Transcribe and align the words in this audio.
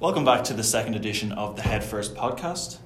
Welcome 0.00 0.24
back 0.24 0.44
to 0.44 0.54
the 0.54 0.64
second 0.64 0.94
edition 0.94 1.30
of 1.32 1.56
the 1.56 1.62
Head 1.62 1.84
First 1.84 2.14
podcast. 2.14 2.78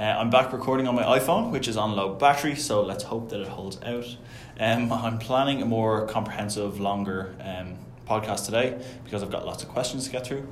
Uh, 0.00 0.04
I'm 0.04 0.30
back 0.30 0.50
recording 0.50 0.88
on 0.88 0.94
my 0.94 1.02
iPhone, 1.02 1.50
which 1.50 1.68
is 1.68 1.76
on 1.76 1.94
low 1.94 2.14
battery, 2.14 2.56
so 2.56 2.80
let's 2.80 3.04
hope 3.04 3.28
that 3.28 3.40
it 3.42 3.48
holds 3.48 3.78
out. 3.82 4.16
Um, 4.58 4.90
I'm 4.90 5.18
planning 5.18 5.60
a 5.60 5.66
more 5.66 6.06
comprehensive, 6.06 6.80
longer 6.80 7.34
um, 7.42 7.74
podcast 8.08 8.46
today 8.46 8.82
because 9.04 9.22
I've 9.22 9.30
got 9.30 9.44
lots 9.44 9.62
of 9.62 9.68
questions 9.68 10.06
to 10.06 10.10
get 10.10 10.26
through. 10.26 10.48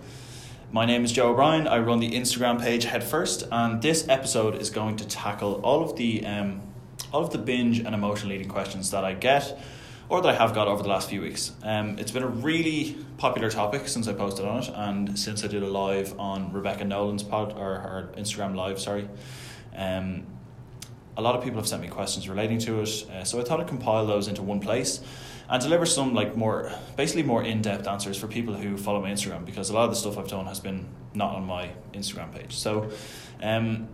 My 0.71 0.85
name 0.85 1.03
is 1.03 1.12
Joe 1.12 1.30
O'Brien. 1.30 1.67
I 1.67 1.79
run 1.79 1.98
the 1.98 2.11
Instagram 2.11 2.60
page 2.60 2.85
Head 2.85 3.03
First, 3.03 3.44
and 3.51 3.81
this 3.81 4.06
episode 4.06 4.56
is 4.56 4.69
going 4.69 4.97
to 4.97 5.08
tackle 5.08 5.63
all 5.63 5.83
of 5.83 5.97
the 5.97 6.26
um, 6.26 6.60
all 7.10 7.24
of 7.24 7.31
the 7.31 7.38
binge 7.38 7.79
and 7.79 7.94
emotional 7.94 8.33
leading 8.33 8.49
questions 8.49 8.90
that 8.90 9.03
I 9.03 9.15
get 9.15 9.58
or 10.10 10.21
that 10.21 10.29
I 10.29 10.35
have 10.35 10.53
got 10.53 10.69
over 10.69 10.83
the 10.83 10.90
last 10.90 11.08
few 11.08 11.22
weeks. 11.22 11.53
Um, 11.63 11.99
it's 11.99 12.10
been 12.10 12.22
a 12.22 12.29
really 12.29 12.99
popular 13.23 13.49
topic 13.49 13.87
since 13.87 14.09
I 14.09 14.15
posted 14.15 14.45
on 14.45 14.65
it, 14.65 14.69
and 14.75 15.17
since 15.17 15.45
I 15.45 15.47
did 15.47 15.63
a 15.63 15.69
live 15.69 16.19
on 16.19 16.52
Rebecca 16.52 16.84
Nolan's 16.84 17.23
pod 17.23 17.53
or 17.57 17.79
her 17.79 18.13
Instagram 18.17 18.57
live, 18.57 18.80
sorry. 18.80 19.09
Um, 19.77 20.27
a 21.17 21.23
lot 21.23 21.37
of 21.37 21.45
people 21.45 21.61
have 21.61 21.69
sent 21.69 21.83
me 21.83 21.87
questions 21.87 22.29
relating 22.29 22.59
to 22.59 22.80
it, 22.80 23.09
uh, 23.13 23.23
so 23.23 23.41
I 23.41 23.45
thought 23.45 23.61
I'd 23.61 23.69
compile 23.69 24.07
those 24.07 24.27
into 24.27 24.43
one 24.43 24.59
place 24.59 25.01
and 25.49 25.63
deliver 25.63 25.87
some 25.87 26.15
like 26.15 26.37
more, 26.37 26.73
basically 26.97 27.23
more 27.23 27.45
in 27.45 27.63
depth 27.63 27.87
answers 27.87 28.19
for 28.19 28.27
people 28.27 28.55
who 28.55 28.77
follow 28.77 29.01
my 29.01 29.13
Instagram 29.13 29.45
because 29.45 29.71
a 29.71 29.73
lot 29.73 29.85
of 29.85 29.91
the 29.91 29.97
stuff 29.97 30.19
I've 30.19 30.27
done 30.27 30.47
has 30.47 30.59
been 30.59 30.89
not 31.15 31.37
on 31.37 31.47
my 31.47 31.71
Instagram 31.95 32.35
page. 32.35 32.57
So, 32.57 32.91
um, 33.41 33.87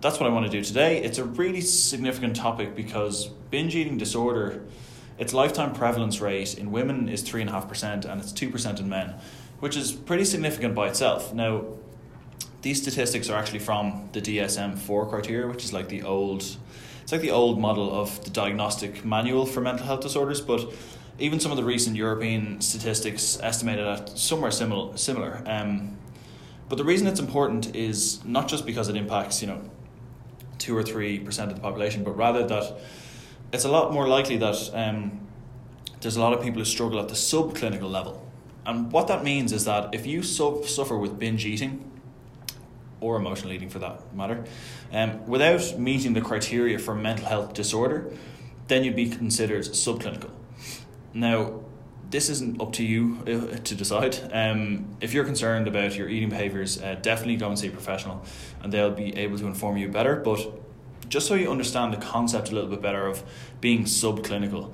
that's 0.00 0.18
what 0.18 0.26
I 0.26 0.32
want 0.32 0.46
to 0.46 0.50
do 0.50 0.64
today. 0.64 1.02
It's 1.02 1.18
a 1.18 1.24
really 1.24 1.60
significant 1.60 2.34
topic 2.34 2.74
because 2.74 3.26
binge 3.50 3.76
eating 3.76 3.98
disorder 3.98 4.64
its 5.18 5.32
lifetime 5.32 5.72
prevalence 5.72 6.20
rate 6.20 6.58
in 6.58 6.72
women 6.72 7.08
is 7.08 7.22
3.5% 7.22 8.04
and 8.04 8.20
it's 8.20 8.32
2% 8.32 8.80
in 8.80 8.88
men, 8.88 9.14
which 9.60 9.76
is 9.76 9.92
pretty 9.92 10.24
significant 10.24 10.74
by 10.74 10.88
itself. 10.88 11.32
Now, 11.32 11.64
these 12.62 12.80
statistics 12.80 13.28
are 13.28 13.38
actually 13.38 13.58
from 13.58 14.08
the 14.12 14.20
DSM 14.20 14.78
4 14.78 15.06
criteria, 15.06 15.46
which 15.46 15.64
is 15.64 15.72
like 15.72 15.88
the 15.88 16.02
old 16.02 16.56
it's 17.02 17.12
like 17.12 17.20
the 17.20 17.32
old 17.32 17.60
model 17.60 17.94
of 17.94 18.24
the 18.24 18.30
diagnostic 18.30 19.04
manual 19.04 19.44
for 19.44 19.60
mental 19.60 19.84
health 19.84 20.00
disorders, 20.00 20.40
but 20.40 20.72
even 21.18 21.38
some 21.38 21.50
of 21.50 21.58
the 21.58 21.62
recent 21.62 21.96
European 21.96 22.62
statistics 22.62 23.38
estimated 23.42 23.86
at 23.86 24.18
somewhere 24.18 24.50
similar 24.50 24.96
similar. 24.96 25.42
Um, 25.44 25.98
but 26.70 26.76
the 26.76 26.84
reason 26.84 27.06
it's 27.06 27.20
important 27.20 27.76
is 27.76 28.24
not 28.24 28.48
just 28.48 28.64
because 28.64 28.88
it 28.88 28.96
impacts, 28.96 29.42
you 29.42 29.48
know, 29.48 29.60
two 30.56 30.74
or 30.74 30.82
three 30.82 31.18
percent 31.18 31.50
of 31.50 31.56
the 31.56 31.62
population, 31.62 32.02
but 32.02 32.16
rather 32.16 32.46
that 32.46 32.78
it's 33.54 33.64
a 33.64 33.68
lot 33.68 33.92
more 33.92 34.08
likely 34.08 34.36
that 34.38 34.70
um, 34.74 35.20
there's 36.00 36.16
a 36.16 36.20
lot 36.20 36.32
of 36.32 36.42
people 36.42 36.58
who 36.58 36.64
struggle 36.64 36.98
at 36.98 37.08
the 37.08 37.14
subclinical 37.14 37.90
level. 37.90 38.20
And 38.66 38.90
what 38.90 39.06
that 39.08 39.22
means 39.22 39.52
is 39.52 39.64
that 39.64 39.94
if 39.94 40.06
you 40.06 40.22
su- 40.22 40.64
suffer 40.66 40.98
with 40.98 41.18
binge 41.18 41.46
eating, 41.46 41.90
or 43.00 43.16
emotional 43.16 43.52
eating 43.52 43.68
for 43.68 43.78
that 43.78 44.14
matter, 44.14 44.44
um, 44.92 45.26
without 45.26 45.78
meeting 45.78 46.14
the 46.14 46.20
criteria 46.20 46.78
for 46.78 46.94
mental 46.94 47.26
health 47.26 47.54
disorder, 47.54 48.10
then 48.66 48.82
you'd 48.82 48.96
be 48.96 49.08
considered 49.08 49.62
subclinical. 49.62 50.30
Now, 51.12 51.60
this 52.10 52.28
isn't 52.30 52.60
up 52.60 52.72
to 52.74 52.84
you 52.84 53.18
uh, 53.22 53.58
to 53.58 53.74
decide. 53.74 54.18
Um, 54.32 54.96
if 55.00 55.12
you're 55.12 55.24
concerned 55.24 55.68
about 55.68 55.96
your 55.96 56.08
eating 56.08 56.28
behaviors, 56.28 56.82
uh, 56.82 56.96
definitely 57.00 57.36
go 57.36 57.48
and 57.48 57.58
see 57.58 57.68
a 57.68 57.70
professional, 57.70 58.24
and 58.62 58.72
they'll 58.72 58.90
be 58.90 59.16
able 59.16 59.38
to 59.38 59.46
inform 59.46 59.76
you 59.76 59.88
better. 59.88 60.16
But 60.16 60.63
just 61.14 61.28
so 61.28 61.36
you 61.36 61.48
understand 61.48 61.92
the 61.92 61.96
concept 61.96 62.50
a 62.50 62.54
little 62.56 62.68
bit 62.68 62.82
better 62.82 63.06
of 63.06 63.22
being 63.60 63.84
subclinical, 63.84 64.72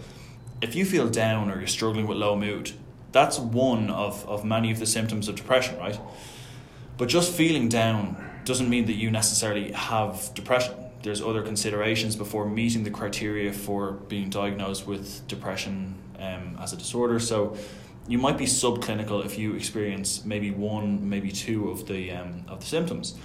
if 0.63 0.75
you 0.75 0.87
feel 0.87 1.07
down 1.07 1.51
or 1.51 1.59
you're 1.59 1.67
struggling 1.67 2.07
with 2.07 2.17
low 2.17 2.35
mood, 2.35 2.73
that's 3.13 3.39
one 3.39 3.91
of, 3.91 4.27
of 4.27 4.43
many 4.43 4.71
of 4.71 4.79
the 4.79 4.87
symptoms 4.87 5.29
of 5.29 5.37
depression, 5.37 5.77
right? 5.77 6.01
But 6.97 7.11
just 7.11 7.35
feeling 7.35 7.69
down 7.69 8.41
doesn't 8.47 8.71
mean 8.71 8.87
that 8.87 8.95
you 8.95 9.11
necessarily 9.11 9.73
have 9.73 10.31
depression. 10.33 10.75
There's 11.03 11.21
other 11.21 11.43
considerations 11.43 12.17
before 12.17 12.49
meeting 12.49 12.85
the 12.85 12.91
criteria 12.91 13.53
for 13.53 13.93
being 13.93 14.31
diagnosed 14.31 14.87
with 14.87 15.29
depression 15.29 15.95
um, 16.19 16.57
as 16.59 16.73
a 16.73 16.77
disorder. 16.79 17.21
So 17.21 17.55
you 18.09 18.17
might 18.17 18.39
be 18.39 18.47
subclinical 18.47 19.27
if 19.27 19.37
you 19.37 19.57
experience 19.57 20.25
maybe 20.25 20.51
one, 20.53 21.07
maybe 21.07 21.33
two 21.33 21.69
of 21.69 21.87
the 21.87 22.13
um, 22.13 22.47
of 22.49 22.61
the 22.61 22.67
symptoms. 22.67 23.19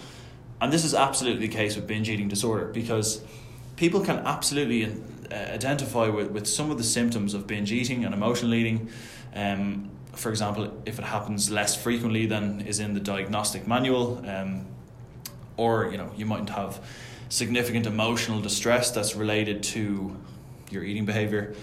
And 0.65 0.73
this 0.73 0.83
is 0.83 0.95
absolutely 0.95 1.45
the 1.45 1.53
case 1.53 1.75
with 1.75 1.85
binge 1.85 2.09
eating 2.09 2.27
disorder 2.27 2.65
because 2.65 3.21
people 3.75 4.01
can 4.01 4.17
absolutely 4.25 4.85
uh, 5.31 5.35
identify 5.35 6.07
with, 6.07 6.31
with 6.31 6.47
some 6.47 6.71
of 6.71 6.79
the 6.79 6.83
symptoms 6.83 7.35
of 7.35 7.45
binge 7.45 7.71
eating 7.71 8.03
and 8.03 8.15
emotional 8.15 8.51
eating. 8.55 8.89
Um, 9.35 9.91
for 10.13 10.31
example, 10.31 10.75
if 10.87 10.97
it 10.97 11.05
happens 11.05 11.51
less 11.51 11.75
frequently 11.75 12.25
than 12.25 12.61
is 12.61 12.79
in 12.79 12.95
the 12.95 12.99
diagnostic 12.99 13.67
manual, 13.67 14.27
um, 14.27 14.65
or 15.55 15.91
you 15.91 15.99
know, 15.99 16.11
you 16.17 16.25
mightn't 16.25 16.49
have 16.49 16.83
significant 17.29 17.85
emotional 17.85 18.41
distress 18.41 18.89
that's 18.89 19.15
related 19.15 19.61
to 19.75 20.17
your 20.71 20.83
eating 20.83 21.05
behavior. 21.05 21.53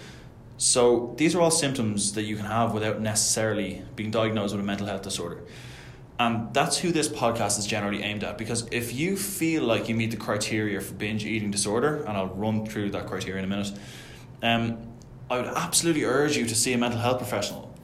So 0.58 1.16
these 1.18 1.34
are 1.34 1.40
all 1.40 1.50
symptoms 1.50 2.12
that 2.12 2.22
you 2.22 2.36
can 2.36 2.46
have 2.46 2.72
without 2.72 3.00
necessarily 3.00 3.82
being 3.96 4.12
diagnosed 4.12 4.54
with 4.54 4.60
a 4.60 4.64
mental 4.64 4.86
health 4.86 5.02
disorder. 5.02 5.42
And 6.18 6.52
that's 6.54 6.78
who 6.78 6.92
this 6.92 7.08
podcast 7.08 7.58
is 7.58 7.66
generally 7.66 8.02
aimed 8.02 8.22
at. 8.22 8.38
Because 8.38 8.66
if 8.70 8.94
you 8.94 9.16
feel 9.16 9.64
like 9.64 9.88
you 9.88 9.94
meet 9.94 10.10
the 10.10 10.16
criteria 10.16 10.80
for 10.80 10.94
binge 10.94 11.24
eating 11.24 11.50
disorder, 11.50 12.04
and 12.04 12.16
I'll 12.16 12.28
run 12.28 12.66
through 12.66 12.90
that 12.90 13.06
criteria 13.06 13.38
in 13.38 13.44
a 13.44 13.48
minute, 13.48 13.72
um, 14.42 14.78
I 15.30 15.38
would 15.38 15.46
absolutely 15.46 16.04
urge 16.04 16.36
you 16.36 16.46
to 16.46 16.54
see 16.54 16.72
a 16.72 16.78
mental 16.78 17.00
health 17.00 17.18
professional 17.18 17.74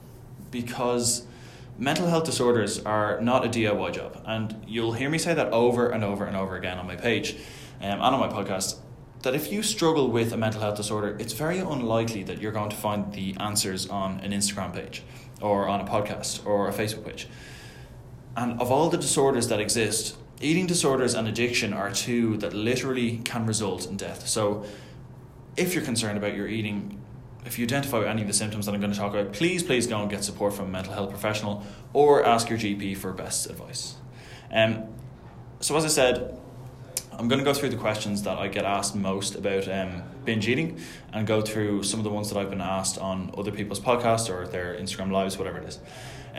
because 0.51 1.25
mental 1.77 2.07
health 2.07 2.25
disorders 2.25 2.79
are 2.79 3.19
not 3.21 3.45
a 3.45 3.49
DIY 3.49 3.93
job. 3.93 4.21
And 4.25 4.63
you'll 4.67 4.93
hear 4.93 5.09
me 5.09 5.17
say 5.17 5.33
that 5.33 5.51
over 5.51 5.89
and 5.89 6.03
over 6.03 6.25
and 6.25 6.35
over 6.35 6.55
again 6.55 6.77
on 6.77 6.85
my 6.85 6.95
page 6.95 7.33
um, 7.81 7.93
and 7.93 8.01
on 8.01 8.19
my 8.19 8.27
podcast. 8.27 8.77
That 9.23 9.35
if 9.35 9.51
you 9.51 9.63
struggle 9.63 10.09
with 10.09 10.31
a 10.31 10.37
mental 10.37 10.61
health 10.61 10.77
disorder, 10.77 11.17
it's 11.19 11.33
very 11.33 11.59
unlikely 11.59 12.23
that 12.23 12.39
you're 12.41 12.53
going 12.53 12.69
to 12.69 12.75
find 12.75 13.11
the 13.13 13.35
answers 13.37 13.87
on 13.89 14.19
an 14.21 14.31
Instagram 14.31 14.73
page 14.73 15.03
or 15.41 15.67
on 15.67 15.81
a 15.81 15.85
podcast 15.85 16.45
or 16.45 16.69
a 16.69 16.71
Facebook 16.71 17.05
page. 17.05 17.27
And 18.39 18.61
of 18.61 18.71
all 18.71 18.89
the 18.89 18.97
disorders 18.97 19.49
that 19.49 19.59
exist, 19.59 20.15
eating 20.39 20.65
disorders 20.65 21.13
and 21.13 21.27
addiction 21.27 21.73
are 21.73 21.91
two 21.91 22.37
that 22.37 22.53
literally 22.53 23.17
can 23.25 23.45
result 23.45 23.85
in 23.85 23.97
death. 23.97 24.29
So, 24.29 24.63
if 25.57 25.75
you're 25.75 25.83
concerned 25.83 26.17
about 26.17 26.35
your 26.35 26.47
eating, 26.47 27.01
if 27.45 27.59
you 27.59 27.65
identify 27.65 28.05
any 28.05 28.21
of 28.21 28.29
the 28.29 28.33
symptoms 28.33 28.65
that 28.65 28.73
I'm 28.73 28.79
going 28.79 28.93
to 28.93 28.97
talk 28.97 29.13
about, 29.13 29.33
please, 29.33 29.61
please 29.61 29.87
go 29.87 29.99
and 29.99 30.09
get 30.09 30.23
support 30.23 30.53
from 30.53 30.67
a 30.67 30.69
mental 30.69 30.93
health 30.93 31.09
professional 31.09 31.65
or 31.91 32.25
ask 32.25 32.49
your 32.49 32.57
GP 32.57 32.95
for 32.95 33.11
best 33.11 33.49
advice. 33.49 33.95
Um, 34.53 34.85
so, 35.59 35.75
as 35.75 35.83
I 35.83 35.89
said, 35.89 36.39
I'm 37.11 37.27
going 37.27 37.39
to 37.39 37.45
go 37.45 37.53
through 37.53 37.71
the 37.71 37.75
questions 37.75 38.23
that 38.23 38.37
I 38.37 38.47
get 38.47 38.63
asked 38.63 38.95
most 38.95 39.35
about 39.35 39.67
um, 39.67 40.03
binge 40.23 40.47
eating 40.47 40.79
and 41.11 41.27
go 41.27 41.41
through 41.41 41.83
some 41.83 41.99
of 41.99 42.05
the 42.05 42.09
ones 42.09 42.29
that 42.29 42.39
I've 42.39 42.49
been 42.49 42.61
asked 42.61 42.97
on 42.99 43.33
other 43.37 43.51
people's 43.51 43.81
podcasts 43.81 44.29
or 44.29 44.47
their 44.47 44.75
Instagram 44.75 45.11
lives, 45.11 45.37
whatever 45.37 45.57
it 45.57 45.67
is. 45.67 45.79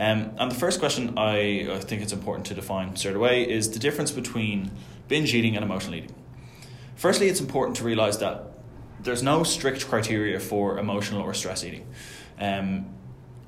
Um, 0.01 0.31
and 0.39 0.49
the 0.49 0.55
first 0.55 0.79
question 0.79 1.13
I, 1.15 1.67
I 1.71 1.77
think 1.77 2.01
it's 2.01 2.11
important 2.11 2.47
to 2.47 2.55
define 2.55 2.95
straight 2.95 3.15
away 3.15 3.47
is 3.47 3.69
the 3.69 3.77
difference 3.77 4.09
between 4.09 4.71
binge 5.07 5.31
eating 5.35 5.55
and 5.55 5.63
emotional 5.63 5.93
eating. 5.93 6.15
Firstly, 6.95 7.27
it's 7.27 7.39
important 7.39 7.77
to 7.77 7.83
realize 7.83 8.17
that 8.17 8.51
there's 8.99 9.21
no 9.21 9.43
strict 9.43 9.87
criteria 9.87 10.39
for 10.39 10.79
emotional 10.79 11.21
or 11.21 11.35
stress 11.35 11.63
eating. 11.63 11.85
Um, 12.39 12.87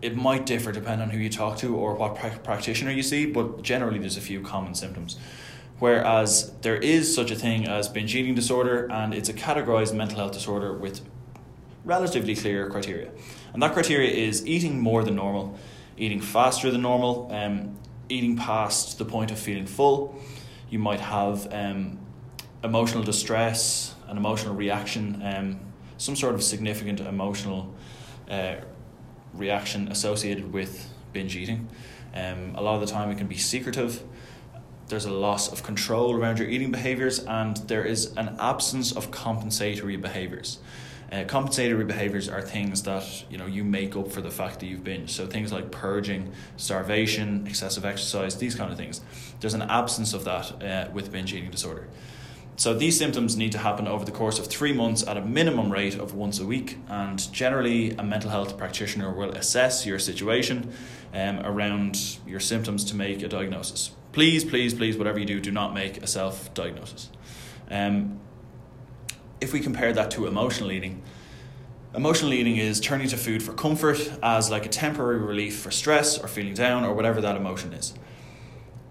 it 0.04 0.16
might 0.16 0.46
differ 0.46 0.72
depending 0.72 1.02
on 1.02 1.10
who 1.10 1.18
you 1.18 1.30
talk 1.32 1.58
to 1.58 1.76
or 1.76 1.96
what 1.96 2.18
pra- 2.18 2.38
practitioner 2.44 2.92
you 2.92 3.02
see, 3.02 3.26
but 3.26 3.64
generally 3.64 3.98
there's 3.98 4.18
a 4.18 4.22
few 4.22 4.42
common 4.42 4.76
symptoms. 4.76 5.18
Whereas 5.80 6.54
there 6.62 6.78
is 6.78 7.16
such 7.16 7.32
a 7.32 7.36
thing 7.36 7.68
as 7.68 7.88
binge 7.90 8.14
eating 8.14 8.36
disorder, 8.36 8.86
and 8.92 9.12
it's 9.16 9.28
a 9.28 9.34
categorized 9.34 9.96
mental 9.96 10.20
health 10.20 10.34
disorder 10.34 10.72
with 10.72 11.02
relatively 11.84 12.36
clear 12.36 12.70
criteria. 12.70 13.10
And 13.54 13.64
that 13.64 13.74
criteria 13.74 14.12
is 14.12 14.46
eating 14.46 14.80
more 14.80 15.04
than 15.04 15.16
normal, 15.16 15.58
eating 15.98 16.22
faster 16.22 16.72
than 16.72 16.82
normal, 16.82 17.30
um, 17.32 17.78
eating 18.10 18.38
past 18.38 18.98
the 18.98 19.06
point 19.06 19.32
of 19.32 19.40
feeling 19.40 19.66
full. 19.66 20.20
You 20.70 20.80
might 20.80 21.00
have 21.00 21.52
um, 21.54 22.00
emotional 22.64 23.04
distress, 23.04 23.94
an 24.08 24.18
emotional 24.18 24.56
reaction, 24.56 25.22
um, 25.24 25.60
some 25.98 26.16
sort 26.16 26.36
of 26.36 26.44
significant 26.44 27.00
emotional 27.00 27.74
uh, 28.30 28.56
reaction 29.34 29.88
associated 29.90 30.52
with 30.52 30.90
binge 31.12 31.36
eating. 31.36 31.70
Um, 32.14 32.54
a 32.56 32.62
lot 32.62 32.76
of 32.76 32.82
the 32.82 32.88
time, 32.88 33.10
it 33.10 33.18
can 33.18 33.28
be 33.28 33.38
secretive. 33.38 34.04
There's 34.88 35.06
a 35.06 35.12
loss 35.12 35.52
of 35.52 35.64
control 35.64 36.16
around 36.16 36.40
your 36.40 36.50
eating 36.50 36.72
behaviors, 36.72 37.20
and 37.20 37.58
there 37.68 37.86
is 37.86 38.14
an 38.18 38.36
absence 38.40 38.92
of 38.92 39.12
compensatory 39.12 39.98
behaviors. 39.98 40.60
Uh, 41.14 41.24
compensatory 41.26 41.86
behaviors 41.86 42.28
are 42.28 42.42
things 42.42 42.82
that 42.84 43.24
you 43.30 43.38
know 43.38 43.46
you 43.46 43.64
make 43.64 43.96
up 43.96 44.12
for 44.12 44.22
the 44.22 44.32
fact 44.32 44.60
that 44.60 44.66
you've 44.66 44.84
binged. 44.84 45.12
So 45.12 45.28
things 45.28 45.54
like 45.54 45.70
purging, 45.70 46.32
starvation, 46.58 47.46
excessive 47.46 47.86
exercise, 47.86 48.38
these 48.38 48.56
kind 48.56 48.72
of 48.72 48.78
things. 48.80 49.00
There's 49.40 49.54
an 49.54 49.62
absence 49.62 50.16
of 50.16 50.24
that 50.24 50.64
uh, 50.64 50.90
with 50.92 51.12
binge 51.12 51.32
eating 51.32 51.52
disorder. 51.52 51.88
So 52.56 52.74
these 52.74 52.98
symptoms 52.98 53.38
need 53.38 53.52
to 53.52 53.60
happen 53.60 53.88
over 53.88 54.06
the 54.06 54.12
course 54.12 54.40
of 54.40 54.48
three 54.48 54.74
months 54.74 55.06
at 55.06 55.18
a 55.18 55.22
minimum 55.22 55.72
rate 55.72 55.96
of 55.96 56.16
once 56.16 56.40
a 56.40 56.46
week, 56.46 56.80
and 56.88 57.32
generally 57.32 57.92
a 57.92 58.04
mental 58.04 58.32
health 58.32 58.58
practitioner 58.58 59.12
will 59.12 59.32
assess 59.32 59.86
your 59.86 60.00
situation 60.00 60.74
um, 61.14 61.40
around 61.42 62.18
your 62.26 62.40
symptoms 62.40 62.84
to 62.86 62.96
make 62.96 63.22
a 63.22 63.28
diagnosis. 63.28 63.92
Please, 64.14 64.44
please, 64.44 64.74
please, 64.74 64.98
whatever 64.98 65.20
you 65.20 65.26
do, 65.26 65.40
do 65.40 65.52
not 65.52 65.76
make 65.76 66.02
a 66.02 66.08
self 66.08 66.52
diagnosis. 66.56 67.10
Um, 67.70 68.20
if 69.44 69.52
we 69.52 69.60
compare 69.60 69.92
that 69.92 70.10
to 70.12 70.26
emotional 70.26 70.72
eating, 70.72 71.04
emotional 71.94 72.34
eating 72.34 72.56
is 72.56 72.80
turning 72.80 73.10
to 73.10 73.18
food 73.18 73.44
for 73.44 73.54
comfort 73.54 74.00
as 74.24 74.50
like 74.50 74.66
a 74.66 74.70
temporary 74.70 75.20
relief 75.20 75.60
for 75.60 75.70
stress 75.70 76.18
or 76.18 76.30
feeling 76.30 76.54
down 76.54 76.86
or 76.86 76.94
whatever 76.94 77.20
that 77.20 77.36
emotion 77.36 77.74
is. 77.74 77.94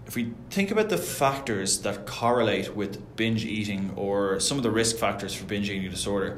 If 0.05 0.15
we 0.15 0.33
think 0.51 0.69
about 0.69 0.89
the 0.89 0.97
factors 0.97 1.79
that 1.79 2.05
correlate 2.05 2.75
with 2.75 3.15
binge 3.15 3.45
eating 3.45 3.93
or 3.95 4.39
some 4.39 4.57
of 4.57 4.63
the 4.63 4.69
risk 4.69 4.97
factors 4.97 5.33
for 5.33 5.45
binge 5.45 5.71
eating 5.71 5.89
disorder, 5.89 6.37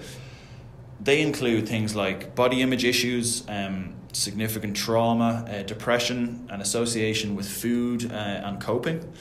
they 1.01 1.21
include 1.21 1.67
things 1.67 1.93
like 1.93 2.35
body 2.35 2.61
image 2.61 2.85
issues, 2.85 3.43
um, 3.49 3.95
significant 4.13 4.77
trauma, 4.77 5.45
uh, 5.49 5.63
depression, 5.63 6.47
and 6.49 6.61
association 6.61 7.35
with 7.35 7.49
food 7.49 8.09
uh, 8.09 8.15
and 8.15 8.61
coping, 8.61 9.11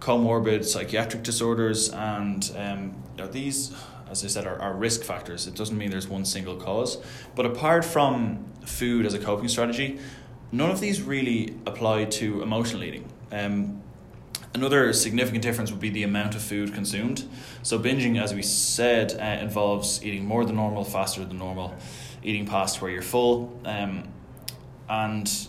comorbid 0.00 0.64
psychiatric 0.64 1.22
disorders, 1.22 1.90
and 1.90 2.50
um, 2.56 2.94
these, 3.30 3.74
as 4.12 4.24
I 4.24 4.28
said, 4.28 4.46
are, 4.46 4.60
are 4.60 4.74
risk 4.74 5.02
factors. 5.02 5.48
It 5.48 5.56
doesn't 5.56 5.76
mean 5.76 5.90
there's 5.90 6.06
one 6.06 6.24
single 6.24 6.56
cause. 6.56 6.98
But 7.34 7.46
apart 7.46 7.84
from 7.84 8.44
food 8.64 9.06
as 9.06 9.14
a 9.14 9.18
coping 9.18 9.48
strategy, 9.48 9.98
none 10.52 10.70
of 10.70 10.78
these 10.78 11.02
really 11.02 11.56
apply 11.66 12.04
to 12.04 12.42
emotional 12.42 12.84
eating. 12.84 13.08
Um, 13.32 13.82
Another 14.54 14.92
significant 14.92 15.42
difference 15.42 15.70
would 15.70 15.80
be 15.80 15.88
the 15.88 16.02
amount 16.02 16.34
of 16.34 16.42
food 16.42 16.74
consumed. 16.74 17.26
So, 17.62 17.78
binging, 17.78 18.22
as 18.22 18.34
we 18.34 18.42
said, 18.42 19.18
uh, 19.18 19.42
involves 19.42 20.04
eating 20.04 20.26
more 20.26 20.44
than 20.44 20.56
normal, 20.56 20.84
faster 20.84 21.24
than 21.24 21.38
normal, 21.38 21.74
eating 22.22 22.44
past 22.44 22.82
where 22.82 22.90
you're 22.90 23.00
full. 23.00 23.58
Um, 23.64 24.12
and 24.90 25.48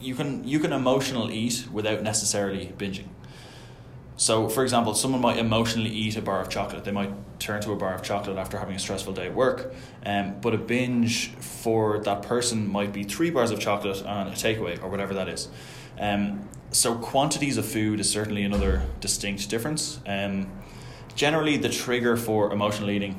you 0.00 0.14
can 0.14 0.46
you 0.46 0.60
can 0.60 0.72
emotional 0.72 1.32
eat 1.32 1.66
without 1.72 2.02
necessarily 2.02 2.72
binging. 2.78 3.08
So, 4.16 4.48
for 4.48 4.62
example, 4.62 4.94
someone 4.94 5.20
might 5.20 5.38
emotionally 5.38 5.90
eat 5.90 6.16
a 6.16 6.22
bar 6.22 6.40
of 6.40 6.48
chocolate. 6.48 6.84
They 6.84 6.92
might 6.92 7.12
turn 7.40 7.60
to 7.62 7.72
a 7.72 7.76
bar 7.76 7.94
of 7.94 8.02
chocolate 8.02 8.36
after 8.36 8.58
having 8.58 8.76
a 8.76 8.78
stressful 8.78 9.12
day 9.12 9.26
at 9.26 9.34
work. 9.34 9.74
Um, 10.06 10.40
but 10.40 10.54
a 10.54 10.58
binge 10.58 11.30
for 11.30 11.98
that 11.98 12.22
person 12.22 12.70
might 12.70 12.92
be 12.92 13.02
three 13.02 13.30
bars 13.30 13.50
of 13.50 13.58
chocolate 13.58 14.02
and 14.06 14.28
a 14.28 14.32
takeaway 14.32 14.80
or 14.82 14.88
whatever 14.88 15.14
that 15.14 15.28
is. 15.28 15.48
Um, 15.98 16.48
so, 16.70 16.94
quantities 16.96 17.56
of 17.56 17.66
food 17.66 17.98
is 17.98 18.08
certainly 18.08 18.44
another 18.44 18.82
distinct 19.00 19.48
difference. 19.50 20.00
Um, 20.06 20.50
generally, 21.16 21.56
the 21.56 21.68
trigger 21.68 22.16
for 22.16 22.52
emotional 22.52 22.90
eating, 22.90 23.18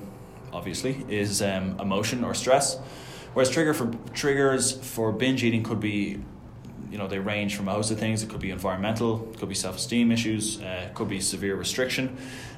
obviously, 0.53 1.05
is 1.09 1.41
um, 1.41 1.77
emotion 1.79 2.23
or 2.23 2.33
stress. 2.33 2.79
Whereas 3.33 3.49
trigger 3.49 3.73
for 3.73 3.91
triggers 4.13 4.71
for 4.71 5.11
binge 5.11 5.43
eating 5.43 5.61
could 5.61 5.81
be, 5.81 6.19
you 6.91 6.97
know, 6.97 7.07
they 7.07 7.19
range 7.19 7.55
from 7.55 7.67
a 7.67 7.73
host 7.73 7.91
of 7.91 7.99
things. 7.99 8.23
It 8.23 8.29
could 8.29 8.39
be 8.39 8.51
environmental, 8.51 9.29
it 9.31 9.39
could 9.39 9.49
be 9.49 9.55
self 9.55 9.77
esteem 9.77 10.11
issues, 10.11 10.61
uh, 10.61 10.89
could 10.93 11.09
be 11.09 11.19
severe 11.19 11.55
restriction, 11.55 12.17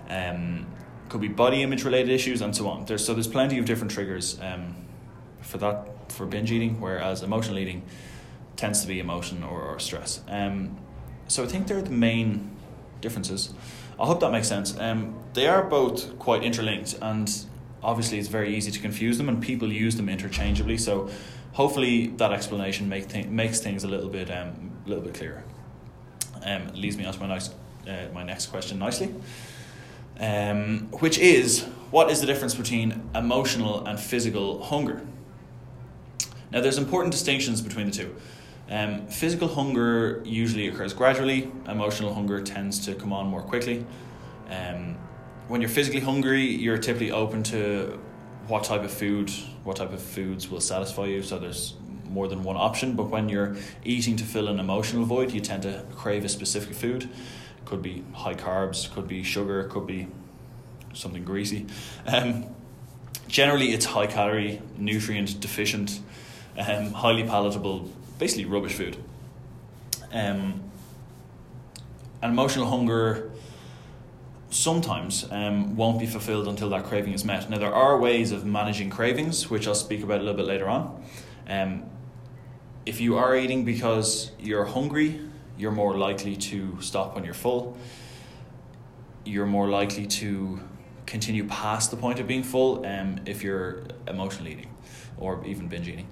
um, 0.09 0.65
could 1.09 1.21
be 1.21 1.27
body 1.27 1.63
image 1.63 1.83
related 1.83 2.09
issues, 2.09 2.41
and 2.41 2.55
so 2.55 2.67
on. 2.67 2.85
There's 2.85 3.05
so 3.05 3.13
there's 3.13 3.27
plenty 3.27 3.57
of 3.59 3.65
different 3.65 3.91
triggers 3.91 4.39
um, 4.41 4.75
for 5.41 5.57
that 5.59 6.11
for 6.11 6.25
binge 6.25 6.51
eating. 6.51 6.79
Whereas 6.79 7.23
emotional 7.23 7.59
eating 7.59 7.83
tends 8.55 8.81
to 8.81 8.87
be 8.87 8.99
emotion 8.99 9.43
or, 9.43 9.61
or 9.61 9.79
stress. 9.79 10.21
Um, 10.27 10.77
so 11.27 11.43
I 11.43 11.47
think 11.47 11.67
they're 11.67 11.81
the 11.81 11.89
main 11.89 12.49
differences. 13.01 13.53
I 13.99 14.05
hope 14.05 14.19
that 14.19 14.31
makes 14.31 14.47
sense. 14.47 14.77
Um, 14.77 15.15
they 15.33 15.47
are 15.47 15.63
both 15.63 16.17
quite 16.19 16.43
interlinked, 16.43 16.97
and 17.01 17.29
obviously 17.83 18.19
it's 18.19 18.27
very 18.27 18.55
easy 18.55 18.71
to 18.71 18.79
confuse 18.79 19.17
them 19.17 19.29
and 19.29 19.41
people 19.41 19.71
use 19.71 19.95
them 19.95 20.09
interchangeably 20.09 20.77
so 20.77 21.09
hopefully 21.57 22.07
that 22.17 22.31
explanation 22.31 22.87
make 22.87 23.09
th- 23.09 23.25
makes 23.25 23.59
things 23.59 23.83
a 23.83 23.87
little 23.87 24.09
bit 24.09 24.29
um, 24.29 24.71
a 24.85 24.89
little 24.89 25.03
bit 25.03 25.15
clearer. 25.15 25.43
Um, 26.45 26.67
leads 26.75 26.95
me 26.97 27.03
on 27.03 27.13
to 27.13 27.19
my 27.19 27.27
nice 27.27 27.49
uh, 27.87 28.07
my 28.13 28.23
next 28.23 28.47
question 28.47 28.77
nicely. 28.77 29.13
Um, 30.19 30.87
which 31.03 31.17
is 31.17 31.63
what 31.91 32.11
is 32.11 32.21
the 32.21 32.27
difference 32.27 32.53
between 32.53 33.09
emotional 33.15 33.85
and 33.85 33.99
physical 33.99 34.63
hunger? 34.63 35.01
Now 36.51 36.61
there's 36.61 36.77
important 36.77 37.11
distinctions 37.11 37.61
between 37.61 37.87
the 37.87 37.91
two. 37.91 38.15
Um, 38.69 39.07
physical 39.07 39.47
hunger 39.47 40.21
usually 40.25 40.67
occurs 40.67 40.93
gradually. 40.93 41.51
Emotional 41.67 42.13
hunger 42.13 42.41
tends 42.41 42.85
to 42.85 42.93
come 42.93 43.11
on 43.11 43.27
more 43.27 43.41
quickly. 43.41 43.85
Um, 44.49 44.97
when 45.47 45.61
you're 45.61 45.69
physically 45.69 46.01
hungry, 46.01 46.45
you're 46.45 46.77
typically 46.77 47.11
open 47.11 47.41
to 47.43 47.99
what 48.47 48.63
type 48.63 48.83
of 48.83 48.91
food, 48.91 49.29
what 49.63 49.77
type 49.77 49.93
of 49.93 50.01
foods 50.01 50.49
will 50.49 50.61
satisfy 50.61 51.05
you. 51.05 51.21
So 51.21 51.37
there's 51.37 51.75
more 52.05 52.27
than 52.27 52.43
one 52.43 52.57
option. 52.57 52.95
But 52.95 53.09
when 53.09 53.29
you're 53.29 53.55
eating 53.83 54.15
to 54.17 54.23
fill 54.23 54.47
an 54.47 54.59
emotional 54.59 55.05
void, 55.05 55.31
you 55.31 55.41
tend 55.41 55.63
to 55.63 55.85
crave 55.95 56.23
a 56.25 56.29
specific 56.29 56.75
food. 56.75 57.09
Could 57.65 57.81
be 57.81 58.03
high 58.13 58.35
carbs, 58.35 58.91
could 58.93 59.07
be 59.07 59.23
sugar, 59.23 59.63
could 59.65 59.85
be 59.85 60.07
something 60.93 61.23
greasy. 61.23 61.65
Um, 62.05 62.45
generally, 63.27 63.73
it's 63.73 63.85
high 63.85 64.07
calorie, 64.07 64.61
nutrient 64.77 65.39
deficient, 65.39 65.99
um, 66.57 66.93
highly 66.93 67.23
palatable, 67.23 67.89
basically 68.19 68.45
rubbish 68.45 68.73
food. 68.73 68.97
Um, 70.11 70.63
and 72.21 72.31
emotional 72.31 72.67
hunger 72.67 73.29
sometimes 74.57 75.25
um, 75.31 75.75
won't 75.75 75.99
be 75.99 76.05
fulfilled 76.05 76.47
until 76.47 76.69
that 76.69 76.85
craving 76.85 77.13
is 77.13 77.23
met. 77.23 77.49
Now, 77.49 77.57
there 77.57 77.73
are 77.73 77.99
ways 77.99 78.31
of 78.31 78.45
managing 78.45 78.89
cravings, 78.89 79.49
which 79.49 79.67
I'll 79.67 79.75
speak 79.75 80.03
about 80.03 80.19
a 80.19 80.23
little 80.23 80.35
bit 80.35 80.45
later 80.45 80.67
on. 80.67 81.03
Um, 81.47 81.83
if 82.85 82.99
you 82.99 83.17
are 83.17 83.35
eating 83.35 83.65
because 83.65 84.31
you're 84.39 84.65
hungry, 84.65 85.19
you're 85.57 85.71
more 85.71 85.97
likely 85.97 86.35
to 86.35 86.77
stop 86.81 87.15
when 87.15 87.23
you're 87.23 87.33
full. 87.33 87.77
You're 89.25 89.45
more 89.45 89.67
likely 89.67 90.07
to 90.07 90.61
continue 91.05 91.45
past 91.47 91.91
the 91.91 91.97
point 91.97 92.19
of 92.19 92.27
being 92.27 92.43
full 92.43 92.85
um, 92.85 93.19
if 93.25 93.43
you're 93.43 93.83
emotional 94.07 94.47
eating 94.47 94.69
or 95.17 95.43
even 95.45 95.67
binge 95.67 95.87
eating. 95.87 96.07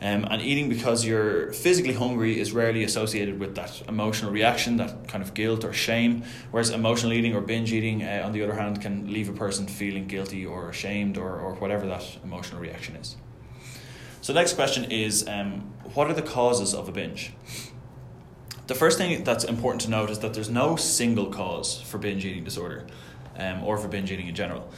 Um, 0.00 0.26
and 0.28 0.42
eating 0.42 0.68
because 0.68 1.06
you're 1.06 1.52
physically 1.52 1.94
hungry 1.94 2.38
is 2.38 2.52
rarely 2.52 2.84
associated 2.84 3.38
with 3.38 3.54
that 3.54 3.82
emotional 3.88 4.32
reaction, 4.32 4.76
that 4.76 5.08
kind 5.08 5.22
of 5.22 5.34
guilt 5.34 5.64
or 5.64 5.72
shame. 5.72 6.24
Whereas 6.50 6.70
emotional 6.70 7.12
eating 7.12 7.34
or 7.34 7.40
binge 7.40 7.72
eating, 7.72 8.02
uh, 8.02 8.22
on 8.24 8.32
the 8.32 8.42
other 8.42 8.54
hand, 8.54 8.82
can 8.82 9.12
leave 9.12 9.28
a 9.28 9.32
person 9.32 9.66
feeling 9.66 10.06
guilty 10.06 10.44
or 10.44 10.68
ashamed 10.68 11.16
or, 11.16 11.38
or 11.38 11.54
whatever 11.54 11.86
that 11.86 12.18
emotional 12.22 12.60
reaction 12.60 12.96
is. 12.96 13.16
So, 14.20 14.32
next 14.32 14.54
question 14.54 14.90
is 14.90 15.26
um, 15.28 15.72
what 15.94 16.10
are 16.10 16.14
the 16.14 16.22
causes 16.22 16.74
of 16.74 16.88
a 16.88 16.92
binge? 16.92 17.32
The 18.66 18.74
first 18.74 18.96
thing 18.96 19.22
that's 19.24 19.44
important 19.44 19.82
to 19.82 19.90
note 19.90 20.10
is 20.10 20.20
that 20.20 20.32
there's 20.32 20.48
no 20.48 20.76
single 20.76 21.26
cause 21.26 21.80
for 21.82 21.98
binge 21.98 22.24
eating 22.24 22.44
disorder 22.44 22.86
um, 23.36 23.62
or 23.62 23.76
for 23.76 23.88
binge 23.88 24.10
eating 24.10 24.26
in 24.26 24.34
general. 24.34 24.70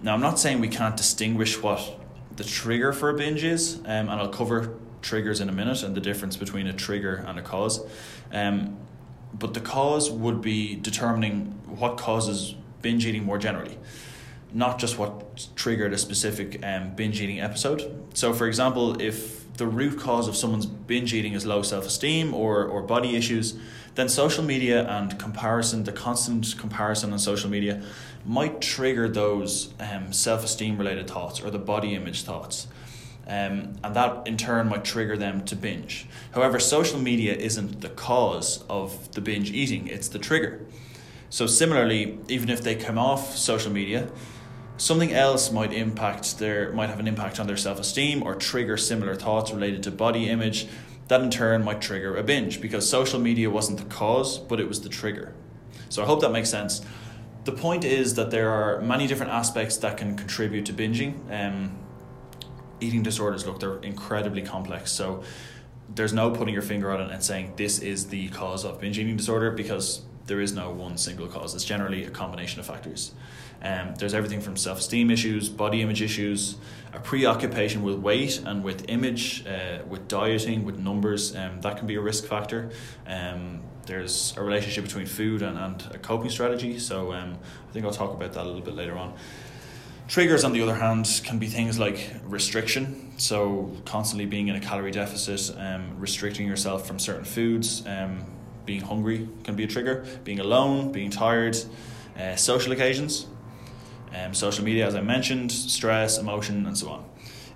Now, 0.00 0.14
I'm 0.14 0.20
not 0.20 0.38
saying 0.38 0.60
we 0.60 0.68
can't 0.68 0.96
distinguish 0.96 1.60
what 1.60 1.98
the 2.36 2.44
trigger 2.44 2.92
for 2.92 3.10
a 3.10 3.14
binge 3.14 3.44
is, 3.44 3.76
um, 3.80 4.08
and 4.08 4.10
I'll 4.10 4.28
cover 4.28 4.74
triggers 5.02 5.40
in 5.40 5.48
a 5.48 5.52
minute 5.52 5.82
and 5.82 5.94
the 5.94 6.00
difference 6.00 6.36
between 6.36 6.66
a 6.66 6.72
trigger 6.72 7.24
and 7.26 7.38
a 7.38 7.42
cause. 7.42 7.84
Um, 8.32 8.76
but 9.34 9.54
the 9.54 9.60
cause 9.60 10.10
would 10.10 10.40
be 10.40 10.76
determining 10.76 11.58
what 11.66 11.96
causes 11.96 12.54
binge 12.82 13.06
eating 13.06 13.24
more 13.24 13.38
generally, 13.38 13.78
not 14.52 14.78
just 14.78 14.98
what 14.98 15.48
triggered 15.56 15.92
a 15.92 15.98
specific 15.98 16.64
um, 16.64 16.94
binge 16.94 17.20
eating 17.20 17.40
episode. 17.40 18.04
So, 18.14 18.32
for 18.32 18.46
example, 18.46 19.00
if 19.00 19.42
the 19.56 19.66
root 19.66 19.98
cause 19.98 20.28
of 20.28 20.36
someone's 20.36 20.66
binge 20.66 21.14
eating 21.14 21.32
is 21.34 21.46
low 21.46 21.62
self 21.62 21.86
esteem 21.86 22.34
or, 22.34 22.64
or 22.64 22.82
body 22.82 23.16
issues, 23.16 23.58
then 23.94 24.08
social 24.08 24.42
media 24.42 24.88
and 24.88 25.18
comparison, 25.18 25.84
the 25.84 25.92
constant 25.92 26.54
comparison 26.58 27.12
on 27.12 27.18
social 27.18 27.50
media, 27.50 27.82
might 28.24 28.60
trigger 28.60 29.08
those 29.08 29.72
um, 29.80 30.12
self 30.12 30.44
esteem 30.44 30.78
related 30.78 31.08
thoughts 31.08 31.40
or 31.40 31.50
the 31.50 31.58
body 31.58 31.94
image 31.94 32.22
thoughts. 32.22 32.66
Um, 33.26 33.74
and 33.84 33.94
that 33.94 34.26
in 34.26 34.36
turn 34.36 34.68
might 34.68 34.84
trigger 34.84 35.16
them 35.16 35.44
to 35.44 35.54
binge. 35.54 36.06
However, 36.32 36.58
social 36.58 36.98
media 36.98 37.34
isn't 37.34 37.80
the 37.80 37.88
cause 37.88 38.64
of 38.68 39.12
the 39.12 39.20
binge 39.20 39.52
eating, 39.52 39.86
it's 39.86 40.08
the 40.08 40.18
trigger. 40.18 40.60
So, 41.30 41.46
similarly, 41.46 42.18
even 42.28 42.50
if 42.50 42.62
they 42.62 42.74
come 42.74 42.98
off 42.98 43.36
social 43.36 43.72
media, 43.72 44.10
something 44.76 45.12
else 45.12 45.52
might 45.52 45.72
impact 45.72 46.38
their 46.38 46.72
might 46.72 46.90
have 46.90 46.98
an 46.98 47.06
impact 47.06 47.38
on 47.38 47.46
their 47.46 47.56
self-esteem 47.56 48.22
or 48.22 48.34
trigger 48.34 48.76
similar 48.76 49.14
thoughts 49.14 49.52
related 49.52 49.82
to 49.84 49.90
body 49.90 50.28
image 50.28 50.66
that 51.08 51.20
in 51.20 51.30
turn 51.30 51.62
might 51.62 51.80
trigger 51.80 52.16
a 52.16 52.22
binge 52.22 52.60
because 52.60 52.88
social 52.88 53.20
media 53.20 53.48
wasn't 53.48 53.78
the 53.78 53.84
cause 53.84 54.38
but 54.38 54.58
it 54.58 54.66
was 54.66 54.80
the 54.80 54.88
trigger 54.88 55.32
so 55.88 56.02
i 56.02 56.06
hope 56.06 56.20
that 56.20 56.32
makes 56.32 56.50
sense 56.50 56.80
the 57.44 57.52
point 57.52 57.84
is 57.84 58.14
that 58.14 58.30
there 58.30 58.50
are 58.50 58.80
many 58.80 59.06
different 59.06 59.32
aspects 59.32 59.76
that 59.78 59.96
can 59.96 60.16
contribute 60.16 60.66
to 60.66 60.72
binging. 60.72 61.14
Um, 61.30 61.76
eating 62.80 63.02
disorders, 63.02 63.46
look, 63.46 63.60
they're 63.60 63.78
incredibly 63.78 64.42
complex. 64.42 64.92
So 64.92 65.22
there's 65.94 66.12
no 66.12 66.30
putting 66.30 66.54
your 66.54 66.62
finger 66.62 66.90
on 66.90 67.00
it 67.00 67.10
and 67.10 67.22
saying 67.22 67.54
this 67.56 67.78
is 67.78 68.08
the 68.08 68.28
cause 68.30 68.64
of 68.64 68.80
binge 68.80 68.98
eating 68.98 69.16
disorder 69.16 69.50
because 69.50 70.02
there 70.26 70.40
is 70.40 70.52
no 70.52 70.70
one 70.70 70.96
single 70.96 71.26
cause. 71.26 71.54
It's 71.54 71.64
generally 71.64 72.04
a 72.04 72.10
combination 72.10 72.60
of 72.60 72.66
factors. 72.66 73.12
Um, 73.62 73.94
there's 73.96 74.14
everything 74.14 74.40
from 74.40 74.56
self 74.56 74.78
esteem 74.78 75.10
issues, 75.10 75.48
body 75.48 75.82
image 75.82 76.02
issues, 76.02 76.56
a 76.92 77.00
preoccupation 77.00 77.82
with 77.82 77.96
weight 77.96 78.42
and 78.44 78.64
with 78.64 78.84
image, 78.88 79.46
uh, 79.46 79.78
with 79.88 80.08
dieting, 80.08 80.64
with 80.64 80.78
numbers. 80.78 81.34
Um, 81.36 81.60
that 81.60 81.76
can 81.76 81.86
be 81.86 81.94
a 81.94 82.00
risk 82.00 82.24
factor. 82.24 82.70
Um, 83.06 83.60
there's 83.86 84.34
a 84.36 84.42
relationship 84.42 84.84
between 84.84 85.06
food 85.06 85.42
and, 85.42 85.58
and 85.58 85.82
a 85.94 85.98
coping 85.98 86.30
strategy. 86.30 86.78
So 86.78 87.12
um, 87.12 87.38
I 87.68 87.72
think 87.72 87.84
I'll 87.84 87.92
talk 87.92 88.12
about 88.12 88.32
that 88.34 88.42
a 88.42 88.48
little 88.48 88.60
bit 88.60 88.74
later 88.74 88.96
on. 88.96 89.14
Triggers, 90.08 90.44
on 90.44 90.52
the 90.52 90.60
other 90.60 90.74
hand, 90.74 91.22
can 91.24 91.38
be 91.38 91.46
things 91.46 91.78
like 91.78 92.10
restriction. 92.24 93.12
So 93.18 93.74
constantly 93.84 94.26
being 94.26 94.48
in 94.48 94.56
a 94.56 94.60
calorie 94.60 94.90
deficit, 94.90 95.56
um, 95.58 95.98
restricting 95.98 96.46
yourself 96.46 96.86
from 96.86 96.98
certain 96.98 97.24
foods, 97.24 97.86
um, 97.86 98.24
being 98.66 98.80
hungry 98.80 99.28
can 99.44 99.56
be 99.56 99.64
a 99.64 99.66
trigger. 99.66 100.04
Being 100.24 100.40
alone, 100.40 100.92
being 100.92 101.10
tired, 101.10 101.56
uh, 102.18 102.36
social 102.36 102.72
occasions, 102.72 103.26
um, 104.14 104.34
social 104.34 104.64
media, 104.64 104.86
as 104.86 104.94
I 104.94 105.00
mentioned, 105.00 105.50
stress, 105.50 106.18
emotion, 106.18 106.66
and 106.66 106.76
so 106.76 106.90
on. 106.90 107.04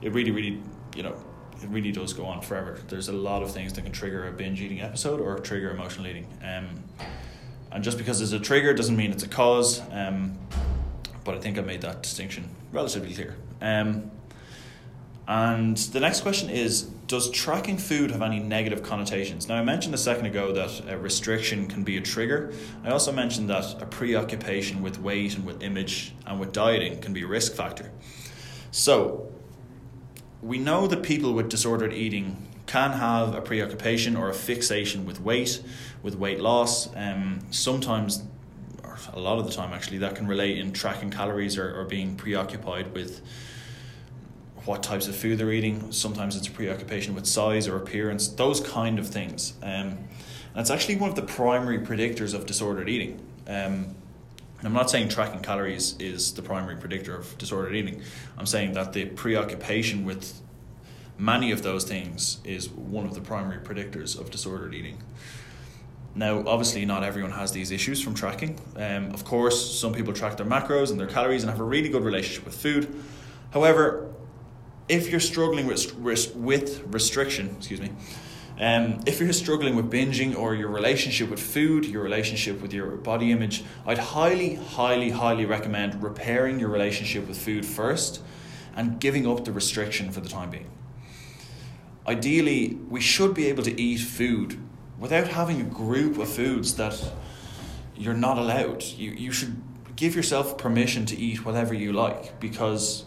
It 0.01 0.13
really, 0.13 0.31
really, 0.31 0.63
you 0.95 1.03
know, 1.03 1.17
it 1.63 1.69
really 1.69 1.93
does 1.93 2.13
go 2.13 2.27
on 2.27 2.41
forever. 2.41 2.79
There's 2.89 3.09
a 3.09 3.13
lot 3.13 3.43
of 3.43 3.53
things 3.53 3.73
that 3.75 3.83
can 3.83 3.93
trigger 3.93 4.29
a 4.29 4.33
binge 4.33 4.61
eating 4.61 4.81
episode 4.81 5.21
or 5.21 5.39
trigger 5.39 5.71
emotional 5.71 6.07
eating. 6.07 6.27
Um, 6.43 6.83
and 7.73 7.83
just 7.83 7.99
because 7.99 8.19
there's 8.19 8.33
a 8.33 8.41
trigger 8.41 8.75
doesn't 8.75 8.97
mean 8.97 9.11
it's 9.11 9.23
a 9.23 9.29
cause. 9.29 9.81
Um, 9.91 10.39
but 11.25 11.35
I 11.35 11.39
think 11.39 11.59
I 11.59 11.63
made 11.63 11.81
that 11.83 12.03
distinction 12.03 12.49
relatively 12.73 13.13
clear. 13.13 13.37
Um, 13.61 14.11
and 15.29 15.77
the 15.77 15.99
next 15.99 16.21
question 16.21 16.51
is 16.51 16.83
Does 16.83 17.31
tracking 17.31 17.79
food 17.79 18.13
have 18.13 18.23
any 18.23 18.39
negative 18.39 18.83
connotations? 18.83 19.49
Now, 19.49 19.57
I 19.57 19.65
mentioned 19.65 19.95
a 19.95 19.99
second 19.99 20.27
ago 20.27 20.53
that 20.53 20.89
a 20.89 20.97
restriction 20.97 21.67
can 21.67 21.83
be 21.83 21.97
a 21.97 22.01
trigger. 22.01 22.53
I 22.85 22.91
also 22.91 23.13
mentioned 23.13 23.51
that 23.51 23.83
a 23.83 23.87
preoccupation 23.87 24.83
with 24.83 25.01
weight 25.01 25.37
and 25.37 25.45
with 25.45 25.63
image 25.63 26.15
and 26.27 26.39
with 26.39 26.53
dieting 26.53 27.01
can 27.01 27.13
be 27.13 27.23
a 27.23 27.27
risk 27.27 27.55
factor. 27.55 27.91
So, 28.71 29.33
we 30.43 30.59
know 30.59 30.87
that 30.87 31.03
people 31.03 31.33
with 31.33 31.49
disordered 31.49 31.93
eating 31.93 32.47
can 32.67 32.93
have 32.93 33.35
a 33.35 33.41
preoccupation 33.41 34.17
or 34.17 34.29
a 34.29 34.35
fixation 34.35 35.07
with 35.07 35.21
weight, 35.21 35.63
with 36.03 36.17
weight 36.17 36.41
loss. 36.41 36.95
Um, 36.97 37.41
sometimes, 37.51 38.23
or 38.83 38.99
a 39.13 39.21
lot 39.21 39.39
of 39.39 39.47
the 39.47 39.53
time 39.53 39.73
actually, 39.73 39.99
that 39.99 40.17
can 40.17 40.27
relate 40.27 40.59
in 40.59 40.73
tracking 40.73 41.11
calories 41.11 41.57
or, 41.57 41.81
or 41.81 41.85
being 41.85 42.17
preoccupied 42.17 42.93
with 42.93 43.23
what 44.65 44.83
types 44.83 45.07
of 45.07 45.15
food 45.15 45.39
they're 45.39 45.53
eating. 45.53 45.93
Sometimes 45.93 46.37
it's 46.37 46.49
a 46.49 46.51
preoccupation 46.51 47.15
with 47.15 47.27
size 47.27 47.69
or 47.69 47.77
appearance, 47.77 48.29
those 48.29 48.61
kind 48.61 48.99
of 48.99 49.07
things. 49.07 49.55
Um, 49.63 49.99
and 50.57 50.63
it's 50.63 50.71
actually 50.71 50.97
one 50.97 51.11
of 51.11 51.17
the 51.17 51.23
primary 51.23 51.79
predictors 51.79 52.35
of 52.35 52.47
disordered 52.47 52.89
eating. 52.89 53.21
Um, 53.47 53.95
I'm 54.63 54.73
not 54.73 54.91
saying 54.91 55.11
tracking 55.11 55.41
calories 55.41 55.97
is 55.99 56.33
the 56.33 56.43
primary 56.43 56.77
predictor 56.77 57.15
of 57.15 57.37
disordered 57.39 57.75
eating. 57.75 58.03
I'm 58.39 58.47
saying 58.47 58.73
that 58.73 58.93
the 58.93 59.05
preoccupation 59.05 60.05
with 60.05 60.41
many 61.19 61.51
of 61.51 61.63
those 61.63 61.85
things 61.85 62.39
is 62.45 62.69
one 62.71 63.07
of 63.07 63.15
the 63.15 63.21
primary 63.21 63.59
predictors 63.59 64.19
of 64.19 64.31
disordered 64.31 64.75
eating. 64.75 65.03
Now, 66.15 66.43
obviously, 66.47 66.87
not 66.87 67.05
everyone 67.05 67.33
has 67.33 67.53
these 67.53 67.71
issues 67.71 68.01
from 68.01 68.15
tracking. 68.15 68.59
Um, 68.77 69.13
of 69.13 69.25
course, 69.25 69.79
some 69.79 69.93
people 69.93 70.15
track 70.15 70.39
their 70.39 70.47
macros 70.47 70.91
and 70.91 70.99
their 70.99 71.07
calories 71.07 71.43
and 71.43 71.51
have 71.51 71.61
a 71.61 71.65
really 71.65 71.91
good 71.91 72.03
relationship 72.03 72.47
with 72.47 72.55
food. 72.55 73.03
However, 73.51 74.11
if 74.89 75.11
you're 75.11 75.21
struggling 75.21 75.67
with, 75.67 75.95
with 75.97 76.83
restriction, 76.87 77.55
excuse 77.59 77.81
me, 77.81 77.91
um, 78.59 79.01
if 79.07 79.21
you're 79.21 79.33
struggling 79.33 79.77
with 79.77 79.91
binging 79.91 80.37
or 80.37 80.55
your 80.55 80.69
relationship 80.69 81.29
with 81.29 81.41
food, 81.41 81.85
your 81.85 82.03
relationship 82.03 82.63
with 82.63 82.73
your 82.73 82.97
body 82.97 83.31
image, 83.31 83.65
I'd 83.87 83.99
highly, 83.99 84.55
highly, 84.55 85.11
highly 85.11 85.45
recommend 85.45 86.03
repairing 86.03 86.59
your 86.59 86.71
relationship 86.71 87.29
with 87.29 87.37
food 87.37 87.67
first 87.67 88.23
and 88.75 88.99
giving 88.99 89.27
up 89.27 89.45
the 89.45 89.53
restriction 89.53 90.11
for 90.11 90.21
the 90.21 90.29
time 90.29 90.51
being. 90.51 90.71
Ideally, 92.07 92.79
we 92.89 93.01
should 93.01 93.35
be 93.35 93.47
able 93.49 93.65
to 93.65 93.81
eat 93.81 93.99
food 93.99 94.59
without 94.99 95.29
having 95.29 95.61
a 95.61 95.65
group 95.65 96.19
of 96.19 96.29
foods 96.29 96.77
that 96.77 97.13
you're 97.97 98.15
not 98.15 98.39
allowed. 98.39 98.83
You, 98.83 99.11
you 99.11 99.33
should 99.33 99.61
give 99.97 100.15
yourself 100.15 100.57
permission 100.57 101.05
to 101.07 101.17
eat 101.17 101.45
whatever 101.45 101.75
you 101.75 101.93
like 101.93 102.39
because 102.39 103.05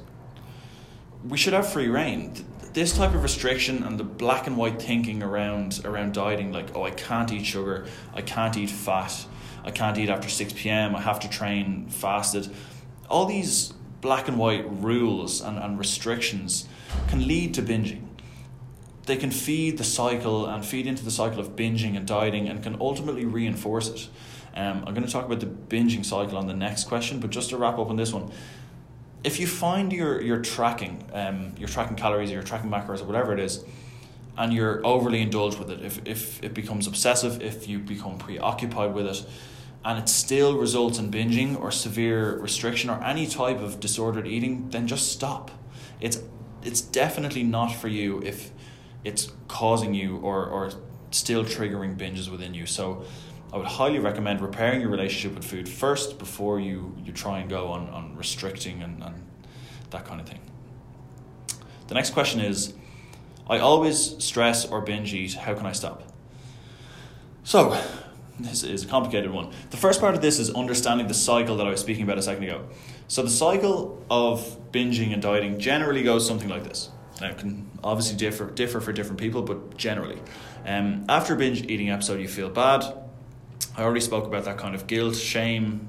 we 1.28 1.38
should 1.38 1.54
have 1.54 1.72
free 1.72 1.88
rein. 1.88 2.34
This 2.74 2.96
type 2.96 3.14
of 3.14 3.24
restriction 3.24 3.84
and 3.84 4.00
the 4.00 4.04
black 4.04 4.48
and 4.48 4.56
white 4.56 4.82
thinking 4.82 5.24
around 5.24 5.82
around 5.84 6.14
dieting, 6.14 6.54
like 6.54 6.76
oh 6.76 6.84
I 6.84 6.92
can't 6.92 7.32
eat 7.32 7.46
sugar, 7.46 7.88
I 8.14 8.22
can't 8.22 8.56
eat 8.56 8.70
fat, 8.70 9.26
I 9.66 9.72
can't 9.72 9.98
eat 9.98 10.10
after 10.10 10.30
six 10.30 10.54
p.m. 10.54 10.96
I 10.96 11.02
have 11.02 11.20
to 11.22 11.30
train 11.30 11.88
fasted. 11.90 12.50
All 13.10 13.26
these 13.26 13.74
black 14.02 14.28
and 14.28 14.38
white 14.38 14.66
rules 14.70 15.42
and, 15.42 15.58
and 15.58 15.80
restrictions 15.80 16.70
can 17.08 17.28
lead 17.28 17.54
to 17.56 17.62
binging. 17.62 18.04
They 19.08 19.18
can 19.18 19.32
feed 19.32 19.80
the 19.80 19.84
cycle 19.84 20.46
and 20.46 20.64
feed 20.64 20.86
into 20.86 21.04
the 21.04 21.12
cycle 21.12 21.40
of 21.40 21.56
binging 21.56 21.98
and 21.98 22.06
dieting 22.08 22.48
and 22.48 22.62
can 22.62 22.78
ultimately 22.80 23.26
reinforce 23.26 23.90
it. 23.90 24.08
Um, 24.56 24.84
I'm 24.86 24.94
going 24.94 25.06
to 25.06 25.12
talk 25.12 25.26
about 25.26 25.40
the 25.40 25.48
binging 25.48 26.06
cycle 26.06 26.38
on 26.38 26.48
the 26.48 26.54
next 26.54 26.86
question, 26.86 27.20
but 27.20 27.32
just 27.32 27.50
to 27.50 27.58
wrap 27.58 27.80
up 27.80 27.90
on 27.90 27.96
this 27.96 28.14
one, 28.14 28.32
if 29.24 29.40
you 29.40 29.48
find 29.48 29.92
you're, 29.92 30.22
you're 30.22 30.42
tracking, 30.42 31.04
um, 31.14 31.54
you're 31.58 31.68
tracking 31.68 31.96
calories 31.96 32.30
or 32.32 32.36
you're 32.36 32.44
tracking 32.44 32.70
macros 32.70 33.02
or 33.02 33.06
whatever 33.06 33.34
it 33.34 33.40
is, 33.40 33.64
and 34.38 34.54
you're 34.54 34.86
overly 34.86 35.22
indulged 35.22 35.60
with 35.60 35.70
it, 35.70 35.82
if, 35.84 36.00
if 36.06 36.42
it 36.44 36.54
becomes 36.54 36.88
obsessive, 36.88 37.42
if 37.42 37.68
you 37.68 37.80
become 37.80 38.18
preoccupied 38.18 38.94
with 38.94 39.06
it, 39.06 39.26
and 39.84 40.00
it 40.00 40.08
still 40.10 40.58
results 40.58 41.00
in 41.00 41.12
binging 41.12 41.60
or 41.60 41.72
severe 41.72 42.38
restriction 42.38 42.90
or 42.90 43.04
any 43.04 43.28
type 43.28 43.60
of 43.60 43.80
disordered 43.80 44.28
eating, 44.28 44.70
then 44.70 44.88
just 44.88 45.12
stop. 45.12 45.52
It's 46.00 46.20
it's 46.62 46.82
definitely 46.82 47.44
not 47.44 47.70
for 47.70 47.88
you 47.88 48.22
if 48.22 48.52
it's 49.06 49.32
causing 49.48 49.94
you 49.94 50.18
or, 50.18 50.46
or 50.46 50.72
still 51.12 51.46
triggering 51.46 51.96
binges 51.96 52.30
within 52.30 52.54
you. 52.54 52.66
So 52.66 53.06
I 53.52 53.58
would 53.58 53.66
highly 53.66 54.00
recommend 54.00 54.42
repairing 54.42 54.82
your 54.82 54.90
relationship 54.90 55.36
with 55.36 55.46
food 55.46 55.68
first 55.68 56.20
before 56.20 56.60
you, 56.60 56.96
you 57.04 57.12
try 57.12 57.40
and 57.40 57.50
go 57.50 57.68
on, 57.68 57.90
on 57.90 58.16
restricting 58.16 58.84
and, 58.84 59.04
and 59.04 59.16
that 59.90 60.06
kind 60.06 60.22
of 60.22 60.28
thing. 60.28 60.40
The 61.88 61.96
next 61.96 62.12
question 62.12 62.40
is 62.40 62.74
I 63.50 63.58
always 63.58 64.24
stress 64.24 64.66
or 64.66 64.82
binge 64.82 65.14
eat. 65.14 65.34
How 65.34 65.56
can 65.56 65.66
I 65.66 65.72
stop? 65.72 66.04
So, 67.44 67.82
this 68.40 68.64
is 68.64 68.84
a 68.84 68.88
complicated 68.88 69.32
one. 69.32 69.52
The 69.72 69.78
first 69.78 70.00
part 70.00 70.14
of 70.14 70.22
this 70.22 70.38
is 70.38 70.52
understanding 70.52 71.08
the 71.08 71.16
cycle 71.16 71.58
that 71.58 71.66
I 71.66 71.72
was 71.72 71.82
speaking 71.82 72.04
about 72.04 72.20
a 72.20 72.22
second 72.22 72.44
ago. 72.44 72.66
So, 73.08 73.24
the 73.24 73.30
cycle 73.32 74.06
of 74.12 74.72
binging 74.72 75.14
and 75.14 75.22
dieting 75.22 75.60
generally 75.60 76.04
goes 76.04 76.28
something 76.28 76.48
like 76.48 76.64
this. 76.64 76.90
Now, 77.20 77.30
it 77.30 77.40
can 77.40 77.70
obviously 77.84 78.18
differ, 78.18 78.52
differ 78.52 78.80
for 78.80 78.94
different 78.94 79.20
people, 79.20 79.42
but 79.42 79.76
generally. 79.76 80.22
Um, 80.66 81.06
after 81.10 81.34
a 81.34 81.38
binge 81.38 81.64
eating 81.64 81.90
episode, 81.90 82.22
you 82.22 82.28
feel 82.28 82.50
bad, 82.50 82.86
I 83.80 83.84
already 83.84 84.02
spoke 84.02 84.26
about 84.26 84.44
that 84.44 84.58
kind 84.58 84.76
of 84.76 84.88
guilt, 84.88 85.16
shame, 85.16 85.88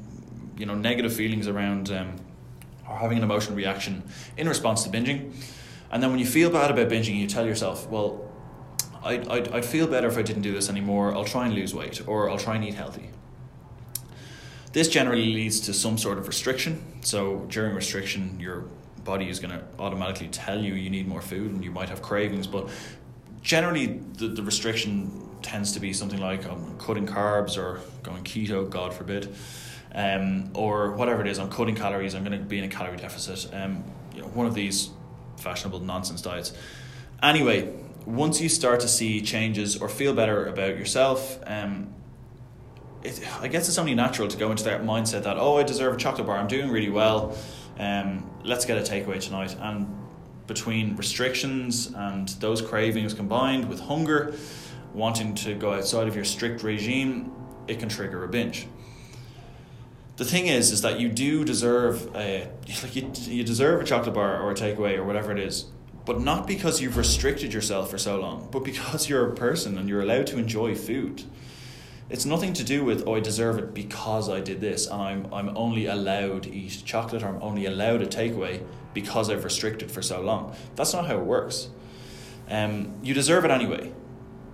you 0.57 0.65
know, 0.65 0.77
negative 0.77 1.13
feelings 1.13 1.49
around 1.49 1.91
um, 1.91 2.15
or 2.89 2.97
having 2.97 3.19
an 3.19 3.25
emotional 3.25 3.57
reaction 3.57 4.05
in 4.37 4.49
response 4.49 4.85
to 4.85 4.91
binging. 4.91 5.35
And 5.91 6.01
then 6.01 6.11
when 6.11 6.21
you 6.21 6.27
feel 6.27 6.51
bad 6.51 6.71
about 6.71 6.89
binging, 6.89 7.19
you 7.19 7.27
tell 7.27 7.45
yourself, 7.45 7.89
well, 7.89 8.31
I'd, 9.03 9.27
I'd, 9.27 9.49
I'd 9.49 9.65
feel 9.65 9.89
better 9.89 10.07
if 10.07 10.17
I 10.17 10.23
didn't 10.23 10.43
do 10.43 10.53
this 10.53 10.69
anymore. 10.69 11.13
I'll 11.13 11.25
try 11.25 11.47
and 11.47 11.55
lose 11.55 11.75
weight 11.75 12.07
or 12.07 12.31
I'll 12.31 12.39
try 12.39 12.55
and 12.55 12.65
eat 12.65 12.75
healthy. 12.75 13.11
This 14.73 14.87
generally 14.87 15.27
leads 15.27 15.59
to 15.63 15.75
some 15.75 15.99
sort 15.99 16.17
of 16.19 16.29
restriction. 16.29 16.85
So 17.01 17.45
during 17.49 17.75
restriction, 17.75 18.39
your 18.39 18.67
body 19.03 19.29
is 19.29 19.41
going 19.41 19.59
to 19.59 19.65
automatically 19.81 20.29
tell 20.29 20.61
you 20.61 20.75
you 20.75 20.91
need 20.91 21.09
more 21.09 21.23
food 21.23 21.51
and 21.51 21.65
you 21.65 21.73
might 21.73 21.89
have 21.89 22.03
cravings. 22.03 22.47
But 22.47 22.69
generally, 23.43 24.01
the, 24.19 24.29
the 24.29 24.45
restriction 24.45 25.30
tends 25.43 25.73
to 25.73 25.81
be 25.81 25.93
something 25.93 26.21
like 26.21 26.47
I'm 26.47 26.79
cutting 26.79 27.07
carbs 27.07 27.57
or 27.57 27.81
going 28.03 28.23
keto, 28.25 28.69
God 28.69 28.95
forbid, 28.95 29.35
um, 29.95 30.51
or 30.55 30.93
whatever 30.93 31.21
it 31.21 31.29
is. 31.29 31.39
I'm 31.39 31.51
cutting 31.51 31.75
calories. 31.75 32.15
I'm 32.15 32.25
going 32.25 32.39
to 32.39 32.45
be 32.45 32.59
in 32.59 32.65
a 32.65 32.69
calorie 32.69 32.97
deficit. 32.97 33.53
Um, 33.55 33.85
you 34.15 34.23
know, 34.23 34.29
one 34.29 34.47
of 34.47 34.55
these 34.55 34.91
fashionable 35.39 35.81
nonsense 35.81 36.23
diets. 36.23 36.53
Anyway, 37.23 37.73
once 38.07 38.41
you 38.41 38.49
start 38.49 38.81
to 38.81 38.89
see 38.89 39.21
changes 39.21 39.77
or 39.77 39.89
feel 39.89 40.15
better 40.15 40.47
about 40.47 40.77
yourself, 40.77 41.39
um, 41.47 41.93
it, 43.03 43.21
I 43.41 43.49
guess 43.49 43.69
it's 43.69 43.79
only 43.79 43.95
natural 43.95 44.29
to 44.29 44.37
go 44.37 44.51
into 44.51 44.65
that 44.65 44.83
mindset 44.83 45.25
that 45.25 45.37
oh, 45.39 45.59
I 45.59 45.63
deserve 45.63 45.95
a 45.95 45.97
chocolate 45.97 46.27
bar. 46.27 46.37
I'm 46.37 46.49
doing 46.49 46.71
really 46.71 46.91
well. 46.91 47.37
Um, 47.79 48.31
let's 48.45 48.65
get 48.65 48.77
a 48.79 48.83
takeaway 48.83 49.21
tonight. 49.21 49.57
And 49.59 49.97
between 50.47 50.97
restrictions 50.97 51.93
and 51.95 52.29
those 52.41 52.61
cravings 52.61 53.15
combined 53.15 53.69
with 53.69 53.81
hunger, 53.81 54.35
wanting 54.95 55.35
to 55.37 55.55
go 55.55 55.73
outside 55.73 56.09
of 56.09 56.15
your 56.15 56.25
strict 56.25 56.63
regime, 56.63 57.33
it 57.69 57.79
can 57.79 57.89
trigger 57.89 58.25
a 58.25 58.29
binge. 58.29 58.67
The 60.17 60.25
thing 60.25 60.49
is, 60.49 60.71
is 60.71 60.83
that 60.83 61.01
you 61.01 61.09
do 61.09 61.45
deserve 61.45 62.15
a 62.15 62.49
like 62.83 62.95
you, 62.95 63.11
you 63.23 63.43
deserve 63.43 63.81
a 63.81 63.85
chocolate 63.85 64.15
bar 64.15 64.43
or 64.43 64.51
a 64.51 64.55
takeaway 64.55 64.99
or 64.99 65.05
whatever 65.05 65.33
it 65.33 65.39
is, 65.39 65.67
but 66.05 66.21
not 66.21 66.47
because 66.47 66.81
you've 66.81 66.99
restricted 66.99 67.55
yourself 67.55 67.91
for 67.91 67.97
so 67.97 68.21
long, 68.21 68.49
but 68.53 68.65
because 68.65 69.09
you're 69.09 69.27
a 69.31 69.35
person 69.35 69.79
and 69.79 69.89
you're 69.89 70.03
allowed 70.03 70.27
to 70.27 70.39
enjoy 70.39 70.75
food. 70.75 71.23
It's 72.11 72.27
nothing 72.27 72.53
to 72.55 72.65
do 72.65 72.85
with 72.85 73.05
oh 73.07 73.15
I 73.15 73.21
deserve 73.21 73.57
it 73.59 73.73
because 73.73 74.29
I 74.29 74.41
did 74.41 74.61
this 74.61 74.87
and 74.87 75.01
I'm 75.01 75.33
I'm 75.33 75.57
only 75.57 75.87
allowed 75.87 76.43
to 76.43 76.55
eat 76.55 76.83
chocolate 76.85 77.23
or 77.23 77.29
I'm 77.29 77.43
only 77.43 77.65
allowed 77.67 78.03
a 78.03 78.07
takeaway 78.07 78.63
because 78.93 79.31
I've 79.31 79.45
restricted 79.45 79.91
for 79.91 80.03
so 80.03 80.21
long. 80.21 80.55
That's 80.75 80.93
not 80.93 81.07
how 81.07 81.17
it 81.17 81.25
works. 81.25 81.69
Um, 82.51 82.93
you 83.03 83.15
deserve 83.15 83.45
it 83.45 83.53
anyway 83.53 83.93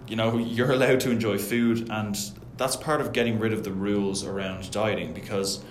you 0.09 0.17
know 0.17 0.39
you're 0.39 0.73
allowed 0.73 1.01
to 1.01 1.11
enjoy 1.11 1.39
food 1.39 1.89
and 1.91 2.17
that's 2.57 2.77
part 2.77 3.01
of 3.01 3.13
getting 3.13 3.39
rid 3.39 3.53
of 3.53 3.65
the 3.65 3.73
rules 3.73 4.25
around 4.25 4.71
dieting 4.71 5.13
because 5.13 5.65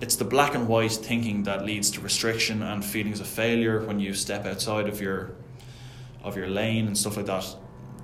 it's 0.00 0.16
the 0.16 0.24
black 0.24 0.54
and 0.54 0.66
white 0.66 0.90
thinking 0.90 1.44
that 1.44 1.64
leads 1.64 1.90
to 1.92 2.00
restriction 2.00 2.62
and 2.62 2.84
feelings 2.84 3.20
of 3.20 3.26
failure 3.26 3.84
when 3.86 4.00
you 4.00 4.12
step 4.12 4.44
outside 4.44 4.88
of 4.88 5.00
your 5.00 5.36
of 6.22 6.36
your 6.36 6.48
lane 6.48 6.86
and 6.86 6.96
stuff 6.96 7.16
like 7.16 7.26
that. 7.26 7.56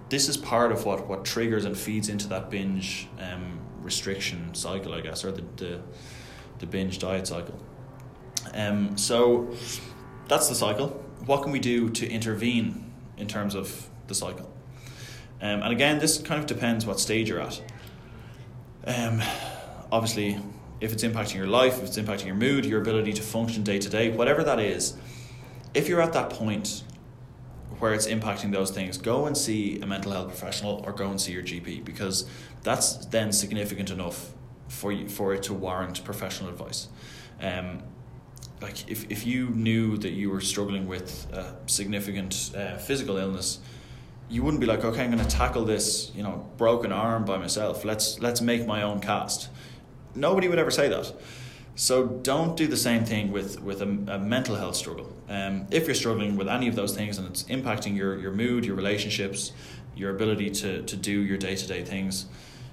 This 0.08 0.28
is 0.28 0.36
part 0.36 0.72
of 0.72 0.84
what, 0.84 1.06
what 1.06 1.24
triggers 1.24 1.64
and 1.64 1.76
feeds 1.76 2.08
into 2.08 2.28
that 2.28 2.50
binge 2.50 3.08
um, 3.18 3.60
restriction 3.80 4.54
cycle, 4.54 4.94
I 4.94 5.00
guess, 5.00 5.24
or 5.24 5.32
the, 5.32 5.44
the, 5.56 5.80
the 6.58 6.66
binge 6.66 6.98
diet 6.98 7.26
cycle. 7.26 7.58
Um, 8.54 8.96
so 8.96 9.54
that's 10.26 10.48
the 10.48 10.54
cycle. 10.54 10.88
What 11.26 11.42
can 11.42 11.52
we 11.52 11.58
do 11.58 11.90
to 11.90 12.08
intervene 12.08 12.92
in 13.16 13.26
terms 13.26 13.54
of 13.54 13.88
the 14.06 14.14
cycle? 14.14 14.50
Um, 15.40 15.62
and 15.62 15.72
again, 15.72 15.98
this 15.98 16.18
kind 16.18 16.40
of 16.40 16.46
depends 16.46 16.84
what 16.84 16.98
stage 16.98 17.28
you're 17.28 17.40
at. 17.40 17.60
Um, 18.86 19.22
obviously, 19.92 20.38
if 20.80 20.92
it's 20.92 21.04
impacting 21.04 21.36
your 21.36 21.46
life, 21.46 21.78
if 21.78 21.84
it's 21.84 21.98
impacting 21.98 22.26
your 22.26 22.34
mood, 22.34 22.64
your 22.64 22.80
ability 22.80 23.12
to 23.14 23.22
function 23.22 23.62
day 23.62 23.78
to 23.78 23.88
day, 23.88 24.10
whatever 24.10 24.42
that 24.44 24.58
is, 24.58 24.96
if 25.74 25.88
you're 25.88 26.00
at 26.00 26.12
that 26.12 26.30
point 26.30 26.82
where 27.78 27.94
it's 27.94 28.06
impacting 28.06 28.52
those 28.52 28.70
things, 28.70 28.98
go 28.98 29.26
and 29.26 29.36
see 29.36 29.80
a 29.80 29.86
mental 29.86 30.12
health 30.12 30.28
professional 30.28 30.82
or 30.84 30.92
go 30.92 31.08
and 31.08 31.20
see 31.20 31.32
your 31.32 31.42
GP 31.42 31.84
because 31.84 32.28
that's 32.62 33.06
then 33.06 33.32
significant 33.32 33.90
enough 33.90 34.32
for 34.68 34.90
you, 34.90 35.08
for 35.08 35.34
it 35.34 35.42
to 35.44 35.54
warrant 35.54 36.02
professional 36.04 36.50
advice. 36.50 36.88
Um, 37.40 37.82
like 38.60 38.90
if, 38.90 39.08
if 39.10 39.26
you 39.26 39.50
knew 39.50 39.96
that 39.98 40.10
you 40.10 40.30
were 40.30 40.40
struggling 40.40 40.88
with 40.88 41.32
a 41.32 41.56
significant 41.66 42.50
uh, 42.56 42.76
physical 42.76 43.16
illness, 43.16 43.60
you 44.28 44.42
wouldn't 44.42 44.60
be 44.60 44.66
like, 44.66 44.84
okay, 44.84 45.04
I'm 45.04 45.10
going 45.10 45.24
to 45.24 45.36
tackle 45.36 45.64
this, 45.64 46.12
you 46.14 46.22
know, 46.22 46.48
broken 46.56 46.92
arm 46.92 47.24
by 47.24 47.38
myself. 47.38 47.84
Let's 47.84 48.20
let's 48.20 48.40
make 48.40 48.66
my 48.66 48.82
own 48.82 49.00
cast. 49.00 49.48
Nobody 50.14 50.48
would 50.48 50.58
ever 50.58 50.70
say 50.70 50.88
that. 50.88 51.12
So 51.74 52.06
don't 52.06 52.56
do 52.56 52.66
the 52.66 52.76
same 52.76 53.04
thing 53.04 53.32
with 53.32 53.60
with 53.62 53.80
a, 53.80 53.88
a 54.08 54.18
mental 54.18 54.56
health 54.56 54.76
struggle. 54.76 55.16
Um, 55.28 55.66
if 55.70 55.86
you're 55.86 55.94
struggling 55.94 56.36
with 56.36 56.48
any 56.48 56.68
of 56.68 56.74
those 56.74 56.94
things 56.94 57.18
and 57.18 57.26
it's 57.28 57.44
impacting 57.44 57.96
your 57.96 58.18
your 58.18 58.32
mood, 58.32 58.66
your 58.66 58.76
relationships, 58.76 59.52
your 59.96 60.10
ability 60.10 60.50
to 60.50 60.82
to 60.82 60.96
do 60.96 61.12
your 61.12 61.38
day 61.38 61.56
to 61.56 61.66
day 61.66 61.82
things, 61.84 62.26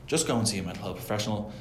just 0.08 0.28
go 0.28 0.38
and 0.38 0.48
see 0.48 0.58
a 0.58 0.64
mental 0.64 0.84
health 0.84 0.98
professional. 0.98 1.54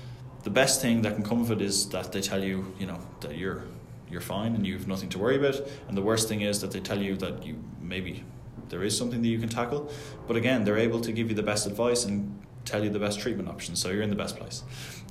The 0.43 0.51
best 0.51 0.83
thing 0.83 1.03
that 1.03 1.15
can 1.15 1.25
come 1.25 1.41
of 1.41 1.51
it 1.51 1.63
is 1.63 1.89
that 1.91 2.13
they 2.13 2.21
tell 2.21 2.43
you, 2.43 2.75
you 2.79 2.87
know, 2.87 2.99
that 3.21 3.37
you're 3.37 3.63
you're 4.11 4.21
fine 4.21 4.55
and 4.55 4.67
you've 4.67 4.89
nothing 4.89 5.09
to 5.11 5.19
worry 5.19 5.37
about. 5.37 5.61
And 5.89 5.97
the 5.97 6.03
worst 6.03 6.29
thing 6.29 6.41
is 6.41 6.61
that 6.61 6.71
they 6.71 6.81
tell 6.81 7.01
you 7.01 7.17
that 7.17 7.47
you 7.47 7.63
maybe 7.81 8.25
there 8.69 8.83
is 8.83 8.97
something 8.97 9.23
that 9.23 9.29
you 9.29 9.39
can 9.39 9.49
tackle. 9.49 9.91
But 10.27 10.37
again, 10.37 10.65
they're 10.65 10.79
able 10.79 11.01
to 11.01 11.13
give 11.13 11.29
you 11.29 11.35
the 11.35 11.43
best 11.43 11.67
advice 11.67 12.05
and 12.05 12.41
tell 12.65 12.83
you 12.83 12.91
the 12.91 12.99
best 12.99 13.21
treatment 13.21 13.49
options. 13.49 13.81
So 13.81 13.91
you're 13.91 14.03
in 14.03 14.11
the 14.11 14.17
best 14.17 14.37
place. 14.37 14.63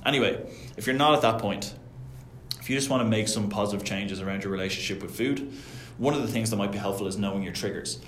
Anyway, 0.04 0.46
if 0.76 0.86
you're 0.86 0.96
not 0.96 1.14
at 1.14 1.22
that 1.22 1.40
point, 1.40 1.74
if 2.60 2.68
you 2.70 2.76
just 2.76 2.90
want 2.90 3.02
to 3.02 3.08
make 3.08 3.28
some 3.28 3.48
positive 3.48 3.86
changes 3.86 4.20
around 4.20 4.42
your 4.42 4.52
relationship 4.52 5.02
with 5.02 5.16
food, 5.16 5.52
one 5.98 6.14
of 6.14 6.22
the 6.22 6.28
things 6.28 6.50
that 6.50 6.56
might 6.56 6.72
be 6.72 6.78
helpful 6.78 7.06
is 7.06 7.16
knowing 7.16 7.42
your 7.42 7.52
triggers. 7.52 8.00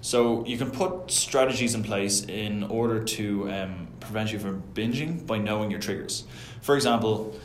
So 0.00 0.44
you 0.46 0.58
can 0.58 0.70
put 0.70 1.10
strategies 1.10 1.74
in 1.74 1.82
place 1.82 2.24
in 2.24 2.62
order 2.64 3.02
to 3.02 3.50
um, 3.50 3.88
prevent 4.00 4.32
you 4.32 4.38
from 4.38 4.62
binging 4.74 5.26
by 5.26 5.38
knowing 5.38 5.70
your 5.70 5.80
triggers. 5.80 6.24
For 6.60 6.76
example, 6.76 7.38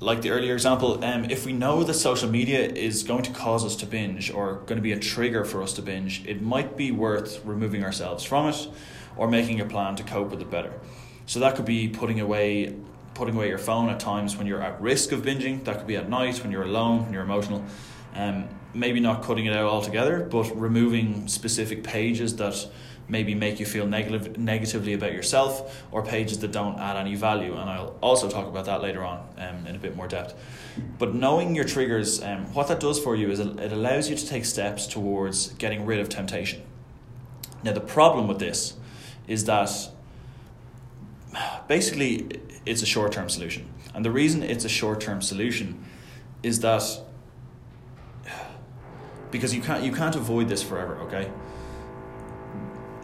like 0.00 0.22
the 0.22 0.30
earlier 0.30 0.54
example, 0.54 1.04
um, 1.04 1.26
if 1.26 1.44
we 1.44 1.52
know 1.52 1.84
that 1.84 1.94
social 1.94 2.28
media 2.28 2.60
is 2.60 3.02
going 3.02 3.22
to 3.22 3.32
cause 3.32 3.64
us 3.64 3.76
to 3.76 3.86
binge 3.86 4.30
or 4.30 4.54
going 4.66 4.76
to 4.76 4.82
be 4.82 4.92
a 4.92 4.98
trigger 4.98 5.44
for 5.44 5.62
us 5.62 5.74
to 5.74 5.82
binge, 5.82 6.24
it 6.26 6.40
might 6.40 6.74
be 6.76 6.90
worth 6.90 7.44
removing 7.44 7.84
ourselves 7.84 8.24
from 8.24 8.48
it 8.48 8.68
or 9.16 9.28
making 9.28 9.60
a 9.60 9.66
plan 9.66 9.96
to 9.96 10.02
cope 10.02 10.30
with 10.30 10.40
it 10.40 10.50
better. 10.50 10.72
So 11.26 11.38
that 11.40 11.54
could 11.54 11.66
be 11.66 11.88
putting 11.88 12.20
away 12.20 12.74
putting 13.12 13.34
away 13.34 13.48
your 13.48 13.58
phone 13.58 13.90
at 13.90 14.00
times 14.00 14.36
when 14.36 14.46
you're 14.46 14.62
at 14.62 14.80
risk 14.80 15.12
of 15.12 15.20
binging. 15.20 15.62
That 15.64 15.76
could 15.76 15.86
be 15.86 15.96
at 15.96 16.08
night 16.08 16.42
when 16.42 16.50
you're 16.50 16.62
alone, 16.62 17.04
when 17.04 17.12
you're 17.12 17.24
emotional. 17.24 17.62
Um, 18.14 18.48
maybe 18.72 19.00
not 19.00 19.22
cutting 19.22 19.44
it 19.44 19.54
out 19.54 19.66
altogether, 19.66 20.20
but 20.20 20.44
removing 20.58 21.28
specific 21.28 21.84
pages 21.84 22.36
that 22.36 22.66
maybe 23.10 23.34
make 23.34 23.58
you 23.58 23.66
feel 23.66 23.86
negative, 23.86 24.38
negatively 24.38 24.92
about 24.94 25.12
yourself 25.12 25.84
or 25.90 26.02
pages 26.02 26.38
that 26.38 26.52
don't 26.52 26.78
add 26.78 26.96
any 26.96 27.16
value. 27.16 27.56
And 27.56 27.68
I'll 27.68 27.96
also 28.00 28.30
talk 28.30 28.46
about 28.46 28.66
that 28.66 28.80
later 28.80 29.04
on 29.04 29.26
um, 29.36 29.66
in 29.66 29.74
a 29.74 29.78
bit 29.78 29.96
more 29.96 30.06
depth. 30.06 30.34
But 30.98 31.14
knowing 31.14 31.54
your 31.54 31.64
triggers, 31.64 32.22
um, 32.22 32.46
what 32.54 32.68
that 32.68 32.80
does 32.80 32.98
for 32.98 33.16
you 33.16 33.30
is 33.30 33.40
it 33.40 33.72
allows 33.72 34.08
you 34.08 34.16
to 34.16 34.26
take 34.26 34.44
steps 34.44 34.86
towards 34.86 35.48
getting 35.54 35.84
rid 35.84 35.98
of 35.98 36.08
temptation. 36.08 36.62
Now, 37.62 37.72
the 37.72 37.80
problem 37.80 38.28
with 38.28 38.38
this 38.38 38.74
is 39.26 39.44
that 39.44 39.70
basically 41.68 42.40
it's 42.64 42.82
a 42.82 42.86
short 42.86 43.12
term 43.12 43.28
solution. 43.28 43.68
And 43.94 44.04
the 44.04 44.10
reason 44.10 44.42
it's 44.42 44.64
a 44.64 44.68
short 44.68 45.00
term 45.00 45.20
solution 45.20 45.84
is 46.42 46.60
that 46.60 46.82
because 49.30 49.54
you 49.54 49.60
can't 49.60 49.84
you 49.84 49.92
can't 49.92 50.16
avoid 50.16 50.48
this 50.48 50.62
forever, 50.62 50.96
okay? 51.02 51.30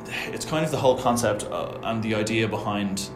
It's 0.08 0.44
kind 0.44 0.64
of 0.64 0.70
the 0.70 0.76
whole 0.76 0.98
concept 0.98 1.44
uh, 1.44 1.78
and 1.82 2.02
the 2.02 2.14
idea 2.14 2.48
behind 2.48 3.08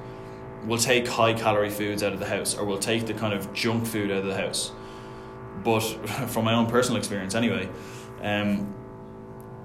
we'll 0.64 0.79
take 0.79 1.09
high 1.09 1.33
calorie 1.33 1.70
foods 1.70 2.03
out 2.03 2.12
of 2.12 2.20
the 2.20 2.26
house 2.26 2.57
or 2.57 2.64
we'll 2.64 2.79
take 2.79 3.07
the 3.07 3.14
kind 3.14 3.33
of 3.33 3.53
junk 3.53 3.87
food 3.87 4.11
out 4.11 4.18
of 4.18 4.26
the 4.26 4.37
house. 4.37 4.72
But 5.64 5.81
from 6.29 6.44
my 6.44 6.55
own 6.55 6.66
personal 6.66 6.98
experience, 6.98 7.35
anyway, 7.35 7.68
um, 8.22 8.74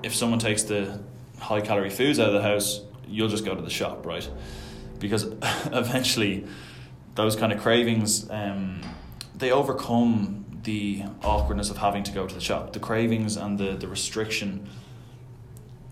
if 0.04 0.16
someone 0.16 0.40
takes 0.40 0.64
the 0.64 1.02
high 1.40 1.62
calorie 1.62 1.90
foods 1.90 2.20
out 2.20 2.28
of 2.28 2.34
the 2.34 2.42
house, 2.42 2.82
you'll 3.08 3.28
just 3.28 3.46
go 3.46 3.56
to 3.56 3.62
the 3.62 3.70
shop, 3.70 4.06
right? 4.06 4.30
Because 5.00 5.24
eventually, 5.66 6.46
those 7.16 7.36
kind 7.36 7.52
of 7.52 7.62
cravings, 7.62 8.30
um, 8.30 8.82
they 9.36 9.52
overcome 9.52 10.46
the 10.64 11.04
awkwardness 11.24 11.70
of 11.70 11.78
having 11.78 12.04
to 12.04 12.12
go 12.12 12.26
to 12.26 12.34
the 12.34 12.42
shop. 12.42 12.74
The 12.74 12.80
cravings 12.80 13.38
and 13.38 13.58
the, 13.58 13.76
the 13.76 13.88
restriction 13.88 14.68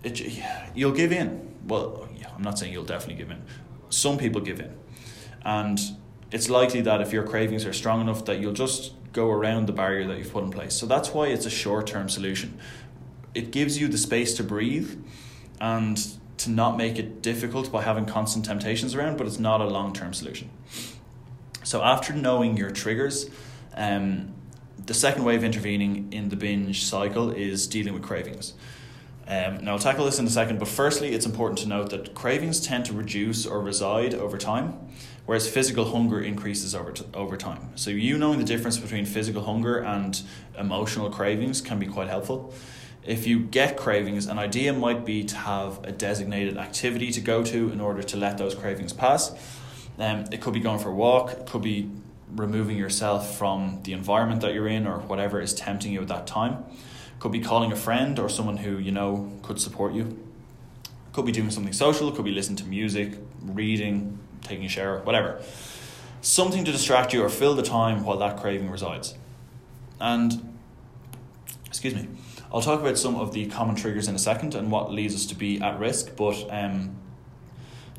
it, 0.04 0.42
you'll 0.74 0.92
give 0.92 1.12
in. 1.12 1.54
Well, 1.66 2.08
I'm 2.34 2.42
not 2.42 2.58
saying 2.58 2.72
you'll 2.72 2.84
definitely 2.84 3.16
give 3.16 3.30
in. 3.30 3.42
Some 3.90 4.18
people 4.18 4.40
give 4.40 4.60
in. 4.60 4.76
And 5.44 5.80
it's 6.30 6.48
likely 6.48 6.80
that 6.82 7.00
if 7.00 7.12
your 7.12 7.24
cravings 7.24 7.64
are 7.64 7.72
strong 7.72 8.00
enough 8.00 8.24
that 8.26 8.40
you'll 8.40 8.52
just 8.52 8.92
go 9.12 9.30
around 9.30 9.66
the 9.66 9.72
barrier 9.72 10.06
that 10.08 10.18
you've 10.18 10.32
put 10.32 10.44
in 10.44 10.50
place. 10.50 10.74
So 10.74 10.86
that's 10.86 11.10
why 11.10 11.28
it's 11.28 11.46
a 11.46 11.50
short 11.50 11.86
term 11.86 12.08
solution. 12.08 12.58
It 13.34 13.50
gives 13.50 13.78
you 13.80 13.88
the 13.88 13.98
space 13.98 14.34
to 14.34 14.42
breathe 14.42 15.02
and 15.60 15.98
to 16.38 16.50
not 16.50 16.76
make 16.76 16.98
it 16.98 17.22
difficult 17.22 17.70
by 17.70 17.82
having 17.82 18.06
constant 18.06 18.44
temptations 18.44 18.94
around, 18.94 19.16
but 19.16 19.26
it's 19.26 19.38
not 19.38 19.60
a 19.60 19.66
long 19.66 19.92
term 19.92 20.12
solution. 20.12 20.50
So 21.62 21.82
after 21.82 22.12
knowing 22.12 22.56
your 22.56 22.70
triggers, 22.70 23.30
um, 23.74 24.34
the 24.84 24.94
second 24.94 25.24
way 25.24 25.36
of 25.36 25.44
intervening 25.44 26.12
in 26.12 26.28
the 26.28 26.36
binge 26.36 26.84
cycle 26.84 27.30
is 27.30 27.66
dealing 27.66 27.94
with 27.94 28.02
cravings. 28.02 28.54
Um, 29.26 29.64
now, 29.64 29.72
I'll 29.72 29.78
tackle 29.78 30.04
this 30.04 30.18
in 30.18 30.26
a 30.26 30.30
second, 30.30 30.58
but 30.58 30.68
firstly, 30.68 31.14
it's 31.14 31.24
important 31.24 31.58
to 31.60 31.68
note 31.68 31.90
that 31.90 32.14
cravings 32.14 32.60
tend 32.60 32.84
to 32.86 32.92
reduce 32.92 33.46
or 33.46 33.60
reside 33.60 34.14
over 34.14 34.36
time, 34.36 34.88
whereas 35.24 35.48
physical 35.48 35.86
hunger 35.86 36.20
increases 36.20 36.74
over, 36.74 36.92
t- 36.92 37.06
over 37.14 37.36
time. 37.36 37.70
So, 37.74 37.90
you 37.90 38.18
knowing 38.18 38.38
the 38.38 38.44
difference 38.44 38.76
between 38.76 39.06
physical 39.06 39.44
hunger 39.44 39.78
and 39.78 40.20
emotional 40.58 41.08
cravings 41.10 41.62
can 41.62 41.78
be 41.78 41.86
quite 41.86 42.08
helpful. 42.08 42.52
If 43.02 43.26
you 43.26 43.40
get 43.40 43.76
cravings, 43.76 44.26
an 44.26 44.38
idea 44.38 44.72
might 44.72 45.04
be 45.04 45.24
to 45.24 45.36
have 45.36 45.82
a 45.84 45.92
designated 45.92 46.56
activity 46.56 47.10
to 47.12 47.20
go 47.20 47.42
to 47.44 47.70
in 47.70 47.80
order 47.80 48.02
to 48.02 48.16
let 48.16 48.38
those 48.38 48.54
cravings 48.54 48.92
pass. 48.92 49.30
Um, 49.98 50.24
it 50.32 50.40
could 50.40 50.54
be 50.54 50.60
going 50.60 50.78
for 50.78 50.88
a 50.90 50.94
walk, 50.94 51.32
it 51.32 51.46
could 51.46 51.62
be 51.62 51.90
removing 52.34 52.76
yourself 52.76 53.38
from 53.38 53.80
the 53.84 53.92
environment 53.92 54.40
that 54.40 54.54
you're 54.54 54.68
in 54.68 54.86
or 54.86 54.98
whatever 54.98 55.40
is 55.40 55.54
tempting 55.54 55.92
you 55.92 56.02
at 56.02 56.08
that 56.08 56.26
time. 56.26 56.64
Could 57.24 57.32
be 57.32 57.40
calling 57.40 57.72
a 57.72 57.76
friend 57.76 58.18
or 58.18 58.28
someone 58.28 58.58
who 58.58 58.76
you 58.76 58.92
know 58.92 59.32
could 59.40 59.58
support 59.58 59.94
you. 59.94 60.22
Could 61.14 61.24
be 61.24 61.32
doing 61.32 61.50
something 61.50 61.72
social, 61.72 62.12
could 62.12 62.26
be 62.26 62.32
listening 62.32 62.56
to 62.56 62.66
music, 62.66 63.14
reading, 63.40 64.18
taking 64.42 64.66
a 64.66 64.68
shower, 64.68 64.98
whatever. 65.04 65.40
Something 66.20 66.66
to 66.66 66.70
distract 66.70 67.14
you 67.14 67.22
or 67.22 67.30
fill 67.30 67.54
the 67.54 67.62
time 67.62 68.04
while 68.04 68.18
that 68.18 68.36
craving 68.36 68.70
resides. 68.70 69.14
And, 69.98 70.54
excuse 71.64 71.94
me, 71.94 72.08
I'll 72.52 72.60
talk 72.60 72.82
about 72.82 72.98
some 72.98 73.16
of 73.16 73.32
the 73.32 73.46
common 73.46 73.74
triggers 73.74 74.06
in 74.06 74.14
a 74.14 74.18
second 74.18 74.54
and 74.54 74.70
what 74.70 74.92
leads 74.92 75.14
us 75.14 75.24
to 75.24 75.34
be 75.34 75.62
at 75.62 75.78
risk, 75.78 76.16
but 76.16 76.46
um, 76.50 76.94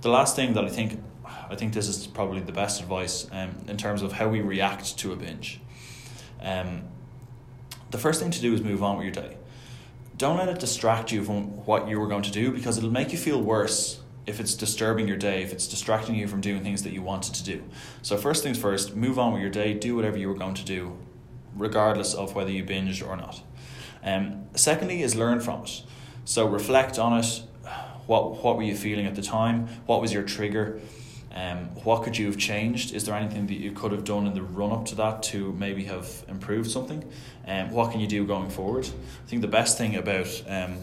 the 0.01 0.09
last 0.09 0.35
thing 0.35 0.53
that 0.53 0.65
I 0.65 0.69
think 0.69 1.01
I 1.49 1.55
think 1.55 1.73
this 1.73 1.87
is 1.87 2.05
probably 2.05 2.41
the 2.41 2.51
best 2.51 2.79
advice 2.79 3.27
um, 3.31 3.55
in 3.67 3.77
terms 3.77 4.03
of 4.03 4.11
how 4.11 4.27
we 4.27 4.41
react 4.41 4.99
to 4.99 5.13
a 5.13 5.15
binge. 5.15 5.61
Um, 6.43 6.83
the 7.95 8.01
first 8.01 8.19
thing 8.19 8.29
to 8.29 8.41
do 8.41 8.53
is 8.53 8.61
move 8.61 8.83
on 8.83 8.97
with 8.97 9.05
your 9.05 9.13
day. 9.13 9.37
Don't 10.17 10.35
let 10.35 10.49
it 10.49 10.59
distract 10.59 11.13
you 11.13 11.23
from 11.23 11.65
what 11.65 11.87
you 11.87 11.97
were 11.97 12.07
going 12.07 12.23
to 12.23 12.31
do 12.31 12.51
because 12.51 12.77
it'll 12.77 12.91
make 12.91 13.13
you 13.13 13.17
feel 13.17 13.41
worse 13.41 14.01
if 14.25 14.41
it's 14.41 14.53
disturbing 14.53 15.07
your 15.07 15.15
day, 15.15 15.43
if 15.43 15.53
it's 15.53 15.65
distracting 15.65 16.15
you 16.15 16.27
from 16.27 16.41
doing 16.41 16.61
things 16.61 16.83
that 16.83 16.91
you 16.91 17.01
wanted 17.01 17.33
to 17.35 17.43
do. 17.45 17.63
So, 18.01 18.17
first 18.17 18.43
things 18.43 18.57
first, 18.57 18.97
move 18.97 19.17
on 19.17 19.31
with 19.31 19.41
your 19.41 19.49
day, 19.49 19.73
do 19.73 19.95
whatever 19.95 20.17
you 20.17 20.27
were 20.27 20.35
going 20.35 20.55
to 20.55 20.65
do, 20.65 20.97
regardless 21.55 22.13
of 22.13 22.35
whether 22.35 22.51
you 22.51 22.65
binged 22.65 23.07
or 23.07 23.15
not. 23.15 23.41
Um, 24.03 24.43
secondly, 24.55 25.01
is 25.01 25.15
learn 25.15 25.39
from 25.39 25.63
it. 25.63 25.83
So, 26.25 26.45
reflect 26.45 26.99
on 26.99 27.17
it. 27.17 27.43
What, 28.07 28.43
what 28.43 28.57
were 28.57 28.63
you 28.63 28.75
feeling 28.75 29.05
at 29.05 29.15
the 29.15 29.21
time? 29.21 29.67
What 29.85 30.01
was 30.01 30.11
your 30.11 30.23
trigger? 30.23 30.81
Um, 31.35 31.65
what 31.83 32.03
could 32.03 32.17
you 32.17 32.27
have 32.27 32.37
changed? 32.37 32.93
Is 32.93 33.05
there 33.05 33.15
anything 33.15 33.47
that 33.47 33.55
you 33.55 33.71
could 33.71 33.91
have 33.91 34.05
done 34.05 34.25
in 34.25 34.33
the 34.33 34.41
run 34.41 34.71
up 34.71 34.85
to 34.85 34.95
that 34.95 35.21
to 35.23 35.51
maybe 35.53 35.83
have 35.83 36.23
improved 36.29 36.71
something? 36.71 37.03
Um, 37.45 37.71
what 37.71 37.91
can 37.91 37.99
you 37.99 38.07
do 38.07 38.25
going 38.25 38.49
forward? 38.49 38.85
I 38.85 39.29
think 39.29 39.41
the 39.41 39.49
best 39.49 39.77
thing 39.77 39.97
about 39.97 40.43
um, 40.47 40.77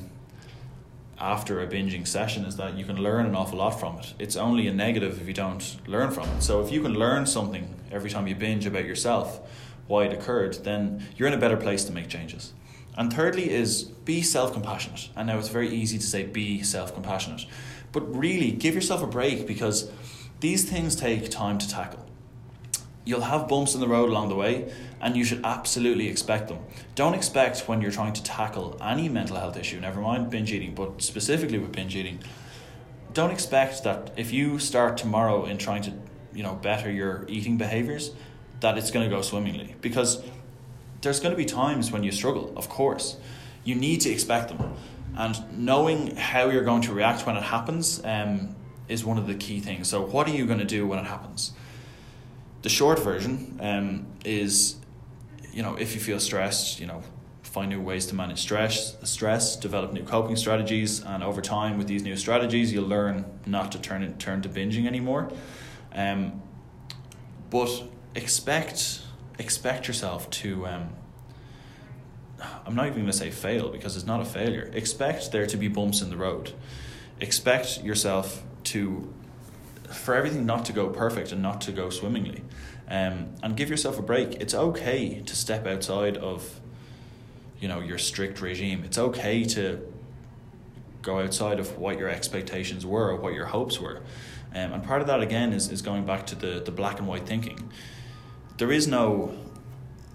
after 1.19 1.63
a 1.63 1.67
binging 1.67 2.07
session 2.07 2.45
is 2.45 2.57
that 2.57 2.77
you 2.77 2.85
can 2.85 2.97
learn 2.97 3.25
an 3.25 3.35
awful 3.35 3.59
lot 3.59 3.81
from 3.81 3.99
it. 3.99 4.13
It's 4.19 4.37
only 4.37 4.67
a 4.67 4.75
negative 4.75 5.23
if 5.23 5.27
you 5.27 5.33
don't 5.33 5.77
learn 5.87 6.11
from 6.11 6.29
it. 6.29 6.43
So 6.43 6.61
if 6.61 6.71
you 6.71 6.83
can 6.83 6.95
learn 6.95 7.25
something 7.25 7.75
every 7.91 8.11
time 8.11 8.27
you 8.27 8.35
binge 8.35 8.67
about 8.67 8.85
yourself, 8.85 9.41
why 9.87 10.05
it 10.05 10.13
occurred, 10.13 10.55
then 10.65 11.07
you're 11.17 11.29
in 11.29 11.35
a 11.35 11.39
better 11.39 11.57
place 11.57 11.85
to 11.85 11.93
make 11.93 12.09
changes. 12.09 12.53
And 12.97 13.11
thirdly 13.13 13.51
is 13.51 13.85
be 13.85 14.21
self 14.21 14.53
compassionate. 14.53 15.09
And 15.17 15.29
now 15.29 15.39
it's 15.39 15.49
very 15.49 15.71
easy 15.71 15.97
to 15.97 16.07
say 16.07 16.25
be 16.25 16.63
self 16.63 16.93
compassionate, 16.93 17.47
but 17.93 18.01
really 18.15 18.51
give 18.51 18.75
yourself 18.75 19.03
a 19.03 19.07
break 19.07 19.47
because 19.47 19.91
these 20.43 20.69
things 20.69 20.97
take 20.97 21.31
time 21.31 21.57
to 21.57 21.69
tackle. 21.69 22.05
You'll 23.05 23.21
have 23.21 23.47
bumps 23.47 23.77
in 23.77 23.81
the 23.81 23.87
road 23.87 24.11
along 24.11 24.29
the 24.29 24.35
way, 24.35 24.73
and 25.01 25.17
you 25.17 25.23
should 25.23 25.41
absolutely 25.45 26.09
expect 26.09 26.49
them. 26.49 26.59
Don't 26.97 27.15
expect 27.15 27.69
when 27.69 27.81
you're 27.81 27.93
trying 27.93 28.13
to 28.15 28.23
tackle 28.25 28.77
any 28.83 29.09
mental 29.09 29.37
health 29.37 29.57
issue, 29.57 29.79
never 29.79 30.01
mind 30.01 30.31
binge 30.31 30.53
eating, 30.53 30.75
but 30.75 31.01
specifically 31.01 31.59
with 31.59 31.71
binge 31.71 31.95
eating, 31.95 32.19
don't 33.15 33.31
expect 33.31 33.85
that 33.85 34.11
if 34.17 34.33
you 34.33 34.59
start 34.59 34.97
tomorrow 34.97 35.45
in 35.45 35.59
trying 35.59 35.83
to, 35.83 35.93
you 36.35 36.43
know, 36.43 36.55
better 36.55 36.91
your 36.91 37.25
eating 37.29 37.57
behaviors, 37.57 38.11
that 38.59 38.77
it's 38.77 38.91
going 38.91 39.09
to 39.09 39.15
go 39.15 39.23
swimmingly 39.23 39.77
because 39.81 40.25
there's 41.03 41.21
going 41.21 41.33
to 41.33 41.37
be 41.37 41.45
times 41.45 41.93
when 41.93 42.03
you 42.03 42.11
struggle, 42.11 42.53
of 42.57 42.69
course. 42.69 43.17
You 43.63 43.77
need 43.77 44.01
to 44.01 44.11
expect 44.11 44.49
them. 44.49 44.75
And 45.17 45.37
knowing 45.57 46.17
how 46.17 46.49
you're 46.49 46.65
going 46.65 46.83
to 46.83 46.93
react 46.93 47.27
when 47.27 47.37
it 47.37 47.45
happens 47.45 48.05
um, 48.05 48.57
is 48.93 49.05
one 49.05 49.19
of 49.19 49.27
the 49.27 49.35
key 49.35 49.61
things. 49.61 49.89
So, 49.89 50.03
what 50.05 50.29
are 50.29 50.33
you 50.33 50.47
going 50.47 50.59
to 50.59 50.65
do 50.65 50.87
when 50.87 50.99
it 50.99 51.07
happens? 51.07 51.53
The 52.63 52.69
short 52.69 52.99
version 53.01 53.59
um, 53.61 54.07
is, 54.25 54.77
you 55.53 55.63
know, 55.63 55.75
if 55.75 55.95
you 55.95 56.01
feel 56.01 56.21
stressed, 56.21 56.79
you 56.79 56.87
know, 56.87 57.03
find 57.43 57.69
new 57.69 57.81
ways 57.81 58.07
to 58.07 58.15
manage 58.15 58.41
stress, 58.41 58.97
stress, 59.03 59.57
develop 59.57 59.93
new 59.93 60.05
coping 60.05 60.37
strategies, 60.37 61.03
and 61.03 61.23
over 61.23 61.41
time, 61.41 61.77
with 61.77 61.89
these 61.89 62.03
new 62.03 62.17
strategies, 62.17 62.73
you'll 62.73 62.87
learn 62.87 63.25
not 63.47 63.73
to 63.73 63.79
turn 63.81 64.03
it, 64.03 64.19
turn 64.19 64.43
to 64.43 64.49
binging 64.49 64.87
anymore. 64.87 65.31
Um, 65.95 66.41
but 67.51 67.85
expect 68.15 69.03
expect 69.39 69.89
yourself 69.89 70.31
to. 70.31 70.67
Um, 70.67 70.89
I'm 72.67 72.75
not 72.75 72.87
even 72.87 73.01
going 73.01 73.07
to 73.07 73.13
say 73.13 73.31
fail 73.31 73.69
because 73.69 73.97
it's 73.97 74.07
not 74.07 74.21
a 74.21 74.25
failure. 74.25 74.71
Expect 74.75 75.31
there 75.31 75.47
to 75.47 75.57
be 75.57 75.69
bumps 75.69 76.03
in 76.03 76.11
the 76.11 76.17
road. 76.17 76.53
Expect 77.21 77.85
yourself 77.85 78.43
to 78.65 79.13
for 79.89 80.15
everything 80.15 80.47
not 80.47 80.65
to 80.65 80.73
go 80.73 80.89
perfect 80.89 81.33
and 81.33 81.43
not 81.43 81.61
to 81.63 81.73
go 81.73 81.91
swimmingly. 81.91 82.43
Um, 82.89 83.35
and 83.43 83.57
give 83.57 83.71
yourself 83.71 83.99
a 83.99 84.03
break. 84.03 84.35
It's 84.41 84.55
okay 84.55 85.21
to 85.21 85.37
step 85.37 85.67
outside 85.67 86.17
of 86.17 86.61
you 87.61 87.69
know 87.69 87.81
your 87.81 87.99
strict 87.99 88.41
regime. 88.41 88.85
It's 88.85 88.99
okay 88.99 89.45
to 89.45 89.81
go 91.01 91.21
outside 91.21 91.59
of 91.59 91.79
what 91.79 91.99
your 91.99 92.09
expectations 92.09 92.87
were 92.87 93.11
or 93.11 93.17
what 93.17 93.35
your 93.35 93.47
hopes 93.47 93.81
were. 93.81 94.03
Um, 94.55 94.73
and 94.73 94.85
part 94.85 95.01
of 95.01 95.07
that 95.07 95.21
again 95.21 95.53
is, 95.53 95.71
is 95.71 95.83
going 95.83 96.05
back 96.05 96.27
to 96.27 96.35
the, 96.35 96.61
the 96.61 96.71
black 96.71 96.99
and 96.99 97.09
white 97.09 97.27
thinking. 97.27 97.73
There 98.59 98.71
is 98.71 98.87
no 98.87 99.35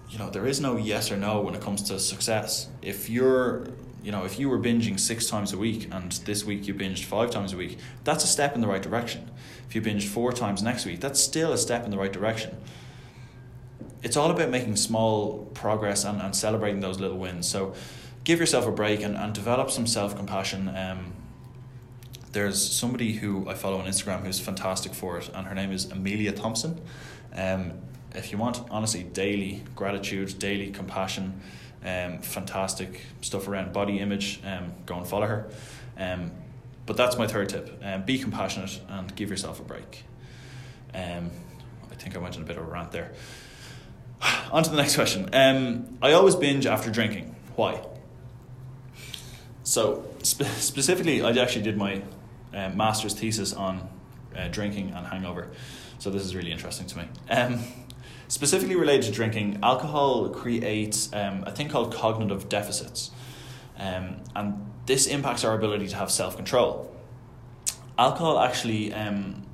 you 0.08 0.18
know, 0.18 0.30
there 0.30 0.46
is 0.46 0.60
no 0.60 0.76
yes 0.76 1.12
or 1.12 1.16
no 1.16 1.40
when 1.40 1.54
it 1.54 1.60
comes 1.60 1.82
to 1.84 1.98
success. 1.98 2.68
If 2.80 3.10
you're 3.10 3.66
you 4.08 4.12
know, 4.12 4.24
if 4.24 4.38
you 4.38 4.48
were 4.48 4.58
binging 4.58 4.98
six 4.98 5.26
times 5.26 5.52
a 5.52 5.58
week 5.58 5.86
and 5.92 6.12
this 6.24 6.42
week 6.42 6.66
you 6.66 6.72
binged 6.72 7.04
five 7.04 7.30
times 7.30 7.52
a 7.52 7.58
week, 7.58 7.76
that's 8.04 8.24
a 8.24 8.26
step 8.26 8.54
in 8.54 8.62
the 8.62 8.66
right 8.66 8.80
direction. 8.80 9.30
If 9.68 9.74
you 9.74 9.82
binged 9.82 10.08
four 10.08 10.32
times 10.32 10.62
next 10.62 10.86
week, 10.86 11.00
that's 11.00 11.20
still 11.20 11.52
a 11.52 11.58
step 11.58 11.84
in 11.84 11.90
the 11.90 11.98
right 11.98 12.10
direction. 12.10 12.56
It's 14.02 14.16
all 14.16 14.30
about 14.30 14.48
making 14.48 14.76
small 14.76 15.44
progress 15.52 16.06
and, 16.06 16.22
and 16.22 16.34
celebrating 16.34 16.80
those 16.80 16.98
little 16.98 17.18
wins. 17.18 17.46
So 17.46 17.74
give 18.24 18.40
yourself 18.40 18.66
a 18.66 18.70
break 18.70 19.02
and, 19.02 19.14
and 19.14 19.34
develop 19.34 19.70
some 19.70 19.86
self 19.86 20.16
compassion. 20.16 20.74
Um, 20.74 21.12
there's 22.32 22.58
somebody 22.58 23.12
who 23.12 23.46
I 23.46 23.52
follow 23.52 23.76
on 23.76 23.84
Instagram 23.84 24.24
who's 24.24 24.40
fantastic 24.40 24.94
for 24.94 25.18
it, 25.18 25.28
and 25.34 25.46
her 25.46 25.54
name 25.54 25.70
is 25.70 25.84
Amelia 25.84 26.32
Thompson. 26.32 26.80
Um, 27.34 27.72
if 28.14 28.32
you 28.32 28.38
want, 28.38 28.62
honestly, 28.70 29.02
daily 29.02 29.64
gratitude, 29.74 30.38
daily 30.38 30.70
compassion, 30.70 31.42
um, 31.84 32.18
fantastic 32.20 33.02
stuff 33.20 33.48
around 33.48 33.72
body 33.72 33.98
image. 33.98 34.40
Um, 34.44 34.72
go 34.86 34.96
and 34.96 35.06
follow 35.06 35.26
her. 35.26 35.50
Um, 35.96 36.32
but 36.86 36.96
that's 36.96 37.18
my 37.18 37.26
third 37.26 37.50
tip. 37.50 37.80
Um, 37.82 38.04
be 38.04 38.18
compassionate 38.18 38.80
and 38.88 39.14
give 39.14 39.30
yourself 39.30 39.60
a 39.60 39.62
break. 39.62 40.04
Um, 40.94 41.30
I 41.90 41.94
think 41.94 42.16
I 42.16 42.18
went 42.18 42.36
on 42.36 42.42
a 42.42 42.46
bit 42.46 42.56
of 42.56 42.66
a 42.66 42.70
rant 42.70 42.92
there. 42.92 43.12
on 44.52 44.62
to 44.62 44.70
the 44.70 44.76
next 44.76 44.94
question. 44.94 45.28
Um, 45.32 45.98
I 46.00 46.12
always 46.12 46.34
binge 46.34 46.66
after 46.66 46.90
drinking. 46.90 47.34
Why? 47.56 47.84
So 49.64 50.06
spe- 50.22 50.44
specifically, 50.44 51.22
I 51.22 51.30
actually 51.32 51.62
did 51.62 51.76
my 51.76 52.02
uh, 52.54 52.70
master's 52.70 53.14
thesis 53.14 53.52
on 53.52 53.88
uh, 54.34 54.48
drinking 54.48 54.92
and 54.92 55.06
hangover. 55.06 55.50
So 55.98 56.10
this 56.10 56.22
is 56.22 56.34
really 56.34 56.52
interesting 56.52 56.86
to 56.86 56.98
me. 56.98 57.04
Um, 57.28 57.58
Specifically 58.28 58.76
related 58.76 59.06
to 59.06 59.12
drinking, 59.12 59.58
alcohol 59.62 60.28
creates 60.28 61.10
um, 61.14 61.44
a 61.46 61.50
thing 61.50 61.68
called 61.68 61.94
cognitive 61.94 62.48
deficits. 62.50 63.10
Um, 63.78 64.18
and 64.36 64.70
this 64.84 65.06
impacts 65.06 65.44
our 65.44 65.54
ability 65.54 65.88
to 65.88 65.96
have 65.96 66.10
self 66.10 66.36
control. 66.36 66.94
Alcohol 67.96 68.38
actually 68.38 68.92
um, 68.92 69.46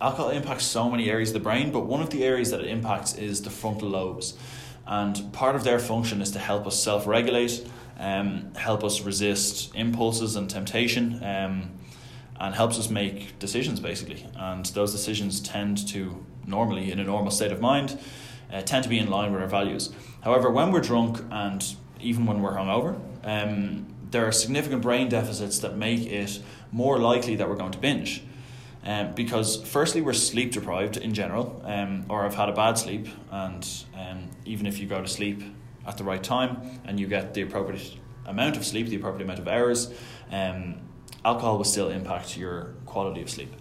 alcohol 0.00 0.30
impacts 0.30 0.64
so 0.64 0.88
many 0.88 1.10
areas 1.10 1.30
of 1.30 1.34
the 1.34 1.40
brain, 1.40 1.72
but 1.72 1.86
one 1.86 2.00
of 2.00 2.10
the 2.10 2.22
areas 2.22 2.52
that 2.52 2.60
it 2.60 2.68
impacts 2.68 3.16
is 3.16 3.42
the 3.42 3.50
frontal 3.50 3.88
lobes. 3.88 4.38
And 4.86 5.32
part 5.32 5.56
of 5.56 5.64
their 5.64 5.80
function 5.80 6.22
is 6.22 6.30
to 6.30 6.38
help 6.38 6.64
us 6.66 6.80
self 6.80 7.08
regulate, 7.08 7.66
um, 7.98 8.54
help 8.54 8.84
us 8.84 9.00
resist 9.00 9.74
impulses 9.74 10.36
and 10.36 10.48
temptation, 10.48 11.24
um, 11.24 11.72
and 12.38 12.54
helps 12.54 12.78
us 12.78 12.88
make 12.88 13.36
decisions 13.40 13.80
basically. 13.80 14.24
And 14.36 14.64
those 14.66 14.92
decisions 14.92 15.40
tend 15.40 15.88
to 15.88 16.24
normally 16.46 16.90
in 16.90 17.00
a 17.00 17.04
normal 17.04 17.30
state 17.30 17.52
of 17.52 17.60
mind 17.60 17.98
uh, 18.52 18.62
tend 18.62 18.84
to 18.84 18.88
be 18.88 18.98
in 18.98 19.10
line 19.10 19.32
with 19.32 19.42
our 19.42 19.48
values. 19.48 19.92
However, 20.22 20.50
when 20.50 20.72
we're 20.72 20.80
drunk 20.80 21.20
and 21.30 21.64
even 22.00 22.26
when 22.26 22.42
we're 22.42 22.54
hungover, 22.54 22.98
um, 23.24 23.86
there 24.10 24.26
are 24.26 24.32
significant 24.32 24.82
brain 24.82 25.08
deficits 25.08 25.58
that 25.60 25.76
make 25.76 26.06
it 26.06 26.40
more 26.72 26.98
likely 26.98 27.36
that 27.36 27.48
we're 27.48 27.56
going 27.56 27.72
to 27.72 27.78
binge. 27.78 28.22
Um, 28.84 29.14
because 29.14 29.60
firstly, 29.62 30.00
we're 30.00 30.12
sleep 30.12 30.52
deprived 30.52 30.96
in 30.96 31.12
general, 31.12 31.60
um, 31.64 32.04
or 32.08 32.22
have 32.22 32.36
had 32.36 32.48
a 32.48 32.52
bad 32.52 32.78
sleep, 32.78 33.08
and 33.32 33.68
um, 33.96 34.30
even 34.44 34.64
if 34.64 34.78
you 34.78 34.86
go 34.86 35.02
to 35.02 35.08
sleep 35.08 35.42
at 35.84 35.96
the 35.96 36.04
right 36.04 36.22
time 36.22 36.80
and 36.84 37.00
you 37.00 37.08
get 37.08 37.34
the 37.34 37.42
appropriate 37.42 37.96
amount 38.26 38.56
of 38.56 38.64
sleep, 38.64 38.86
the 38.86 38.96
appropriate 38.96 39.24
amount 39.24 39.40
of 39.40 39.48
hours, 39.48 39.92
um, 40.30 40.76
alcohol 41.24 41.56
will 41.56 41.64
still 41.64 41.88
impact 41.88 42.36
your 42.36 42.74
quality 42.86 43.22
of 43.22 43.28
sleep. 43.28 43.52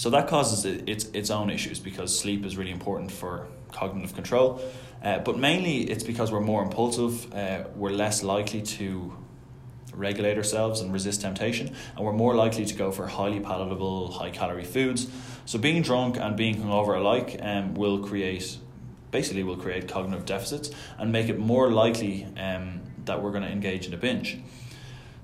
So 0.00 0.08
that 0.08 0.28
causes 0.28 0.64
its 0.64 1.04
its 1.12 1.28
own 1.28 1.50
issues 1.50 1.78
because 1.78 2.18
sleep 2.18 2.46
is 2.46 2.56
really 2.56 2.70
important 2.70 3.12
for 3.12 3.48
cognitive 3.70 4.14
control. 4.14 4.58
Uh, 5.04 5.18
but 5.18 5.36
mainly 5.38 5.82
it's 5.90 6.04
because 6.04 6.32
we're 6.32 6.40
more 6.40 6.62
impulsive, 6.62 7.30
uh, 7.34 7.64
we're 7.76 7.90
less 7.90 8.22
likely 8.22 8.62
to 8.62 9.14
regulate 9.92 10.38
ourselves 10.38 10.80
and 10.80 10.90
resist 10.90 11.20
temptation, 11.20 11.74
and 11.96 12.06
we're 12.06 12.14
more 12.14 12.34
likely 12.34 12.64
to 12.64 12.74
go 12.74 12.90
for 12.90 13.08
highly 13.08 13.40
palatable, 13.40 14.12
high 14.12 14.30
calorie 14.30 14.64
foods. 14.64 15.06
So 15.44 15.58
being 15.58 15.82
drunk 15.82 16.16
and 16.16 16.34
being 16.34 16.56
hungover 16.62 16.96
alike 16.96 17.38
um, 17.42 17.74
will 17.74 17.98
create, 17.98 18.56
basically, 19.10 19.42
will 19.42 19.58
create 19.58 19.86
cognitive 19.86 20.24
deficits 20.24 20.70
and 20.96 21.12
make 21.12 21.28
it 21.28 21.38
more 21.38 21.70
likely 21.70 22.26
um, 22.38 22.80
that 23.04 23.22
we're 23.22 23.32
going 23.32 23.44
to 23.44 23.52
engage 23.52 23.86
in 23.86 23.92
a 23.92 23.98
binge. 23.98 24.38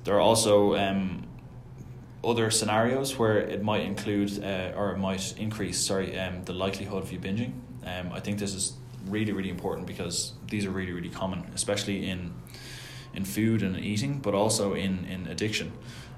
There 0.04 0.16
are 0.16 0.20
also 0.20 0.76
um, 0.76 1.25
other 2.24 2.50
scenarios 2.50 3.18
where 3.18 3.38
it 3.38 3.62
might 3.62 3.82
include 3.82 4.42
uh, 4.42 4.72
or 4.76 4.92
it 4.92 4.98
might 4.98 5.34
increase 5.38 5.78
sorry 5.78 6.18
um, 6.18 6.44
the 6.44 6.52
likelihood 6.52 7.02
of 7.02 7.12
you 7.12 7.18
binging. 7.18 7.52
Um, 7.84 8.12
I 8.12 8.20
think 8.20 8.38
this 8.38 8.54
is 8.54 8.74
really 9.06 9.32
really 9.32 9.50
important 9.50 9.86
because 9.86 10.32
these 10.50 10.66
are 10.66 10.70
really 10.70 10.92
really 10.92 11.08
common 11.08 11.48
especially 11.54 12.08
in 12.08 12.34
in 13.14 13.24
food 13.24 13.62
and 13.62 13.78
eating 13.78 14.18
but 14.18 14.34
also 14.34 14.74
in 14.74 15.04
in 15.04 15.26
addiction. 15.26 15.72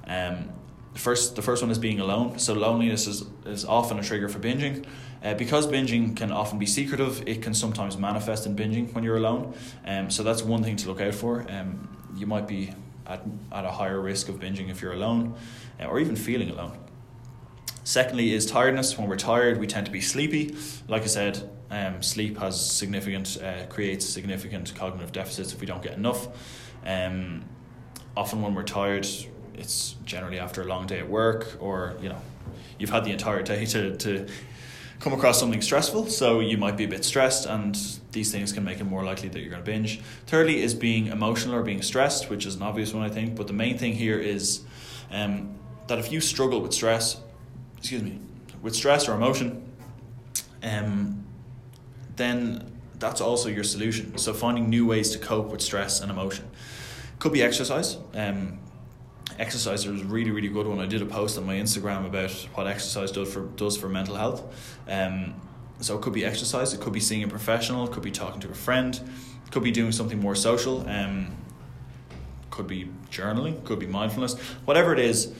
Um, 0.06 0.50
the 0.94 0.98
first 0.98 1.37
the 1.37 1.42
first 1.42 1.62
one 1.62 1.70
is 1.70 1.78
being 1.78 2.00
alone. 2.00 2.38
So 2.38 2.54
loneliness 2.54 3.06
is, 3.06 3.24
is 3.44 3.64
often 3.64 3.98
a 3.98 4.02
trigger 4.02 4.28
for 4.28 4.38
binging. 4.38 4.87
Uh, 5.22 5.34
because 5.34 5.66
binging 5.66 6.16
can 6.16 6.30
often 6.30 6.61
be 6.61 6.66
secretive 6.66 7.26
it 7.26 7.42
can 7.42 7.52
sometimes 7.52 7.96
manifest 7.98 8.46
in 8.46 8.54
binging 8.54 8.92
when 8.94 9.02
you're 9.04 9.16
alone. 9.16 9.52
Um, 9.84 10.11
so 10.11 10.22
that's 10.22 10.42
one 10.42 10.62
thing 10.62 10.76
to 10.76 10.88
look 10.88 11.00
out 11.00 11.14
for. 11.14 11.44
Um, 11.50 11.88
you 12.16 12.26
might 12.26 12.46
be 12.46 12.72
at, 13.09 13.23
at 13.53 13.64
a 13.64 13.71
higher 13.71 14.01
risk 14.01 14.29
of 14.29 14.37
binging 14.37 14.71
if 14.71 14.83
you're 14.83 14.92
alone 14.92 15.35
uh, 15.81 15.87
or 15.87 15.99
even 15.99 16.16
feeling 16.16 16.51
alone. 16.51 16.79
Secondly, 17.85 18.35
is 18.35 18.44
tiredness. 18.44 18.99
When 18.99 19.09
we're 19.09 19.16
tired, 19.16 19.59
we 19.59 19.66
tend 19.66 19.87
to 19.87 19.92
be 19.92 20.03
sleepy. 20.03 20.55
Like 20.88 21.03
I 21.03 21.07
said, 21.07 21.51
um, 21.71 22.03
sleep 22.03 22.38
has 22.38 22.61
significant 22.61 23.38
uh, 23.42 23.64
creates 23.66 24.07
significant 24.07 24.75
cognitive 24.75 25.12
deficits 25.12 25.55
if 25.55 25.61
we 25.61 25.66
don't 25.66 25.83
get 25.83 25.94
enough. 25.94 26.29
Um, 26.85 27.44
often 28.16 28.42
when 28.42 28.55
we're 28.55 28.62
tired, 28.62 29.07
it's 29.55 29.97
generally 30.05 30.38
after 30.38 30.62
a 30.62 30.66
long 30.66 30.87
day 30.87 30.99
at 30.99 31.09
work, 31.09 31.57
or 31.61 31.97
you 32.03 32.11
know 32.11 32.21
you've 32.79 32.90
had 32.90 33.05
the 33.05 33.11
entire 33.11 33.42
day 33.42 33.64
to, 33.66 33.97
to 33.97 34.27
come 35.00 35.12
across 35.12 35.38
something 35.38 35.62
stressful, 35.62 36.06
so 36.06 36.40
you 36.40 36.58
might 36.58 36.76
be 36.76 36.84
a 36.84 36.88
bit 36.88 37.04
stressed, 37.04 37.46
and 37.46 37.78
these 38.12 38.32
things 38.32 38.52
can 38.52 38.64
make 38.64 38.80
it 38.80 38.84
more 38.84 39.04
likely 39.04 39.28
that 39.28 39.40
you're 39.40 39.50
going 39.50 39.62
to 39.62 39.70
binge. 39.70 40.00
Thirdly, 40.26 40.62
is 40.62 40.74
being 40.74 41.06
emotional 41.06 41.54
or 41.54 41.62
being 41.62 41.82
stressed, 41.82 42.30
which 42.30 42.46
is 42.46 42.56
an 42.56 42.62
obvious 42.62 42.92
one, 42.92 43.04
I 43.04 43.08
think. 43.08 43.37
But 43.37 43.46
the 43.46 43.52
main 43.52 43.78
thing 43.78 43.92
here 43.94 44.18
is 44.18 44.62
um, 45.11 45.54
that 45.87 45.98
if 45.98 46.11
you 46.11 46.20
struggle 46.20 46.61
with 46.61 46.72
stress, 46.72 47.20
excuse 47.76 48.02
me, 48.02 48.18
with 48.61 48.74
stress 48.74 49.08
or 49.08 49.14
emotion, 49.14 49.64
um, 50.62 51.24
then 52.16 52.72
that's 52.98 53.20
also 53.20 53.48
your 53.48 53.64
solution. 53.64 54.18
So 54.18 54.34
finding 54.34 54.68
new 54.68 54.84
ways 54.87 55.11
to 55.11 55.18
cope 55.18 55.50
with 55.50 55.61
stress 55.61 56.00
and 56.00 56.11
emotion 56.11 56.50
could 57.20 57.32
be 57.32 57.42
exercise. 57.42 57.96
Um, 58.14 58.58
exercise 59.38 59.85
is 59.85 60.03
a 60.03 60.05
really 60.05 60.31
really 60.31 60.49
good 60.49 60.67
one. 60.67 60.81
I 60.81 60.87
did 60.87 61.03
a 61.03 61.07
post 61.07 61.38
on 61.38 61.47
my 61.47 61.57
Instagram 61.57 62.07
about 62.07 62.31
what 62.55 62.67
exercise 62.67 63.12
does 63.12 63.33
for 63.33 63.43
does 63.57 63.77
for 63.77 63.88
mental 63.88 64.17
health. 64.17 64.43
Um, 64.88 65.35
so 65.81 65.97
it 65.97 66.03
could 66.03 66.12
be 66.12 66.25
exercise, 66.25 66.75
it 66.75 66.81
could 66.81 66.93
be 66.93 67.01
seeing 67.01 67.23
a 67.23 67.29
professional, 67.29 67.87
it 67.87 67.93
could 67.93 68.03
be 68.03 68.11
talking 68.11 68.41
to 68.41 68.51
a 68.51 68.55
friend, 68.55 69.01
it 69.47 69.53
could 69.53 69.62
be 69.62 69.71
doing 69.71 69.93
something 69.93 70.21
more 70.21 70.35
social. 70.35 70.88
Um, 70.88 71.37
could 72.59 72.67
be 72.67 72.91
journaling, 73.09 73.62
could 73.64 73.79
be 73.79 73.87
mindfulness, 73.87 74.37
whatever 74.64 74.93
it 74.93 74.99
is. 74.99 75.33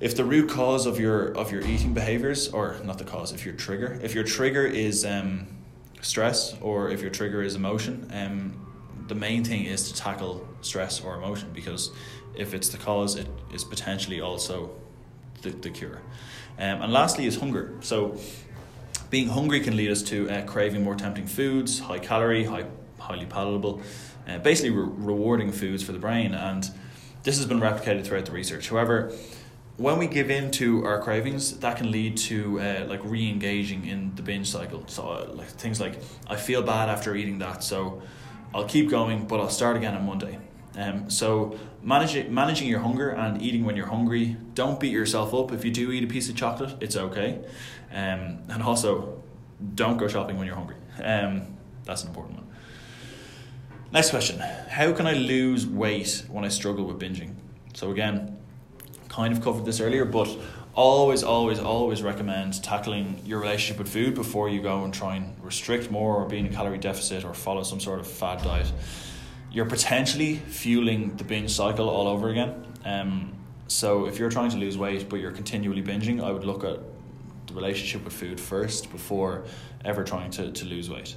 If 0.00 0.16
the 0.16 0.24
root 0.24 0.48
cause 0.48 0.86
of 0.86 0.98
your 0.98 1.36
of 1.36 1.52
your 1.52 1.60
eating 1.60 1.92
behaviors, 1.92 2.48
or 2.48 2.76
not 2.82 2.96
the 2.96 3.04
cause, 3.04 3.32
if 3.32 3.44
your 3.44 3.54
trigger, 3.54 4.00
if 4.02 4.14
your 4.14 4.24
trigger 4.24 4.64
is 4.64 5.04
um, 5.04 5.46
stress, 6.00 6.56
or 6.62 6.88
if 6.88 7.02
your 7.02 7.10
trigger 7.10 7.42
is 7.42 7.54
emotion, 7.54 8.10
um, 8.14 8.66
the 9.08 9.14
main 9.14 9.44
thing 9.44 9.64
is 9.64 9.92
to 9.92 9.94
tackle 9.94 10.48
stress 10.62 11.02
or 11.02 11.16
emotion 11.16 11.50
because 11.52 11.90
if 12.34 12.54
it's 12.54 12.68
the 12.68 12.78
cause, 12.78 13.16
it 13.16 13.26
is 13.52 13.64
potentially 13.64 14.20
also 14.20 14.70
the, 15.42 15.50
the 15.50 15.70
cure. 15.70 16.00
Um, 16.58 16.82
and 16.82 16.92
lastly 16.92 17.26
is 17.26 17.38
hunger. 17.38 17.74
So 17.80 18.18
being 19.08 19.28
hungry 19.28 19.60
can 19.60 19.76
lead 19.76 19.90
us 19.90 20.02
to 20.04 20.30
uh, 20.30 20.42
craving 20.44 20.84
more 20.84 20.94
tempting 20.94 21.26
foods, 21.26 21.80
high 21.80 21.98
calorie, 21.98 22.44
high, 22.44 22.66
highly 22.98 23.26
palatable, 23.26 23.82
uh, 24.28 24.38
basically 24.38 24.70
re- 24.70 24.88
rewarding 24.88 25.52
foods 25.52 25.82
for 25.82 25.92
the 25.92 25.98
brain. 25.98 26.34
And 26.34 26.70
this 27.22 27.36
has 27.36 27.46
been 27.46 27.60
replicated 27.60 28.04
throughout 28.04 28.26
the 28.26 28.32
research. 28.32 28.68
However, 28.68 29.12
when 29.76 29.96
we 29.96 30.06
give 30.06 30.30
in 30.30 30.50
to 30.52 30.84
our 30.84 31.00
cravings, 31.00 31.58
that 31.60 31.78
can 31.78 31.90
lead 31.90 32.18
to 32.18 32.60
uh, 32.60 32.86
like 32.86 33.00
re-engaging 33.02 33.86
in 33.86 34.14
the 34.14 34.22
binge 34.22 34.50
cycle. 34.50 34.84
So 34.86 35.08
uh, 35.08 35.32
like 35.32 35.48
things 35.48 35.80
like 35.80 35.94
I 36.26 36.36
feel 36.36 36.62
bad 36.62 36.90
after 36.90 37.16
eating 37.16 37.38
that, 37.38 37.64
so 37.64 38.02
I'll 38.54 38.66
keep 38.66 38.90
going, 38.90 39.26
but 39.26 39.40
I'll 39.40 39.48
start 39.48 39.76
again 39.76 39.94
on 39.94 40.04
Monday. 40.04 40.38
Um, 40.76 41.10
so 41.10 41.58
managing 41.82 42.32
managing 42.32 42.68
your 42.68 42.80
hunger 42.80 43.10
and 43.10 43.42
eating 43.42 43.64
when 43.64 43.76
you're 43.76 43.86
hungry. 43.86 44.36
Don't 44.54 44.78
beat 44.78 44.92
yourself 44.92 45.34
up 45.34 45.52
if 45.52 45.64
you 45.64 45.70
do 45.70 45.90
eat 45.90 46.04
a 46.04 46.06
piece 46.06 46.28
of 46.28 46.36
chocolate. 46.36 46.76
It's 46.80 46.96
okay, 46.96 47.40
um, 47.92 48.38
and 48.48 48.62
also 48.62 49.22
don't 49.74 49.96
go 49.96 50.06
shopping 50.08 50.38
when 50.38 50.46
you're 50.46 50.56
hungry. 50.56 50.76
Um, 51.02 51.56
that's 51.84 52.02
an 52.02 52.08
important 52.08 52.36
one. 52.38 52.46
Next 53.92 54.10
question: 54.10 54.38
How 54.38 54.92
can 54.92 55.06
I 55.06 55.14
lose 55.14 55.66
weight 55.66 56.24
when 56.28 56.44
I 56.44 56.48
struggle 56.48 56.84
with 56.84 57.00
binging? 57.00 57.34
So 57.74 57.90
again, 57.90 58.38
kind 59.08 59.32
of 59.32 59.42
covered 59.42 59.64
this 59.64 59.80
earlier, 59.80 60.04
but 60.04 60.28
always, 60.74 61.24
always, 61.24 61.58
always 61.58 62.00
recommend 62.02 62.62
tackling 62.62 63.20
your 63.24 63.40
relationship 63.40 63.78
with 63.78 63.92
food 63.92 64.14
before 64.14 64.48
you 64.48 64.62
go 64.62 64.84
and 64.84 64.94
try 64.94 65.16
and 65.16 65.34
restrict 65.42 65.90
more 65.90 66.16
or 66.16 66.26
be 66.26 66.38
in 66.38 66.46
a 66.46 66.48
calorie 66.48 66.78
deficit 66.78 67.24
or 67.24 67.34
follow 67.34 67.64
some 67.64 67.80
sort 67.80 67.98
of 67.98 68.06
fad 68.06 68.42
diet 68.42 68.72
you're 69.52 69.66
potentially 69.66 70.36
fueling 70.36 71.16
the 71.16 71.24
binge 71.24 71.50
cycle 71.50 71.88
all 71.88 72.06
over 72.06 72.28
again. 72.28 72.66
Um, 72.84 73.32
so 73.66 74.06
if 74.06 74.18
you're 74.18 74.30
trying 74.30 74.50
to 74.50 74.56
lose 74.56 74.76
weight 74.76 75.08
but 75.08 75.20
you're 75.20 75.32
continually 75.32 75.82
binging, 75.82 76.22
I 76.22 76.30
would 76.30 76.44
look 76.44 76.64
at 76.64 76.78
the 77.46 77.54
relationship 77.54 78.04
with 78.04 78.12
food 78.12 78.40
first 78.40 78.90
before 78.90 79.44
ever 79.84 80.04
trying 80.04 80.30
to, 80.32 80.50
to 80.52 80.64
lose 80.64 80.88
weight. 80.88 81.16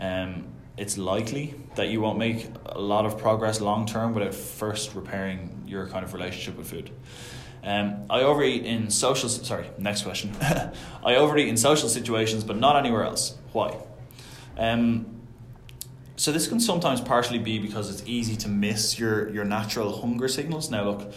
Um, 0.00 0.46
it's 0.76 0.96
likely 0.96 1.54
that 1.74 1.88
you 1.88 2.00
won't 2.00 2.18
make 2.18 2.48
a 2.66 2.80
lot 2.80 3.04
of 3.04 3.18
progress 3.18 3.60
long 3.60 3.86
term 3.86 4.14
without 4.14 4.34
first 4.34 4.94
repairing 4.94 5.64
your 5.66 5.86
kind 5.88 6.04
of 6.04 6.14
relationship 6.14 6.56
with 6.56 6.70
food. 6.70 6.90
Um, 7.64 8.06
I 8.10 8.22
overeat 8.22 8.64
in 8.64 8.90
social. 8.90 9.28
Sorry, 9.28 9.70
next 9.78 10.02
question. 10.02 10.34
I 11.04 11.14
overeat 11.16 11.48
in 11.48 11.56
social 11.56 11.88
situations, 11.88 12.42
but 12.42 12.56
not 12.56 12.76
anywhere 12.76 13.04
else. 13.04 13.36
Why? 13.52 13.76
Um, 14.56 15.21
so 16.16 16.30
this 16.30 16.46
can 16.46 16.60
sometimes 16.60 17.00
partially 17.00 17.38
be 17.38 17.58
because 17.58 17.90
it's 17.90 18.06
easy 18.06 18.36
to 18.36 18.48
miss 18.48 18.98
your, 18.98 19.28
your 19.30 19.44
natural 19.44 20.00
hunger 20.00 20.28
signals. 20.28 20.70
Now 20.70 20.84
look, 20.84 21.12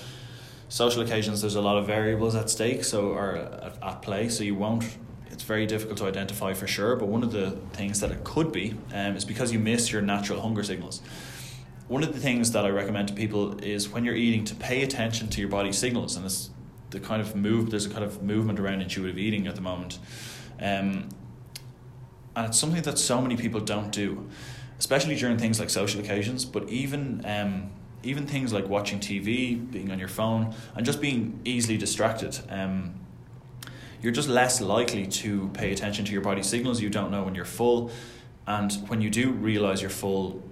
social 0.69 1.01
occasions 1.01 1.41
there's 1.41 1.55
a 1.55 1.61
lot 1.61 1.77
of 1.77 1.85
variables 1.85 2.35
at 2.35 2.49
stake 2.49 2.83
so 2.83 3.09
or 3.09 3.35
at, 3.35 3.77
at 3.83 4.01
play 4.01 4.27
so 4.29 4.43
you 4.43 4.55
won't 4.55 4.97
it's 5.29 5.43
very 5.43 5.65
difficult 5.65 5.97
to 5.97 6.05
identify 6.05 6.53
for 6.53 6.65
sure 6.65 6.95
but 6.95 7.07
one 7.07 7.23
of 7.23 7.31
the 7.31 7.51
things 7.73 7.99
that 7.99 8.11
it 8.11 8.23
could 8.23 8.51
be 8.51 8.75
um, 8.93 9.15
is 9.15 9.25
because 9.25 9.51
you 9.51 9.59
miss 9.59 9.91
your 9.91 10.01
natural 10.01 10.41
hunger 10.41 10.63
signals 10.63 11.01
one 11.87 12.03
of 12.03 12.13
the 12.13 12.19
things 12.19 12.51
that 12.51 12.65
i 12.65 12.69
recommend 12.69 13.07
to 13.07 13.13
people 13.13 13.57
is 13.63 13.89
when 13.89 14.03
you're 14.03 14.15
eating 14.15 14.43
to 14.43 14.55
pay 14.55 14.81
attention 14.81 15.27
to 15.27 15.39
your 15.39 15.49
body 15.49 15.71
signals 15.71 16.15
and 16.15 16.25
it's 16.25 16.49
the 16.89 16.99
kind 16.99 17.21
of 17.21 17.35
move 17.35 17.69
there's 17.69 17.85
a 17.85 17.89
kind 17.89 18.03
of 18.03 18.23
movement 18.23 18.59
around 18.59 18.81
intuitive 18.81 19.17
eating 19.17 19.47
at 19.47 19.55
the 19.55 19.61
moment 19.61 19.99
um, 20.59 21.07
and 22.35 22.47
it's 22.47 22.57
something 22.57 22.81
that 22.81 22.97
so 22.97 23.21
many 23.21 23.37
people 23.37 23.59
don't 23.59 23.91
do 23.91 24.27
especially 24.79 25.15
during 25.15 25.37
things 25.37 25.59
like 25.59 25.69
social 25.69 25.99
occasions, 26.01 26.45
but 26.45 26.69
even 26.69 27.23
um, 27.25 27.69
even 28.03 28.27
things 28.27 28.53
like 28.53 28.67
watching 28.67 28.99
TV, 28.99 29.71
being 29.71 29.91
on 29.91 29.99
your 29.99 30.07
phone, 30.07 30.53
and 30.75 30.85
just 30.85 31.01
being 31.01 31.39
easily 31.43 31.77
distracted. 31.77 32.39
Um, 32.49 32.95
you're 34.01 34.11
just 34.11 34.29
less 34.29 34.61
likely 34.61 35.07
to 35.07 35.49
pay 35.53 35.71
attention 35.71 36.05
to 36.05 36.11
your 36.11 36.21
body 36.21 36.43
signals. 36.43 36.79
You 36.79 36.89
don't 36.89 37.09
know 37.09 37.23
when 37.23 37.33
you're 37.33 37.45
full, 37.45 37.91
and 38.45 38.71
when 38.87 39.01
you 39.01 39.09
do 39.09 39.31
realize 39.31 39.81
you're 39.81 39.89
full, 39.89 40.43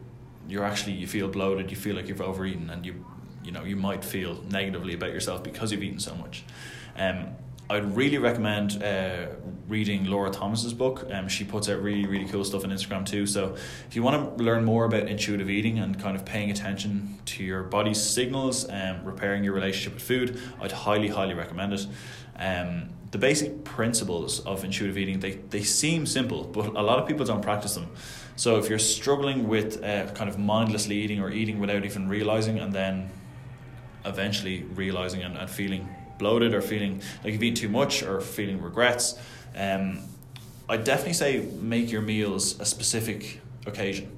you're 0.47 0.63
actually 0.63 0.93
you 0.93 1.07
feel 1.07 1.27
bloated. 1.27 1.69
You 1.69 1.77
feel 1.77 1.95
like 1.95 2.07
you've 2.07 2.21
overeaten, 2.21 2.69
and 2.69 2.85
you 2.85 3.05
you 3.43 3.51
know 3.51 3.63
you 3.63 3.75
might 3.75 4.03
feel 4.03 4.41
negatively 4.49 4.93
about 4.93 5.11
yourself 5.11 5.43
because 5.43 5.71
you've 5.71 5.83
eaten 5.83 5.99
so 5.99 6.15
much. 6.15 6.43
Um, 6.97 7.27
I'd 7.73 7.95
really 7.95 8.19
recommend 8.19 8.83
uh, 8.83 9.25
reading 9.67 10.05
Laura 10.05 10.29
Thomas's 10.29 10.75
book. 10.75 11.07
Um, 11.11 11.27
she 11.27 11.43
puts 11.43 11.69
out 11.69 11.81
really, 11.81 12.05
really 12.05 12.25
cool 12.25 12.43
stuff 12.43 12.63
on 12.63 12.69
Instagram 12.69 13.03
too. 13.03 13.25
So 13.25 13.55
if 13.87 13.95
you 13.95 14.03
want 14.03 14.37
to 14.37 14.43
learn 14.43 14.63
more 14.63 14.85
about 14.85 15.07
intuitive 15.07 15.49
eating 15.49 15.79
and 15.79 15.99
kind 15.99 16.15
of 16.15 16.23
paying 16.23 16.51
attention 16.51 17.17
to 17.25 17.43
your 17.43 17.63
body's 17.63 17.99
signals 17.99 18.65
and 18.65 19.03
repairing 19.03 19.43
your 19.43 19.53
relationship 19.53 19.95
with 19.95 20.03
food, 20.03 20.39
I'd 20.61 20.71
highly, 20.71 21.07
highly 21.07 21.33
recommend 21.33 21.73
it. 21.73 21.87
Um, 22.37 22.89
the 23.09 23.17
basic 23.17 23.63
principles 23.63 24.39
of 24.41 24.63
intuitive 24.63 24.97
eating, 24.97 25.19
they, 25.19 25.31
they 25.31 25.63
seem 25.63 26.05
simple, 26.05 26.43
but 26.43 26.67
a 26.75 26.81
lot 26.81 26.99
of 26.99 27.07
people 27.07 27.25
don't 27.25 27.41
practice 27.41 27.73
them. 27.73 27.87
So 28.35 28.57
if 28.57 28.69
you're 28.69 28.77
struggling 28.77 29.47
with 29.47 29.83
uh, 29.83 30.11
kind 30.11 30.29
of 30.29 30.37
mindlessly 30.37 30.97
eating 30.97 31.19
or 31.19 31.31
eating 31.31 31.59
without 31.59 31.85
even 31.85 32.07
realizing 32.07 32.59
and 32.59 32.71
then 32.71 33.09
eventually 34.05 34.63
realizing 34.75 35.23
and, 35.23 35.37
and 35.37 35.49
feeling 35.49 35.87
bloated 36.17 36.53
or 36.53 36.61
feeling 36.61 37.01
like 37.23 37.33
you've 37.33 37.43
eaten 37.43 37.55
too 37.55 37.69
much 37.69 38.03
or 38.03 38.21
feeling 38.21 38.61
regrets, 38.61 39.17
um, 39.55 39.99
I 40.69 40.77
definitely 40.77 41.13
say 41.13 41.47
make 41.61 41.91
your 41.91 42.01
meals 42.01 42.59
a 42.59 42.65
specific 42.65 43.41
occasion. 43.65 44.11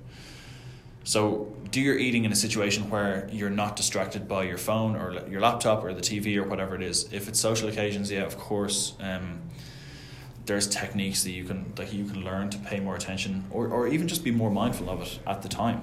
So 1.03 1.55
do 1.69 1.81
your 1.81 1.97
eating 1.97 2.25
in 2.25 2.31
a 2.31 2.35
situation 2.35 2.89
where 2.89 3.29
you're 3.31 3.49
not 3.49 3.75
distracted 3.75 4.27
by 4.27 4.43
your 4.43 4.57
phone 4.57 4.95
or 4.95 5.27
your 5.29 5.41
laptop 5.41 5.83
or 5.83 5.93
the 5.93 6.01
TV 6.01 6.37
or 6.37 6.43
whatever 6.43 6.75
it 6.75 6.81
is. 6.81 7.11
If 7.11 7.27
it's 7.27 7.39
social 7.39 7.69
occasions, 7.69 8.11
yeah, 8.11 8.23
of 8.23 8.37
course. 8.37 8.93
Um, 8.99 9.41
there's 10.45 10.67
techniques 10.67 11.23
that 11.23 11.31
you 11.31 11.43
can 11.43 11.73
that 11.75 11.91
you 11.91 12.05
can 12.05 12.23
learn 12.23 12.49
to 12.51 12.57
pay 12.59 12.79
more 12.79 12.95
attention 12.95 13.45
or, 13.49 13.67
or 13.67 13.87
even 13.87 14.07
just 14.07 14.23
be 14.23 14.31
more 14.31 14.51
mindful 14.51 14.89
of 14.89 15.01
it 15.01 15.19
at 15.25 15.41
the 15.41 15.49
time 15.49 15.81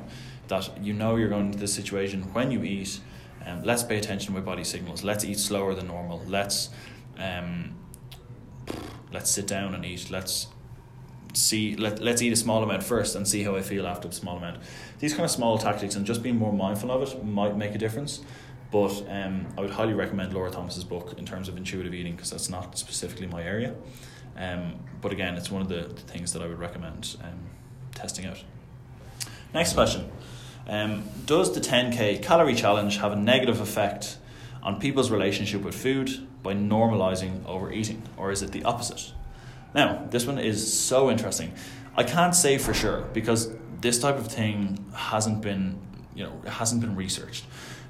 that 0.49 0.71
you 0.83 0.93
know 0.93 1.17
you're 1.17 1.29
going 1.29 1.51
to 1.51 1.59
this 1.59 1.75
situation 1.75 2.23
when 2.33 2.51
you 2.51 2.63
eat 2.63 3.01
um, 3.47 3.63
let's 3.63 3.83
pay 3.83 3.99
attention 3.99 4.35
with 4.35 4.45
body 4.45 4.65
signals. 4.65 5.03
Let's 5.03 5.25
eat 5.25 5.39
slower 5.39 5.75
than 5.75 5.87
normal. 5.87 6.23
Let's 6.27 6.71
um, 7.19 7.75
let's 9.13 9.31
sit 9.31 9.47
down 9.47 9.75
and 9.75 9.85
eat. 9.85 10.11
Let's 10.11 10.49
see. 11.35 11.77
Let 11.77 12.01
let's 12.01 12.23
eat 12.23 12.33
a 12.33 12.37
small 12.37 12.63
amount 12.63 12.83
first 12.83 13.15
and 13.15 13.27
see 13.27 13.43
how 13.43 13.57
I 13.57 13.63
feel 13.63 13.87
after 13.87 14.09
the 14.09 14.15
small 14.15 14.37
amount. 14.37 14.63
These 14.99 15.13
kind 15.15 15.25
of 15.25 15.31
small 15.31 15.59
tactics 15.59 15.95
and 15.95 16.07
just 16.07 16.23
being 16.23 16.37
more 16.37 16.53
mindful 16.53 16.91
of 16.91 17.03
it 17.03 17.25
might 17.25 17.57
make 17.57 17.75
a 17.75 17.79
difference. 17.79 18.23
But 18.71 19.05
um, 19.09 19.47
I 19.59 19.61
would 19.61 19.71
highly 19.71 19.93
recommend 19.93 20.33
Laura 20.33 20.51
Thomas's 20.51 20.85
book 20.85 21.15
in 21.19 21.27
terms 21.27 21.49
of 21.49 21.59
intuitive 21.59 21.93
eating 21.93 22.17
because 22.17 22.31
that's 22.31 22.49
not 22.49 22.79
specifically 22.79 23.27
my 23.27 23.43
area. 23.43 23.75
Um, 24.35 24.79
but 25.03 25.13
again, 25.13 25.37
it's 25.37 25.51
one 25.51 25.61
of 25.61 25.69
the, 25.69 25.83
the 25.83 26.01
things 26.01 26.33
that 26.33 26.41
I 26.41 26.47
would 26.47 26.59
recommend 26.59 27.17
um, 27.23 27.51
testing 27.95 28.25
out. 28.25 28.43
Next 29.53 29.75
question. 29.75 30.11
Um, 30.69 31.05
does 31.27 31.55
the 31.55 31.61
10k 31.61 32.23
calorie 32.23 32.55
challenge 32.55 32.99
have 32.99 33.13
a 33.13 33.17
negative 33.17 33.61
effect 33.61 34.19
on 34.63 34.79
people's 34.81 35.11
relationship 35.11 35.63
with 35.63 35.75
food 35.75 36.27
by 36.43 36.55
normalizing 36.55 37.45
overeating, 37.47 38.03
or 38.17 38.31
is 38.31 38.43
it 38.43 38.53
the 38.53 38.63
opposite? 38.65 39.13
Now, 39.75 40.07
this 40.11 40.27
one 40.27 40.39
is 40.39 40.73
so 40.73 41.11
interesting. 41.11 41.53
I 41.97 42.05
can't 42.05 42.35
say 42.35 42.59
for 42.59 42.75
sure 42.75 43.03
because 43.13 43.51
this 43.81 43.99
type 43.99 44.17
of 44.17 44.29
thing 44.29 44.85
hasn't 44.95 45.41
been, 45.41 45.79
you 46.15 46.25
know, 46.25 46.43
hasn't 46.47 46.81
been 46.81 46.95
researched. 46.95 47.45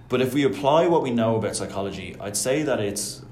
But 0.08 0.20
if 0.20 0.35
we 0.35 0.44
apply 0.44 0.87
what 0.88 1.02
we 1.02 1.11
know 1.11 1.37
about 1.37 1.56
psychology, 1.56 2.16
I'd 2.20 2.37
say 2.37 2.62
that 2.62 2.80
it's 2.80 3.22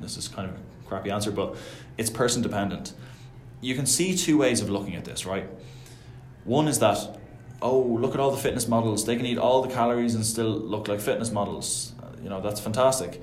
this 0.00 0.16
is 0.16 0.28
kind 0.28 0.48
of 0.48 0.56
a 0.56 0.88
crappy 0.88 1.10
answer, 1.10 1.30
but 1.30 1.56
it's 1.96 2.10
person 2.10 2.42
dependent. 2.42 2.92
You 3.60 3.74
can 3.74 3.86
see 3.86 4.16
two 4.16 4.38
ways 4.38 4.60
of 4.60 4.68
looking 4.68 4.94
at 4.94 5.04
this, 5.04 5.24
right? 5.24 5.48
One 6.44 6.68
is 6.68 6.78
that, 6.80 7.18
oh, 7.62 7.80
look 7.80 8.14
at 8.14 8.20
all 8.20 8.30
the 8.30 8.36
fitness 8.36 8.68
models. 8.68 9.04
They 9.04 9.16
can 9.16 9.26
eat 9.26 9.38
all 9.38 9.62
the 9.62 9.72
calories 9.72 10.14
and 10.14 10.24
still 10.24 10.50
look 10.50 10.88
like 10.88 11.00
fitness 11.00 11.30
models. 11.30 11.92
Uh, 12.02 12.06
you 12.22 12.28
know, 12.28 12.40
that's 12.40 12.60
fantastic. 12.60 13.22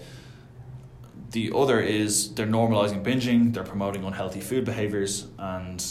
The 1.31 1.51
other 1.55 1.79
is 1.79 2.33
they're 2.33 2.47
normalizing 2.47 3.03
binging, 3.03 3.53
they're 3.53 3.63
promoting 3.63 4.03
unhealthy 4.03 4.41
food 4.41 4.65
behaviors, 4.65 5.27
and 5.37 5.83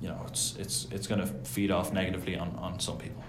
you 0.00 0.08
know, 0.08 0.20
it's 0.26 0.56
it's 0.58 0.88
it's 0.90 1.06
going 1.06 1.20
to 1.20 1.26
feed 1.26 1.70
off 1.70 1.92
negatively 1.92 2.36
on, 2.36 2.56
on 2.56 2.80
some 2.80 2.98
people. 2.98 3.22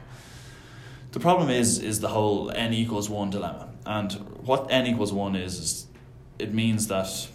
The 1.11 1.19
problem 1.19 1.49
is 1.49 1.77
is 1.79 1.99
the 1.99 2.07
whole 2.07 2.49
n 2.51 2.73
equals 2.73 3.09
one 3.09 3.29
dilemma, 3.29 3.69
and 3.85 4.11
what 4.43 4.71
n 4.71 4.87
equals 4.87 5.13
one 5.13 5.35
is, 5.35 5.59
is 5.59 5.87
it 6.39 6.53
means 6.53 6.87
that 6.87 7.27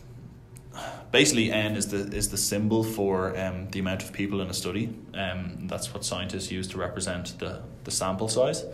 basically 1.16 1.50
n 1.50 1.76
is 1.76 1.86
the 1.88 2.00
is 2.20 2.28
the 2.28 2.36
symbol 2.36 2.84
for 2.84 3.14
um, 3.42 3.56
the 3.72 3.80
amount 3.84 4.02
of 4.02 4.12
people 4.12 4.38
in 4.42 4.48
a 4.50 4.54
study. 4.62 4.86
Um, 5.14 5.66
that's 5.70 5.86
what 5.92 6.04
scientists 6.04 6.50
use 6.58 6.68
to 6.72 6.78
represent 6.78 7.38
the 7.38 7.62
the 7.84 7.90
sample 7.90 8.28
size. 8.28 8.64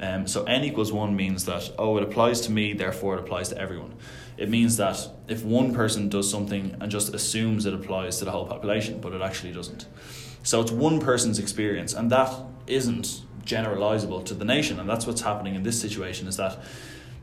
Um, 0.00 0.26
so 0.26 0.38
n 0.44 0.64
equals 0.64 0.90
one 0.92 1.14
means 1.14 1.44
that 1.44 1.64
oh 1.78 1.96
it 1.98 2.02
applies 2.02 2.40
to 2.46 2.50
me, 2.58 2.64
therefore 2.74 3.12
it 3.16 3.20
applies 3.20 3.48
to 3.50 3.56
everyone. 3.64 3.92
It 4.36 4.48
means 4.48 4.76
that 4.76 4.98
if 5.28 5.44
one 5.44 5.68
person 5.80 6.08
does 6.08 6.28
something 6.28 6.64
and 6.80 6.90
just 6.90 7.14
assumes 7.14 7.66
it 7.66 7.74
applies 7.80 8.18
to 8.18 8.24
the 8.24 8.32
whole 8.32 8.46
population, 8.54 9.00
but 9.00 9.12
it 9.12 9.22
actually 9.22 9.52
doesn't. 9.52 9.86
So 10.42 10.60
it's 10.62 10.72
one 10.72 10.98
person's 11.00 11.38
experience, 11.38 11.94
and 11.98 12.10
that 12.10 12.30
isn't 12.66 13.08
generalizable 13.44 14.20
to 14.24 14.34
the 14.34 14.44
nation, 14.44 14.80
and 14.80 14.88
that's 14.90 15.06
what's 15.06 15.22
happening 15.30 15.54
in 15.54 15.62
this 15.62 15.80
situation. 15.80 16.26
Is 16.26 16.36
that 16.36 16.54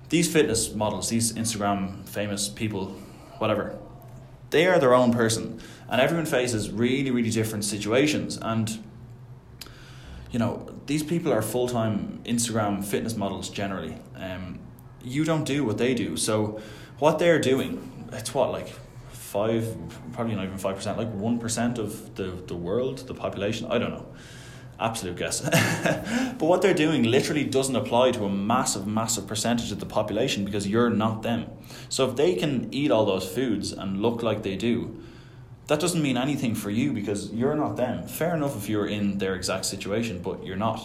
these 0.10 0.28
fitness 0.32 0.74
models, 0.74 1.10
these 1.10 1.34
Instagram 1.34 2.08
famous 2.08 2.50
people, 2.50 2.84
whatever, 3.42 3.78
they 4.54 4.68
are 4.68 4.80
their 4.80 4.94
own 4.94 5.12
person, 5.12 5.60
and 5.90 6.00
everyone 6.00 6.28
faces 6.28 6.72
really, 6.72 7.10
really 7.10 7.32
different 7.32 7.66
situations, 7.66 8.38
and 8.40 8.80
you 10.32 10.40
know, 10.40 10.68
these 10.86 11.04
people 11.04 11.34
are 11.34 11.42
full 11.42 11.68
time 11.68 12.22
Instagram 12.26 12.84
fitness 12.86 13.16
models 13.16 13.50
generally. 13.50 13.96
Um, 14.16 14.60
you 15.04 15.26
don't 15.26 15.44
do 15.44 15.66
what 15.66 15.78
they 15.78 15.94
do. 15.94 16.18
So, 16.18 16.62
what 17.00 17.20
they're 17.20 17.40
doing, 17.40 18.08
it's 18.12 18.34
what, 18.34 18.52
like 18.52 18.70
five, 19.10 19.76
probably 20.14 20.36
not 20.36 20.46
even 20.46 20.58
5%, 20.58 20.98
like 20.98 21.12
1% 21.12 21.78
of 21.80 22.16
the, 22.16 22.30
the 22.48 22.56
world, 22.56 23.00
the 23.08 23.16
population? 23.16 23.68
I 23.70 23.80
don't 23.80 23.90
know. 23.90 24.08
Absolute 24.84 25.16
guess. 25.16 25.40
but 26.38 26.42
what 26.42 26.62
they're 26.62 26.74
doing 26.74 27.04
literally 27.04 27.46
doesn't 27.46 27.76
apply 27.76 28.12
to 28.12 28.26
a 28.26 28.30
massive, 28.30 28.86
massive 28.86 29.26
percentage 29.26 29.72
of 29.72 29.80
the 29.80 29.86
population 29.86 30.44
because 30.44 30.68
you're 30.68 30.90
not 30.90 31.24
them. 31.24 31.46
So, 31.88 32.10
if 32.10 32.18
they 32.18 32.36
can 32.36 32.68
eat 32.74 32.92
all 32.92 33.06
those 33.06 33.26
foods 33.26 33.72
and 33.72 34.02
look 34.02 34.22
like 34.22 34.44
they 34.44 34.58
do, 34.58 35.02
that 35.68 35.80
doesn't 35.80 36.02
mean 36.02 36.18
anything 36.18 36.54
for 36.54 36.70
you 36.70 36.92
because 36.92 37.32
you're 37.32 37.56
not 37.56 37.78
them. 37.78 38.06
Fair 38.06 38.36
enough 38.36 38.58
if 38.58 38.68
you're 38.68 38.86
in 38.86 39.20
their 39.20 39.36
exact 39.36 39.64
situation, 39.64 40.22
but 40.22 40.46
you're 40.46 40.58
not. 40.58 40.82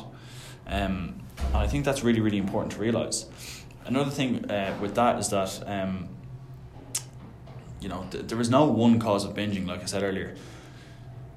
Um, 0.68 1.20
and 1.48 1.56
I 1.56 1.66
think 1.66 1.84
that's 1.84 2.04
really, 2.04 2.20
really 2.20 2.38
important 2.38 2.74
to 2.74 2.78
realize. 2.78 3.26
Another 3.84 4.11
thing 4.11 4.48
uh, 4.48 4.78
with 4.80 4.94
that 4.94 5.18
is 5.18 5.28
that, 5.30 5.61
um, 5.66 6.08
you 7.80 7.88
know, 7.88 8.06
th- 8.12 8.28
there 8.28 8.40
is 8.40 8.48
no 8.48 8.66
one 8.66 9.00
cause 9.00 9.24
of 9.24 9.34
binging, 9.34 9.66
like 9.66 9.82
I 9.82 9.87
said 9.87 10.04
earlier. 10.04 10.37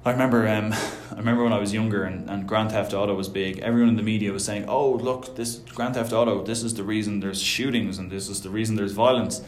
I 0.04 0.10
remember, 0.10 0.48
um, 0.48 0.72
I 1.12 1.16
remember 1.16 1.44
when 1.44 1.52
I 1.52 1.60
was 1.60 1.72
younger 1.72 2.02
and, 2.02 2.28
and 2.28 2.46
Grand 2.46 2.72
Theft 2.72 2.92
Auto 2.92 3.14
was 3.14 3.28
big. 3.28 3.60
Everyone 3.60 3.88
in 3.88 3.96
the 3.96 4.02
media 4.02 4.32
was 4.32 4.44
saying, 4.44 4.64
"Oh, 4.68 4.90
look, 4.90 5.36
this 5.36 5.58
Grand 5.74 5.94
Theft 5.94 6.12
Auto. 6.12 6.42
This 6.42 6.62
is 6.62 6.74
the 6.74 6.82
reason 6.82 7.20
there's 7.20 7.40
shootings, 7.40 7.98
and 7.98 8.10
this 8.10 8.28
is 8.28 8.42
the 8.42 8.50
reason 8.50 8.76
there's 8.76 8.92
violence." 8.92 9.42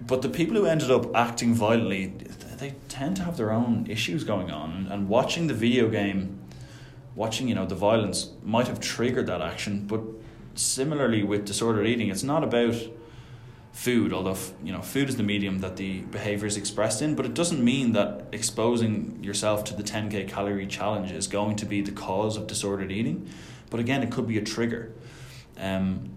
But 0.00 0.22
the 0.22 0.28
people 0.28 0.56
who 0.56 0.66
ended 0.66 0.90
up 0.90 1.14
acting 1.14 1.54
violently, 1.54 2.06
they 2.58 2.74
tend 2.88 3.16
to 3.16 3.22
have 3.24 3.36
their 3.36 3.52
own 3.52 3.86
issues 3.88 4.24
going 4.24 4.50
on, 4.50 4.88
and 4.90 5.08
watching 5.08 5.46
the 5.48 5.54
video 5.54 5.88
game, 5.90 6.40
watching 7.14 7.46
you 7.46 7.54
know 7.54 7.66
the 7.66 7.74
violence 7.74 8.30
might 8.42 8.68
have 8.68 8.80
triggered 8.80 9.26
that 9.26 9.42
action. 9.42 9.86
But 9.86 10.00
similarly 10.54 11.22
with 11.22 11.44
disordered 11.44 11.86
eating, 11.86 12.08
it's 12.08 12.22
not 12.22 12.42
about 12.42 12.76
food, 13.72 14.12
although 14.12 14.36
you 14.62 14.72
know 14.72 14.82
food 14.82 15.08
is 15.08 15.16
the 15.16 15.22
medium 15.22 15.58
that 15.60 15.76
the 15.76 16.00
behavior 16.00 16.46
is 16.46 16.56
expressed 16.56 17.02
in. 17.02 17.14
But 17.14 17.26
it 17.26 17.34
doesn't 17.34 17.62
mean 17.62 17.92
that 17.92 18.26
exposing 18.32 19.22
yourself 19.22 19.64
to 19.64 19.74
the 19.74 19.82
ten 19.82 20.10
k 20.10 20.24
calorie 20.24 20.66
challenge 20.66 21.12
is 21.12 21.26
going 21.26 21.56
to 21.56 21.66
be 21.66 21.80
the 21.80 21.92
cause 21.92 22.36
of 22.36 22.46
disordered 22.46 22.92
eating. 22.92 23.28
But 23.70 23.80
again, 23.80 24.02
it 24.02 24.10
could 24.10 24.26
be 24.26 24.38
a 24.38 24.42
trigger. 24.42 24.92
Um, 25.58 26.10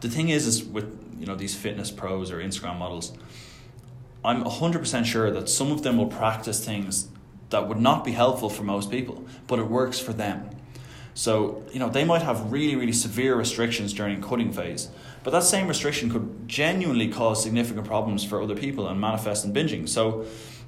the 0.00 0.08
thing 0.08 0.28
is, 0.28 0.46
is 0.46 0.64
with 0.64 1.16
you 1.18 1.26
know 1.26 1.34
these 1.34 1.54
fitness 1.54 1.90
pros 1.90 2.30
or 2.30 2.38
Instagram 2.38 2.78
models 2.78 3.16
I'm 4.24 4.44
100% 4.44 5.04
sure 5.04 5.30
that 5.32 5.48
some 5.48 5.72
of 5.72 5.82
them 5.82 5.96
will 5.96 6.06
practice 6.06 6.64
things 6.64 7.08
that 7.50 7.68
would 7.68 7.80
not 7.80 8.04
be 8.04 8.12
helpful 8.12 8.48
for 8.48 8.62
most 8.62 8.90
people, 8.90 9.26
but 9.46 9.58
it 9.58 9.66
works 9.66 9.98
for 9.98 10.12
them. 10.12 10.48
So, 11.14 11.62
you 11.72 11.78
know, 11.78 11.88
they 11.88 12.04
might 12.04 12.22
have 12.22 12.50
really, 12.50 12.74
really 12.76 12.92
severe 12.92 13.34
restrictions 13.34 13.92
during 13.92 14.20
cutting 14.22 14.52
phase, 14.52 14.88
but 15.22 15.30
that 15.30 15.42
same 15.42 15.68
restriction 15.68 16.10
could 16.10 16.48
genuinely 16.48 17.08
cause 17.08 17.42
significant 17.42 17.86
problems 17.86 18.24
for 18.24 18.42
other 18.42 18.56
people 18.56 18.88
and 18.88 19.00
manifest 19.00 19.44
in 19.44 19.52
binging. 19.52 19.88
So, 19.88 20.24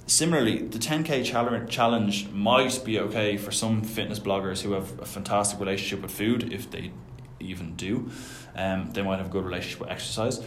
similarly, 0.06 0.58
the 0.58 0.78
10k 0.78 1.24
challenge 1.70 2.28
might 2.30 2.84
be 2.84 2.98
okay 3.00 3.36
for 3.36 3.50
some 3.50 3.82
fitness 3.82 4.18
bloggers 4.18 4.60
who 4.60 4.72
have 4.72 4.98
a 5.00 5.06
fantastic 5.06 5.58
relationship 5.58 6.02
with 6.02 6.10
food, 6.10 6.52
if 6.52 6.70
they 6.70 6.92
even 7.40 7.74
do. 7.74 8.10
Um, 8.54 8.90
they 8.92 9.02
might 9.02 9.18
have 9.18 9.26
a 9.26 9.30
good 9.30 9.44
relationship 9.44 9.80
with 9.80 9.90
exercise. 9.90 10.40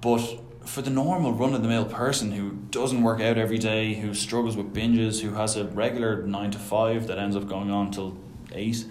But 0.00 0.20
for 0.64 0.82
the 0.82 0.90
normal 0.90 1.32
run 1.32 1.54
of 1.54 1.62
the 1.62 1.68
mill 1.68 1.86
person 1.86 2.32
who 2.32 2.50
doesn't 2.70 3.02
work 3.02 3.20
out 3.20 3.38
every 3.38 3.58
day, 3.58 3.94
who 3.94 4.12
struggles 4.12 4.56
with 4.56 4.72
binges, 4.74 5.20
who 5.20 5.32
has 5.32 5.56
a 5.56 5.64
regular 5.64 6.22
nine 6.22 6.50
to 6.50 6.58
five 6.58 7.06
that 7.06 7.18
ends 7.18 7.34
up 7.34 7.48
going 7.48 7.70
on 7.70 7.90
till 7.90 8.18
eight, 8.54 8.84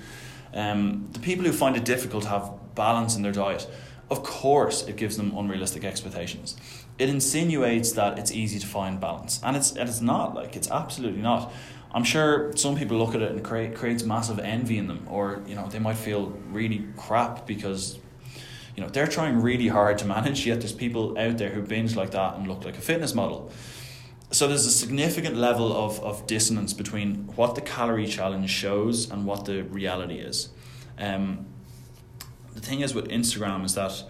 um, 0.53 1.07
the 1.11 1.19
people 1.19 1.45
who 1.45 1.51
find 1.51 1.75
it 1.75 1.85
difficult 1.85 2.23
to 2.23 2.29
have 2.29 2.51
balance 2.75 3.15
in 3.15 3.21
their 3.21 3.31
diet, 3.31 3.67
of 4.09 4.23
course, 4.23 4.87
it 4.87 4.95
gives 4.95 5.17
them 5.17 5.35
unrealistic 5.35 5.83
expectations. 5.83 6.55
It 6.97 7.09
insinuates 7.09 7.91
that 7.93 8.17
it's 8.17 8.31
easy 8.31 8.59
to 8.59 8.67
find 8.67 8.99
balance, 8.99 9.41
and 9.43 9.55
it's 9.57 9.71
and 9.75 9.89
it's 9.89 10.01
not. 10.01 10.33
Like 10.33 10.55
it's 10.55 10.71
absolutely 10.71 11.21
not. 11.21 11.51
I'm 11.91 12.03
sure 12.03 12.55
some 12.55 12.75
people 12.75 12.97
look 12.97 13.15
at 13.15 13.21
it 13.21 13.31
and 13.31 13.43
create 13.43 13.75
creates 13.75 14.03
massive 14.03 14.39
envy 14.39 14.77
in 14.77 14.87
them, 14.87 15.05
or 15.09 15.41
you 15.45 15.55
know 15.55 15.67
they 15.67 15.79
might 15.79 15.97
feel 15.97 16.27
really 16.49 16.87
crap 16.95 17.45
because 17.45 17.99
you 18.75 18.83
know 18.83 18.89
they're 18.89 19.07
trying 19.07 19.41
really 19.41 19.67
hard 19.67 19.97
to 19.97 20.05
manage 20.05 20.45
yet 20.45 20.61
there's 20.61 20.71
people 20.71 21.17
out 21.17 21.37
there 21.37 21.49
who 21.49 21.61
binge 21.61 21.95
like 21.95 22.11
that 22.11 22.35
and 22.35 22.47
look 22.47 22.63
like 22.63 22.77
a 22.77 22.81
fitness 22.81 23.13
model 23.13 23.51
so 24.31 24.47
there's 24.47 24.65
a 24.65 24.71
significant 24.71 25.35
level 25.35 25.71
of, 25.71 25.99
of 26.01 26.27
dissonance 26.27 26.73
between 26.73 27.27
what 27.35 27.55
the 27.55 27.61
calorie 27.61 28.07
challenge 28.07 28.49
shows 28.49 29.09
and 29.09 29.25
what 29.25 29.45
the 29.45 29.63
reality 29.63 30.19
is. 30.19 30.49
Um, 30.99 31.45
the 32.53 32.61
thing 32.61 32.81
is 32.81 32.95
with 32.95 33.07
instagram 33.09 33.63
is 33.63 33.75
that 33.75 34.03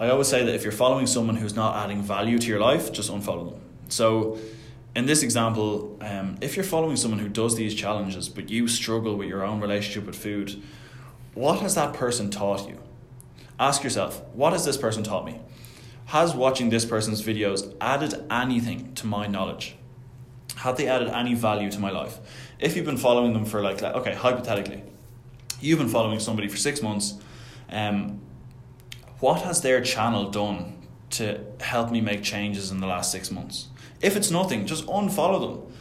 i 0.00 0.08
always 0.08 0.26
say 0.26 0.44
that 0.44 0.52
if 0.52 0.64
you're 0.64 0.72
following 0.72 1.06
someone 1.06 1.36
who's 1.36 1.54
not 1.54 1.76
adding 1.76 2.02
value 2.02 2.38
to 2.38 2.46
your 2.48 2.58
life 2.58 2.92
just 2.92 3.08
unfollow 3.08 3.52
them. 3.52 3.60
So 3.88 4.38
in 4.96 5.06
this 5.06 5.22
example 5.22 5.96
um, 6.00 6.38
if 6.40 6.56
you're 6.56 6.64
following 6.64 6.96
someone 6.96 7.20
who 7.20 7.28
does 7.28 7.54
these 7.54 7.72
challenges 7.72 8.28
but 8.28 8.50
you 8.50 8.66
struggle 8.66 9.14
with 9.16 9.28
your 9.28 9.44
own 9.44 9.60
relationship 9.60 10.06
with 10.06 10.16
food 10.16 10.60
what 11.38 11.60
has 11.60 11.76
that 11.76 11.94
person 11.94 12.30
taught 12.30 12.68
you? 12.68 12.80
Ask 13.60 13.84
yourself, 13.84 14.22
what 14.34 14.52
has 14.52 14.64
this 14.64 14.76
person 14.76 15.04
taught 15.04 15.24
me? 15.24 15.40
Has 16.08 16.34
watching 16.34 16.70
this 16.70 16.86
person's 16.86 17.22
videos 17.22 17.76
added 17.82 18.24
anything 18.30 18.94
to 18.94 19.06
my 19.06 19.26
knowledge? 19.26 19.76
Have 20.56 20.78
they 20.78 20.88
added 20.88 21.08
any 21.08 21.34
value 21.34 21.70
to 21.70 21.78
my 21.78 21.90
life? 21.90 22.18
If 22.58 22.76
you've 22.76 22.86
been 22.86 22.96
following 22.96 23.34
them 23.34 23.44
for 23.44 23.60
like, 23.60 23.82
okay, 23.82 24.14
hypothetically, 24.14 24.82
you've 25.60 25.78
been 25.78 25.90
following 25.90 26.18
somebody 26.18 26.48
for 26.48 26.56
six 26.56 26.80
months, 26.80 27.18
um, 27.68 28.22
what 29.20 29.42
has 29.42 29.60
their 29.60 29.82
channel 29.82 30.30
done 30.30 30.78
to 31.10 31.44
help 31.60 31.90
me 31.90 32.00
make 32.00 32.22
changes 32.22 32.70
in 32.70 32.80
the 32.80 32.86
last 32.86 33.12
six 33.12 33.30
months? 33.30 33.68
If 34.00 34.16
it's 34.16 34.30
nothing, 34.30 34.64
just 34.64 34.86
unfollow 34.86 35.40
them. 35.40 35.74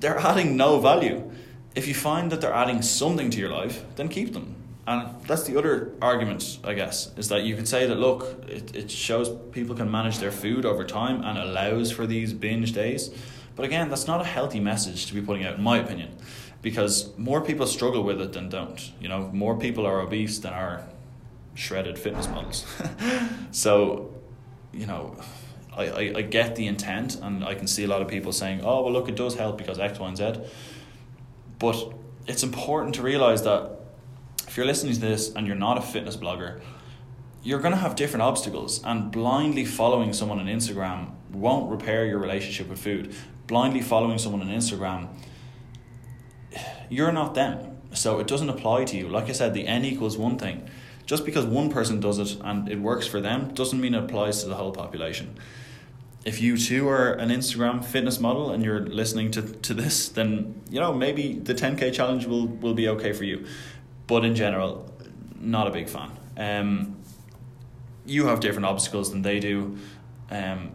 They're 0.00 0.18
adding 0.18 0.56
no 0.56 0.80
value. 0.80 1.30
If 1.76 1.86
you 1.86 1.94
find 1.94 2.32
that 2.32 2.40
they're 2.40 2.52
adding 2.52 2.82
something 2.82 3.30
to 3.30 3.38
your 3.38 3.50
life, 3.50 3.84
then 3.94 4.08
keep 4.08 4.32
them. 4.32 4.59
And 4.86 5.20
that's 5.26 5.44
the 5.44 5.56
other 5.58 5.92
argument, 6.00 6.58
I 6.64 6.74
guess, 6.74 7.16
is 7.16 7.28
that 7.28 7.42
you 7.42 7.54
can 7.54 7.66
say 7.66 7.86
that 7.86 7.96
look, 7.96 8.44
it, 8.48 8.74
it 8.74 8.90
shows 8.90 9.30
people 9.52 9.76
can 9.76 9.90
manage 9.90 10.18
their 10.18 10.32
food 10.32 10.64
over 10.64 10.84
time 10.84 11.22
and 11.22 11.38
allows 11.38 11.92
for 11.92 12.06
these 12.06 12.32
binge 12.32 12.72
days. 12.72 13.10
But 13.56 13.66
again, 13.66 13.88
that's 13.88 14.06
not 14.06 14.20
a 14.20 14.24
healthy 14.24 14.60
message 14.60 15.06
to 15.06 15.14
be 15.14 15.20
putting 15.20 15.44
out, 15.44 15.56
in 15.56 15.62
my 15.62 15.78
opinion, 15.78 16.16
because 16.62 17.16
more 17.18 17.40
people 17.40 17.66
struggle 17.66 18.02
with 18.02 18.20
it 18.20 18.32
than 18.32 18.48
don't. 18.48 18.92
You 19.00 19.08
know, 19.08 19.30
more 19.32 19.58
people 19.58 19.86
are 19.86 20.00
obese 20.00 20.38
than 20.38 20.54
are 20.54 20.86
shredded 21.54 21.98
fitness 21.98 22.26
models. 22.28 22.64
so, 23.50 24.14
you 24.72 24.86
know, 24.86 25.20
I, 25.76 25.84
I, 25.84 26.12
I 26.16 26.22
get 26.22 26.56
the 26.56 26.66
intent, 26.66 27.16
and 27.16 27.44
I 27.44 27.54
can 27.54 27.66
see 27.66 27.84
a 27.84 27.88
lot 27.88 28.02
of 28.02 28.08
people 28.08 28.32
saying, 28.32 28.62
oh, 28.64 28.82
well, 28.82 28.92
look, 28.92 29.08
it 29.08 29.16
does 29.16 29.36
help 29.36 29.58
because 29.58 29.78
X, 29.78 29.98
Y, 29.98 30.08
and 30.08 30.16
Z. 30.16 30.32
But 31.58 31.92
it's 32.26 32.42
important 32.42 32.94
to 32.96 33.02
realize 33.02 33.42
that 33.42 33.79
if 34.50 34.56
you're 34.56 34.66
listening 34.66 34.92
to 34.92 34.98
this 34.98 35.32
and 35.32 35.46
you're 35.46 35.54
not 35.54 35.78
a 35.78 35.80
fitness 35.80 36.16
blogger, 36.16 36.60
you're 37.44 37.60
going 37.60 37.70
to 37.70 37.78
have 37.78 37.94
different 37.94 38.22
obstacles, 38.22 38.82
and 38.84 39.12
blindly 39.12 39.64
following 39.64 40.12
someone 40.12 40.40
on 40.40 40.46
Instagram 40.46 41.12
won't 41.30 41.70
repair 41.70 42.04
your 42.04 42.18
relationship 42.18 42.68
with 42.68 42.80
food. 42.80 43.14
Blindly 43.46 43.80
following 43.80 44.18
someone 44.18 44.42
on 44.42 44.48
Instagram, 44.48 45.06
you're 46.88 47.12
not 47.12 47.36
them. 47.36 47.78
So 47.92 48.18
it 48.18 48.26
doesn't 48.26 48.48
apply 48.48 48.86
to 48.86 48.96
you. 48.96 49.08
Like 49.08 49.28
I 49.28 49.32
said, 49.32 49.54
the 49.54 49.68
n 49.68 49.84
equals 49.84 50.18
one 50.18 50.36
thing. 50.36 50.68
Just 51.06 51.24
because 51.24 51.44
one 51.44 51.70
person 51.70 52.00
does 52.00 52.18
it 52.18 52.36
and 52.42 52.68
it 52.68 52.80
works 52.80 53.06
for 53.06 53.20
them 53.20 53.54
doesn't 53.54 53.80
mean 53.80 53.94
it 53.94 54.02
applies 54.02 54.42
to 54.42 54.48
the 54.48 54.56
whole 54.56 54.72
population. 54.72 55.36
If 56.24 56.40
you 56.40 56.58
too 56.58 56.88
are 56.88 57.12
an 57.12 57.28
Instagram 57.30 57.84
fitness 57.84 58.18
model 58.18 58.50
and 58.50 58.64
you're 58.64 58.80
listening 58.80 59.30
to, 59.30 59.42
to 59.42 59.74
this, 59.74 60.08
then 60.08 60.60
you 60.68 60.80
know 60.80 60.92
maybe 60.92 61.34
the 61.34 61.54
10k 61.54 61.92
challenge 61.92 62.26
will, 62.26 62.48
will 62.48 62.74
be 62.74 62.88
okay 62.88 63.12
for 63.12 63.22
you. 63.22 63.46
But 64.10 64.24
in 64.24 64.34
general, 64.34 64.92
not 65.38 65.68
a 65.68 65.70
big 65.70 65.88
fan. 65.88 66.10
Um, 66.36 66.96
you 68.04 68.26
have 68.26 68.40
different 68.40 68.66
obstacles 68.66 69.12
than 69.12 69.22
they 69.22 69.38
do. 69.38 69.78
Um, 70.32 70.72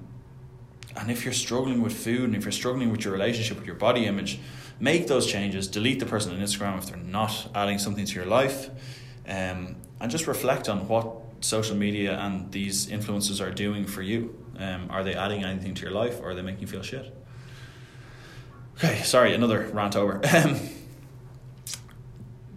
and 0.95 1.11
if 1.11 1.25
you're 1.25 1.33
struggling 1.33 1.81
with 1.81 1.91
food 1.91 2.21
and 2.21 2.35
if 2.37 2.45
you're 2.45 2.53
struggling 2.53 2.93
with 2.93 3.03
your 3.03 3.11
relationship 3.11 3.57
with 3.57 3.65
your 3.65 3.75
body 3.75 4.05
image, 4.05 4.39
make 4.79 5.07
those 5.07 5.27
changes. 5.29 5.67
Delete 5.67 5.99
the 5.99 6.05
person 6.05 6.31
on 6.33 6.39
Instagram 6.39 6.77
if 6.77 6.85
they're 6.85 6.95
not 6.95 7.49
adding 7.53 7.77
something 7.77 8.05
to 8.05 8.15
your 8.15 8.25
life. 8.25 8.69
Um, 9.27 9.75
and 9.99 10.09
just 10.09 10.27
reflect 10.27 10.69
on 10.69 10.87
what 10.87 11.17
social 11.41 11.75
media 11.75 12.17
and 12.17 12.49
these 12.53 12.87
influencers 12.87 13.45
are 13.45 13.51
doing 13.51 13.85
for 13.85 14.01
you. 14.01 14.33
Um, 14.57 14.87
are 14.89 15.03
they 15.03 15.13
adding 15.13 15.43
anything 15.43 15.73
to 15.73 15.81
your 15.81 15.91
life 15.91 16.21
or 16.21 16.29
are 16.29 16.35
they 16.35 16.41
making 16.41 16.61
you 16.61 16.67
feel 16.67 16.83
shit? 16.83 17.13
Okay, 18.77 19.01
sorry, 19.03 19.33
another 19.33 19.69
rant 19.73 19.97
over. 19.97 20.21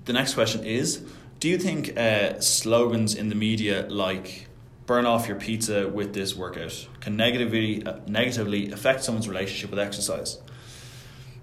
The 0.08 0.14
next 0.14 0.32
question 0.32 0.64
is 0.64 1.04
Do 1.38 1.50
you 1.50 1.58
think 1.58 1.98
uh, 1.98 2.40
slogans 2.40 3.14
in 3.14 3.28
the 3.28 3.34
media 3.34 3.86
like 3.90 4.46
burn 4.86 5.04
off 5.04 5.28
your 5.28 5.36
pizza 5.36 5.86
with 5.86 6.14
this 6.14 6.34
workout 6.34 6.88
can 7.00 7.14
negatively, 7.14 7.84
uh, 7.84 7.98
negatively 8.06 8.72
affect 8.72 9.04
someone's 9.04 9.28
relationship 9.28 9.68
with 9.68 9.78
exercise? 9.78 10.38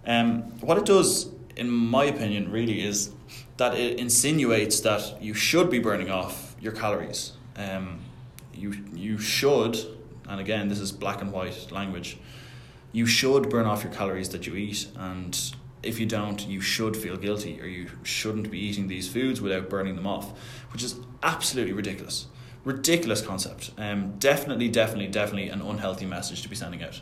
Um, 0.08 0.60
what 0.62 0.80
it 0.80 0.86
does, 0.86 1.30
in 1.56 1.70
my 1.70 2.06
opinion, 2.06 2.52
really 2.52 2.84
is 2.84 3.12
that 3.58 3.76
it 3.76 4.00
insinuates 4.00 4.80
that 4.80 5.22
you 5.22 5.36
should 5.36 5.70
be 5.70 5.78
burning 5.78 6.10
off 6.10 6.56
your 6.60 6.72
calories. 6.72 7.34
Um, 7.56 8.00
you 8.52 8.84
you 8.96 9.20
should, 9.20 9.78
and 10.28 10.42
again, 10.42 10.70
this 10.70 10.80
is 10.80 10.92
black 10.92 11.22
and 11.22 11.32
white 11.32 11.72
language. 11.72 12.18
You 12.92 13.06
should 13.06 13.48
burn 13.52 13.68
off 13.68 13.84
your 13.84 13.94
calories 13.94 14.30
that 14.30 14.48
you 14.48 14.56
eat, 14.56 14.88
and 14.96 15.54
if 15.86 16.00
you 16.00 16.06
don't, 16.06 16.46
you 16.48 16.62
should 16.62 16.98
feel 16.98 17.18
guilty, 17.18 17.62
or 17.62 17.68
you 17.68 17.90
shouldn't 18.04 18.50
be 18.52 18.60
eating 18.60 18.88
these 18.88 19.08
foods 19.08 19.42
without 19.42 19.70
burning 19.70 19.96
them 19.96 20.08
off, 20.08 20.38
which 20.72 20.84
is 20.84 21.00
absolutely 21.24 21.74
ridiculous. 21.74 22.28
Ridiculous 22.64 23.22
concept. 23.22 23.72
Um, 23.78 24.18
definitely, 24.18 24.70
definitely, 24.70 25.08
definitely 25.08 25.50
an 25.50 25.62
unhealthy 25.62 26.06
message 26.06 26.42
to 26.42 26.50
be 26.50 26.56
sending 26.56 26.84
out. 26.84 27.02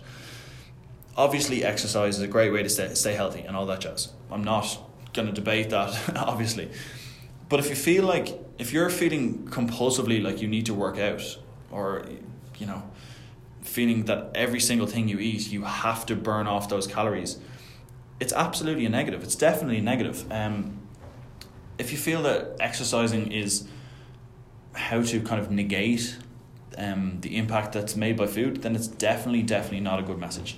Obviously, 1.16 1.64
exercise 1.64 2.18
is 2.18 2.22
a 2.22 2.28
great 2.28 2.52
way 2.52 2.64
to 2.64 2.70
stay, 2.70 2.94
stay 2.96 3.14
healthy 3.14 3.42
and 3.42 3.56
all 3.56 3.66
that 3.68 3.80
jazz. 3.82 4.12
I'm 4.32 4.44
not 4.44 4.78
going 5.14 5.28
to 5.28 5.34
debate 5.34 5.70
that, 5.70 6.16
obviously. 6.18 6.70
But 7.50 7.60
if 7.60 7.70
you 7.70 7.76
feel 7.76 8.04
like, 8.04 8.30
if 8.58 8.74
you're 8.74 8.90
feeling 8.90 9.48
compulsively 9.48 10.22
like 10.22 10.42
you 10.42 10.48
need 10.48 10.66
to 10.66 10.74
work 10.74 10.98
out, 10.98 11.38
or, 11.72 12.06
you 12.58 12.66
know, 12.66 12.84
feeling 13.62 14.06
that 14.06 14.32
every 14.36 14.60
single 14.60 14.88
thing 14.88 15.08
you 15.08 15.20
eat, 15.20 15.52
you 15.52 15.64
have 15.64 16.06
to 16.08 16.16
burn 16.16 16.48
off 16.48 16.70
those 16.70 16.88
calories, 16.88 17.40
it's 18.20 18.34
absolutely 18.34 18.86
a 18.86 18.90
negative. 18.90 19.24
It's 19.24 19.36
definitely 19.36 19.80
a 19.80 19.82
negative. 19.82 20.32
Um, 20.32 20.80
if 21.78 21.92
you 21.92 21.98
feel 21.98 22.22
that 22.24 22.56
exercising 22.60 23.32
is 23.32 23.68
how 24.74 25.02
to 25.02 25.22
kind 25.22 25.42
of 25.42 25.52
negate 25.52 26.18
um, 26.78 27.20
the 27.22 27.38
impact 27.38 27.74
that's 27.74 27.96
made 27.96 28.18
by 28.18 28.28
food, 28.28 28.62
then 28.62 28.76
it's 28.76 28.88
definitely, 28.88 29.44
definitely 29.44 29.82
not 29.82 30.00
a 30.00 30.04
good 30.04 30.18
message. 30.18 30.58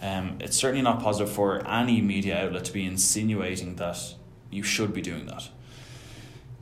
Um, 0.00 0.38
it's 0.40 0.56
certainly 0.56 0.82
not 0.82 1.00
positive 1.00 1.32
for 1.32 1.66
any 1.66 2.00
media 2.00 2.44
outlet 2.44 2.64
to 2.64 2.72
be 2.72 2.84
insinuating 2.84 3.76
that 3.76 3.98
you 4.50 4.62
should 4.62 4.92
be 4.92 5.00
doing 5.00 5.26
that. 5.26 5.48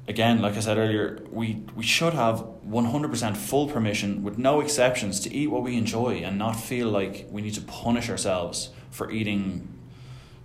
Again, 0.07 0.43
like 0.43 0.57
I 0.57 0.61
said 0.61 0.77
earlier, 0.77 1.21
we, 1.31 1.63
we 1.75 1.85
should 1.85 2.15
have 2.15 2.45
100% 2.67 3.37
full 3.37 3.69
permission 3.69 4.23
with 4.23 4.39
no 4.39 4.61
exceptions 4.61 5.21
to 5.21 5.35
eat 5.35 5.47
what 5.47 5.63
we 5.63 5.77
enjoy 5.77 6.17
and 6.17 6.37
not 6.37 6.55
feel 6.55 6.89
like 6.89 7.27
we 7.31 7.43
need 7.43 7.55
to 7.55 7.61
punish 7.63 8.11
ourselves 8.11 8.71
for 8.91 9.11
eating, 9.11 9.69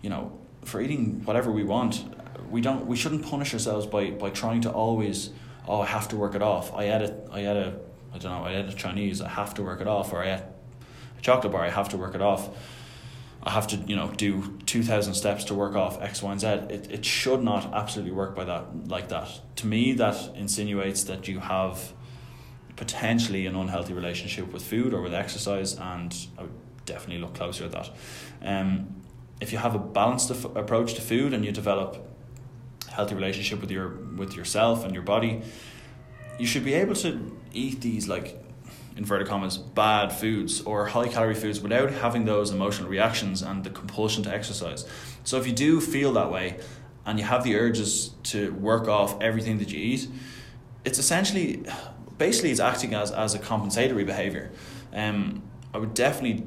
you 0.06 0.10
know, 0.12 0.32
for 0.64 0.80
eating 0.80 1.26
whatever 1.26 1.52
we 1.52 1.64
want. 1.64 2.06
We 2.52 2.62
don't 2.62 2.86
we 2.86 2.96
shouldn't 2.96 3.26
punish 3.26 3.54
ourselves 3.54 3.88
by, 3.88 4.12
by 4.12 4.30
trying 4.30 4.62
to 4.62 4.72
always 4.72 5.32
oh 5.68 5.82
I 5.82 5.88
have 5.88 6.08
to 6.10 6.16
work 6.16 6.36
it 6.36 6.44
off. 6.44 6.74
I 6.74 6.84
a 6.84 7.14
I 7.32 7.40
ate 7.40 7.58
a 7.68 7.80
I 8.14 8.18
don't 8.20 8.32
know, 8.32 8.46
I 8.46 8.52
ate 8.56 8.70
a 8.70 8.74
Chinese, 8.74 9.20
I 9.20 9.30
have 9.30 9.56
to 9.56 9.64
work 9.64 9.82
it 9.82 9.88
off, 9.88 10.14
or 10.14 10.24
I 10.24 10.36
ate 10.36 10.44
a 11.18 11.22
chocolate 11.22 11.52
bar, 11.52 11.64
I 11.64 11.72
have 11.72 11.90
to 11.90 11.98
work 11.98 12.16
it 12.16 12.22
off 12.22 12.50
I 13.48 13.52
have 13.52 13.68
to, 13.68 13.78
you 13.78 13.96
know, 13.96 14.10
do 14.10 14.58
2,000 14.66 15.14
steps 15.14 15.44
to 15.46 15.54
work 15.54 15.76
off 15.76 16.02
X, 16.02 16.24
Y, 16.24 16.32
and 16.32 16.42
Z. 16.42 16.48
It, 16.48 16.92
it 16.92 17.06
should 17.06 17.44
not 17.44 17.72
absolutely 17.76 18.12
work 18.12 18.36
by 18.36 18.44
that, 18.46 18.88
like 18.88 19.10
that. 19.10 19.30
To 19.58 19.68
me, 19.68 19.94
that 19.94 20.32
insinuates 20.36 21.04
that 21.04 21.28
you 21.28 21.40
have 21.42 21.94
potentially 22.76 23.46
an 23.46 23.56
unhealthy 23.56 23.94
relationship 23.94 24.52
with 24.52 24.64
food 24.64 24.96
or 24.96 25.02
with 25.02 25.14
exercise, 25.14 25.76
and 25.76 26.12
I 26.40 26.44
would 26.44 26.86
definitely 26.88 27.20
look 27.20 27.36
closer 27.36 27.66
at 27.66 27.72
that. 27.74 27.92
Um, 28.42 29.05
if 29.42 29.52
you 29.52 29.58
have 29.58 29.76
a 29.76 29.80
balanced 29.80 30.30
approach 30.32 30.94
to 30.96 31.02
food 31.02 31.34
and 31.34 31.44
you 31.46 31.52
develop 31.52 32.08
a 32.88 32.92
healthy 32.92 33.16
relationship 33.16 33.62
with 33.62 33.72
your 33.72 33.90
with 33.90 34.36
yourself 34.36 34.86
and 34.86 34.94
your 34.94 35.04
body, 35.04 35.42
you 36.40 36.46
should 36.46 36.64
be 36.64 36.74
able 36.74 36.96
to 36.96 37.38
eat 37.54 37.82
these 37.82 38.08
like 38.08 38.42
inverted 38.98 39.28
commas, 39.28 39.58
bad 39.58 40.12
foods 40.14 40.62
or 40.62 40.86
high 40.86 41.08
calorie 41.08 41.36
foods 41.36 41.60
without 41.60 41.92
having 41.92 42.26
those 42.26 42.52
emotional 42.52 42.90
reactions 42.90 43.42
and 43.42 43.64
the 43.64 43.70
compulsion 43.70 44.24
to 44.24 44.34
exercise. 44.34 44.88
So 45.24 45.38
if 45.38 45.46
you 45.46 45.54
do 45.54 45.82
feel 45.82 46.14
that 46.14 46.32
way 46.32 46.60
and 47.06 47.20
you 47.20 47.26
have 47.26 47.44
the 47.44 47.56
urges 47.58 48.12
to 48.24 48.54
work 48.54 48.88
off 48.88 49.22
everything 49.22 49.58
that 49.60 49.70
you 49.70 49.80
eat, 49.80 50.08
it's 50.86 50.98
essentially, 50.98 51.66
basically, 52.18 52.52
it's 52.52 52.60
acting 52.62 52.94
as, 52.94 53.12
as 53.12 53.34
a 53.34 53.40
compensatory 53.40 54.06
behavior. 54.06 54.52
Um, 54.94 55.44
I 55.74 55.78
would 55.78 55.94
definitely 55.94 56.46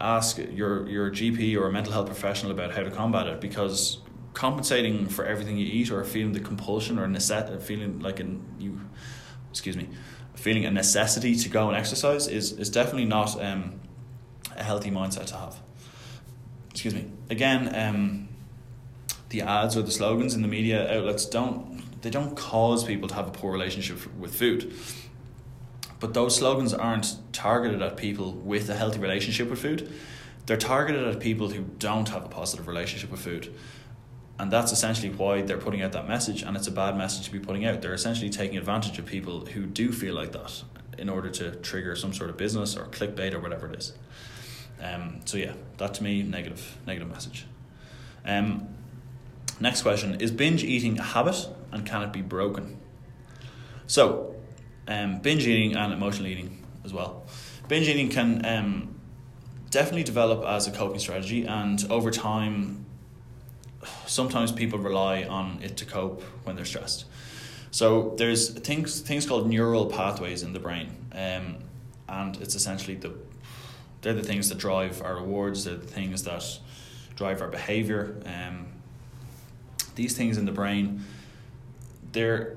ask 0.00 0.38
your, 0.38 0.88
your 0.88 1.10
GP 1.10 1.56
or 1.56 1.68
a 1.68 1.72
mental 1.72 1.92
health 1.92 2.06
professional 2.06 2.52
about 2.52 2.72
how 2.72 2.82
to 2.82 2.90
combat 2.90 3.26
it 3.26 3.40
because 3.40 3.98
compensating 4.34 5.06
for 5.06 5.24
everything 5.24 5.56
you 5.56 5.66
eat 5.66 5.90
or 5.90 6.04
feeling 6.04 6.32
the 6.32 6.40
compulsion 6.40 6.98
or 6.98 7.06
necessity, 7.08 7.58
feeling 7.64 8.00
like 8.00 8.20
an, 8.20 8.44
you, 8.58 8.80
excuse 9.50 9.76
me, 9.76 9.88
feeling 10.34 10.66
a 10.66 10.70
necessity 10.70 11.34
to 11.34 11.48
go 11.48 11.68
and 11.68 11.76
exercise 11.76 12.28
is, 12.28 12.52
is 12.52 12.68
definitely 12.68 13.06
not 13.06 13.42
um, 13.42 13.80
a 14.54 14.62
healthy 14.62 14.90
mindset 14.90 15.26
to 15.26 15.36
have. 15.36 15.60
Excuse 16.70 16.94
me. 16.94 17.06
Again, 17.30 17.74
um, 17.74 18.28
the 19.30 19.40
ads 19.40 19.76
or 19.76 19.82
the 19.82 19.90
slogans 19.90 20.34
in 20.34 20.42
the 20.42 20.48
media 20.48 20.98
outlets 20.98 21.24
don't 21.26 21.76
they 22.02 22.10
don't 22.10 22.36
cause 22.36 22.84
people 22.84 23.08
to 23.08 23.14
have 23.14 23.26
a 23.26 23.30
poor 23.30 23.50
relationship 23.50 23.98
with 24.16 24.34
food. 24.34 24.72
But 25.98 26.14
those 26.14 26.36
slogans 26.36 26.74
aren't 26.74 27.16
targeted 27.32 27.80
at 27.82 27.96
people 27.96 28.32
with 28.32 28.68
a 28.68 28.74
healthy 28.74 28.98
relationship 28.98 29.48
with 29.48 29.60
food. 29.60 29.90
They're 30.46 30.56
targeted 30.56 31.08
at 31.08 31.20
people 31.20 31.48
who 31.48 31.62
don't 31.78 32.08
have 32.10 32.24
a 32.24 32.28
positive 32.28 32.68
relationship 32.68 33.10
with 33.10 33.20
food. 33.20 33.52
And 34.38 34.50
that's 34.50 34.70
essentially 34.70 35.10
why 35.10 35.42
they're 35.42 35.58
putting 35.58 35.82
out 35.82 35.92
that 35.92 36.06
message 36.06 36.42
and 36.42 36.56
it's 36.56 36.66
a 36.66 36.72
bad 36.72 36.96
message 36.96 37.24
to 37.26 37.32
be 37.32 37.40
putting 37.40 37.64
out. 37.64 37.80
They're 37.80 37.94
essentially 37.94 38.30
taking 38.30 38.58
advantage 38.58 38.98
of 38.98 39.06
people 39.06 39.46
who 39.46 39.64
do 39.66 39.92
feel 39.92 40.14
like 40.14 40.32
that 40.32 40.62
in 40.98 41.08
order 41.08 41.30
to 41.30 41.56
trigger 41.56 41.96
some 41.96 42.12
sort 42.12 42.30
of 42.30 42.36
business 42.36 42.76
or 42.76 42.84
clickbait 42.86 43.34
or 43.34 43.40
whatever 43.40 43.66
it 43.66 43.78
is. 43.78 43.92
Um, 44.82 45.20
so 45.24 45.38
yeah 45.38 45.54
that 45.78 45.94
to 45.94 46.02
me 46.02 46.22
negative 46.22 46.76
negative 46.86 47.08
message. 47.08 47.46
Um, 48.26 48.68
next 49.58 49.82
question. 49.82 50.20
Is 50.20 50.30
binge 50.30 50.64
eating 50.64 50.98
a 50.98 51.02
habit 51.02 51.48
and 51.72 51.86
can 51.86 52.02
it 52.02 52.12
be 52.12 52.20
broken? 52.20 52.78
So 53.86 54.35
um, 54.88 55.18
binge 55.18 55.46
eating 55.46 55.76
and 55.76 55.92
emotional 55.92 56.28
eating 56.28 56.64
as 56.84 56.92
well 56.92 57.26
binge 57.68 57.88
eating 57.88 58.08
can 58.08 58.44
um, 58.46 58.94
definitely 59.70 60.04
develop 60.04 60.44
as 60.44 60.66
a 60.66 60.70
coping 60.70 60.98
strategy 60.98 61.44
and 61.44 61.86
over 61.90 62.10
time 62.10 62.86
sometimes 64.06 64.52
people 64.52 64.78
rely 64.78 65.24
on 65.24 65.58
it 65.62 65.76
to 65.78 65.84
cope 65.84 66.22
when 66.44 66.56
they're 66.56 66.64
stressed. 66.64 67.04
So 67.70 68.14
there's 68.16 68.50
things 68.50 69.00
things 69.00 69.26
called 69.26 69.48
neural 69.48 69.86
pathways 69.86 70.42
in 70.42 70.52
the 70.52 70.60
brain, 70.60 70.88
um, 71.12 71.58
and 72.08 72.36
it's 72.40 72.54
essentially 72.54 72.96
the 72.96 73.12
they're 74.02 74.14
the 74.14 74.22
things 74.22 74.48
that 74.48 74.58
drive 74.58 75.02
our 75.02 75.16
rewards. 75.16 75.64
They're 75.64 75.76
the 75.76 75.86
things 75.86 76.22
that 76.24 76.58
drive 77.16 77.42
our 77.42 77.48
behavior. 77.48 78.22
Um, 78.24 78.66
these 79.94 80.16
things 80.16 80.38
in 80.38 80.44
the 80.44 80.52
brain, 80.52 81.04
they're 82.12 82.56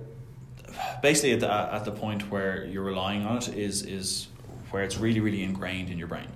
basically 1.01 1.33
at 1.33 1.39
the 1.39 1.51
at 1.51 1.85
the 1.85 1.91
point 1.91 2.29
where 2.31 2.65
you're 2.65 2.83
relying 2.83 3.25
on 3.25 3.37
it 3.37 3.49
is 3.49 3.83
is 3.83 4.27
where 4.71 4.83
it's 4.83 4.97
really 4.97 5.19
really 5.19 5.43
ingrained 5.43 5.89
in 5.89 5.97
your 5.97 6.07
brain. 6.07 6.27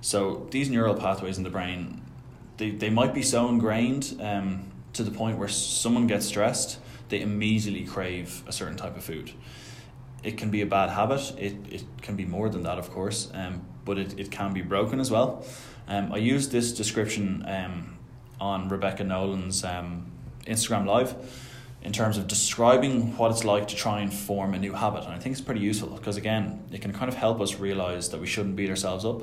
So 0.00 0.46
these 0.50 0.70
neural 0.70 0.94
pathways 0.94 1.38
in 1.38 1.44
the 1.44 1.50
brain 1.50 2.02
they, 2.56 2.70
they 2.70 2.90
might 2.90 3.12
be 3.14 3.22
so 3.22 3.48
ingrained 3.48 4.16
um, 4.20 4.70
to 4.92 5.02
the 5.02 5.10
point 5.10 5.38
where 5.38 5.48
someone 5.48 6.06
gets 6.06 6.26
stressed, 6.26 6.78
they 7.08 7.20
immediately 7.20 7.84
crave 7.84 8.44
a 8.46 8.52
certain 8.52 8.76
type 8.76 8.96
of 8.96 9.02
food. 9.02 9.32
it 10.24 10.38
can 10.38 10.50
be 10.50 10.62
a 10.62 10.66
bad 10.66 10.90
habit. 10.90 11.32
It, 11.38 11.54
it 11.70 11.84
can 12.00 12.16
be 12.16 12.24
more 12.24 12.48
than 12.48 12.62
that, 12.62 12.78
of 12.78 12.90
course, 12.90 13.30
um, 13.34 13.64
but 13.84 13.98
it, 13.98 14.18
it 14.18 14.30
can 14.30 14.52
be 14.52 14.62
broken 14.62 14.98
as 14.98 15.10
well. 15.10 15.44
Um, 15.86 16.12
I 16.12 16.16
used 16.16 16.50
this 16.50 16.72
description 16.72 17.44
um, 17.46 17.98
on 18.40 18.68
Rebecca 18.68 19.04
Nolan's 19.04 19.62
um, 19.64 20.10
Instagram 20.46 20.86
Live 20.86 21.14
in 21.84 21.92
terms 21.92 22.16
of 22.16 22.26
describing 22.26 23.16
what 23.16 23.30
it's 23.30 23.44
like 23.44 23.68
to 23.68 23.76
try 23.76 24.00
and 24.00 24.12
form 24.12 24.54
a 24.54 24.58
new 24.58 24.72
habit. 24.72 25.04
And 25.04 25.12
I 25.12 25.18
think 25.18 25.34
it's 25.34 25.44
pretty 25.44 25.60
useful 25.60 25.90
because, 25.90 26.16
again, 26.16 26.64
it 26.72 26.80
can 26.80 26.92
kind 26.92 27.08
of 27.08 27.14
help 27.14 27.40
us 27.40 27.60
realize 27.60 28.08
that 28.08 28.20
we 28.20 28.26
shouldn't 28.26 28.56
beat 28.56 28.70
ourselves 28.70 29.04
up 29.04 29.22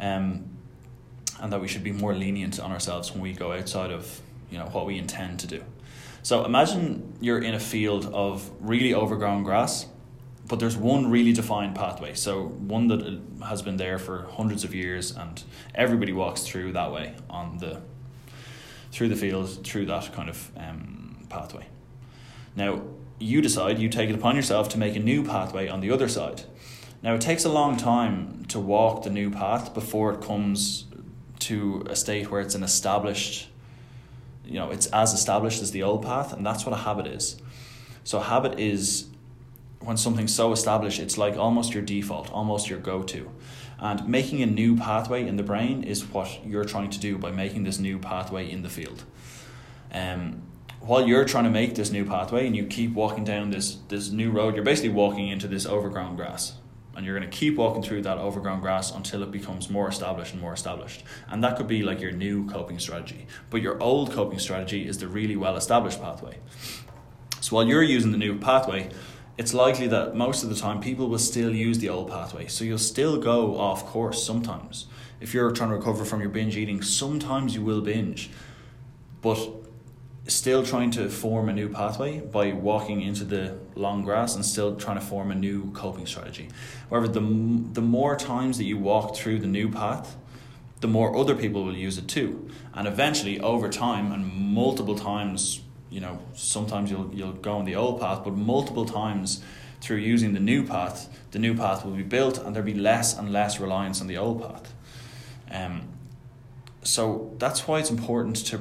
um, 0.00 0.44
and 1.40 1.52
that 1.52 1.60
we 1.60 1.68
should 1.68 1.84
be 1.84 1.92
more 1.92 2.12
lenient 2.12 2.58
on 2.58 2.72
ourselves 2.72 3.12
when 3.12 3.20
we 3.20 3.32
go 3.32 3.52
outside 3.52 3.90
of 3.90 4.20
you 4.50 4.58
know 4.58 4.66
what 4.66 4.86
we 4.86 4.98
intend 4.98 5.40
to 5.40 5.46
do. 5.46 5.62
So 6.22 6.44
imagine 6.44 7.16
you're 7.20 7.38
in 7.38 7.54
a 7.54 7.60
field 7.60 8.06
of 8.06 8.50
really 8.60 8.94
overgrown 8.94 9.44
grass, 9.44 9.86
but 10.48 10.58
there's 10.58 10.76
one 10.76 11.10
really 11.10 11.32
defined 11.32 11.76
pathway. 11.76 12.14
So 12.14 12.46
one 12.46 12.88
that 12.88 13.20
has 13.44 13.62
been 13.62 13.76
there 13.76 13.98
for 13.98 14.26
hundreds 14.32 14.64
of 14.64 14.74
years, 14.74 15.16
and 15.16 15.42
everybody 15.74 16.12
walks 16.12 16.42
through 16.42 16.72
that 16.72 16.92
way 16.92 17.14
on 17.30 17.58
the 17.58 17.80
through 18.90 19.08
the 19.08 19.16
field 19.16 19.64
through 19.64 19.86
that 19.86 20.12
kind 20.12 20.28
of 20.28 20.50
um, 20.56 21.16
pathway. 21.28 21.66
Now 22.56 22.82
you 23.18 23.40
decide 23.40 23.78
you 23.78 23.88
take 23.88 24.10
it 24.10 24.14
upon 24.14 24.34
yourself 24.34 24.68
to 24.70 24.78
make 24.78 24.96
a 24.96 25.00
new 25.00 25.22
pathway 25.22 25.68
on 25.68 25.80
the 25.80 25.90
other 25.90 26.08
side. 26.08 26.42
Now 27.02 27.14
it 27.14 27.20
takes 27.20 27.44
a 27.44 27.50
long 27.50 27.76
time 27.76 28.46
to 28.48 28.58
walk 28.58 29.04
the 29.04 29.10
new 29.10 29.30
path 29.30 29.74
before 29.74 30.12
it 30.12 30.22
comes 30.22 30.86
to 31.40 31.86
a 31.88 31.94
state 31.94 32.30
where 32.30 32.40
it's 32.40 32.54
an 32.54 32.62
established 32.62 33.48
you 34.44 34.54
know 34.54 34.70
it's 34.70 34.86
as 34.88 35.12
established 35.12 35.60
as 35.60 35.72
the 35.72 35.82
old 35.82 36.02
path 36.02 36.32
and 36.32 36.44
that's 36.44 36.64
what 36.64 36.72
a 36.72 36.78
habit 36.78 37.06
is. 37.06 37.40
So 38.04 38.18
habit 38.20 38.58
is 38.58 39.06
when 39.80 39.96
something's 39.96 40.34
so 40.34 40.52
established 40.52 40.98
it's 40.98 41.18
like 41.18 41.36
almost 41.36 41.74
your 41.74 41.82
default 41.82 42.30
almost 42.32 42.68
your 42.68 42.78
go-to. 42.78 43.30
And 43.78 44.08
making 44.08 44.40
a 44.42 44.46
new 44.46 44.76
pathway 44.76 45.26
in 45.26 45.36
the 45.36 45.42
brain 45.42 45.82
is 45.82 46.02
what 46.06 46.40
you're 46.46 46.64
trying 46.64 46.88
to 46.90 46.98
do 46.98 47.18
by 47.18 47.30
making 47.30 47.64
this 47.64 47.78
new 47.78 47.98
pathway 47.98 48.50
in 48.50 48.62
the 48.62 48.70
field. 48.70 49.04
Um, 49.92 50.42
while 50.80 51.06
you're 51.06 51.24
trying 51.24 51.44
to 51.44 51.50
make 51.50 51.74
this 51.74 51.90
new 51.90 52.04
pathway 52.04 52.46
and 52.46 52.56
you 52.56 52.66
keep 52.66 52.92
walking 52.92 53.24
down 53.24 53.50
this 53.50 53.78
this 53.88 54.10
new 54.10 54.30
road 54.30 54.54
you're 54.54 54.64
basically 54.64 54.90
walking 54.90 55.28
into 55.28 55.48
this 55.48 55.66
overgrown 55.66 56.16
grass 56.16 56.54
and 56.96 57.04
you're 57.04 57.16
going 57.16 57.30
to 57.30 57.36
keep 57.36 57.56
walking 57.56 57.82
through 57.82 58.00
that 58.02 58.16
overgrown 58.16 58.60
grass 58.60 58.90
until 58.90 59.22
it 59.22 59.30
becomes 59.30 59.68
more 59.68 59.86
established 59.86 60.32
and 60.32 60.40
more 60.40 60.54
established. 60.54 61.04
And 61.28 61.44
that 61.44 61.58
could 61.58 61.68
be 61.68 61.82
like 61.82 62.00
your 62.00 62.10
new 62.10 62.48
coping 62.48 62.78
strategy. 62.78 63.26
But 63.50 63.60
your 63.60 63.80
old 63.82 64.12
coping 64.12 64.38
strategy 64.38 64.88
is 64.88 64.96
the 64.96 65.06
really 65.06 65.36
well 65.36 65.56
established 65.56 66.00
pathway. 66.00 66.38
So 67.42 67.54
while 67.54 67.66
you're 67.66 67.82
using 67.82 68.12
the 68.12 68.18
new 68.18 68.38
pathway, 68.38 68.88
it's 69.36 69.52
likely 69.52 69.86
that 69.88 70.16
most 70.16 70.42
of 70.42 70.48
the 70.48 70.56
time 70.56 70.80
people 70.80 71.08
will 71.08 71.18
still 71.18 71.54
use 71.54 71.78
the 71.78 71.90
old 71.90 72.08
pathway. 72.08 72.46
So 72.46 72.64
you'll 72.64 72.78
still 72.78 73.18
go 73.18 73.58
off 73.58 73.84
course 73.84 74.24
sometimes. 74.24 74.86
If 75.20 75.34
you're 75.34 75.50
trying 75.50 75.70
to 75.70 75.76
recover 75.76 76.06
from 76.06 76.22
your 76.22 76.30
binge 76.30 76.56
eating, 76.56 76.80
sometimes 76.80 77.54
you 77.54 77.62
will 77.62 77.82
binge. 77.82 78.30
But 79.20 79.55
still 80.26 80.64
trying 80.64 80.90
to 80.90 81.08
form 81.08 81.48
a 81.48 81.52
new 81.52 81.68
pathway 81.68 82.20
by 82.20 82.52
walking 82.52 83.00
into 83.00 83.24
the 83.24 83.58
long 83.74 84.02
grass 84.02 84.34
and 84.34 84.44
still 84.44 84.74
trying 84.76 84.98
to 84.98 85.04
form 85.04 85.30
a 85.30 85.34
new 85.34 85.70
coping 85.72 86.06
strategy. 86.06 86.48
However, 86.90 87.08
the, 87.08 87.20
the 87.20 87.80
more 87.80 88.16
times 88.16 88.58
that 88.58 88.64
you 88.64 88.76
walk 88.76 89.16
through 89.16 89.38
the 89.38 89.46
new 89.46 89.70
path, 89.70 90.16
the 90.80 90.88
more 90.88 91.16
other 91.16 91.34
people 91.34 91.64
will 91.64 91.76
use 91.76 91.96
it 91.96 92.08
too. 92.08 92.50
And 92.74 92.86
eventually, 92.86 93.40
over 93.40 93.68
time 93.68 94.12
and 94.12 94.26
multiple 94.26 94.96
times, 94.96 95.62
you 95.90 96.00
know, 96.00 96.20
sometimes 96.34 96.90
you'll, 96.90 97.10
you'll 97.14 97.32
go 97.32 97.56
on 97.58 97.64
the 97.64 97.76
old 97.76 98.00
path, 98.00 98.24
but 98.24 98.34
multiple 98.34 98.84
times 98.84 99.42
through 99.80 99.98
using 99.98 100.34
the 100.34 100.40
new 100.40 100.64
path, 100.64 101.08
the 101.30 101.38
new 101.38 101.54
path 101.54 101.84
will 101.84 101.92
be 101.92 102.02
built 102.02 102.38
and 102.38 102.54
there'll 102.54 102.66
be 102.66 102.74
less 102.74 103.16
and 103.16 103.32
less 103.32 103.60
reliance 103.60 104.00
on 104.00 104.06
the 104.06 104.16
old 104.16 104.42
path. 104.42 104.74
Um, 105.50 105.88
so 106.82 107.34
that's 107.38 107.66
why 107.66 107.78
it's 107.78 107.90
important 107.90 108.36
to 108.46 108.60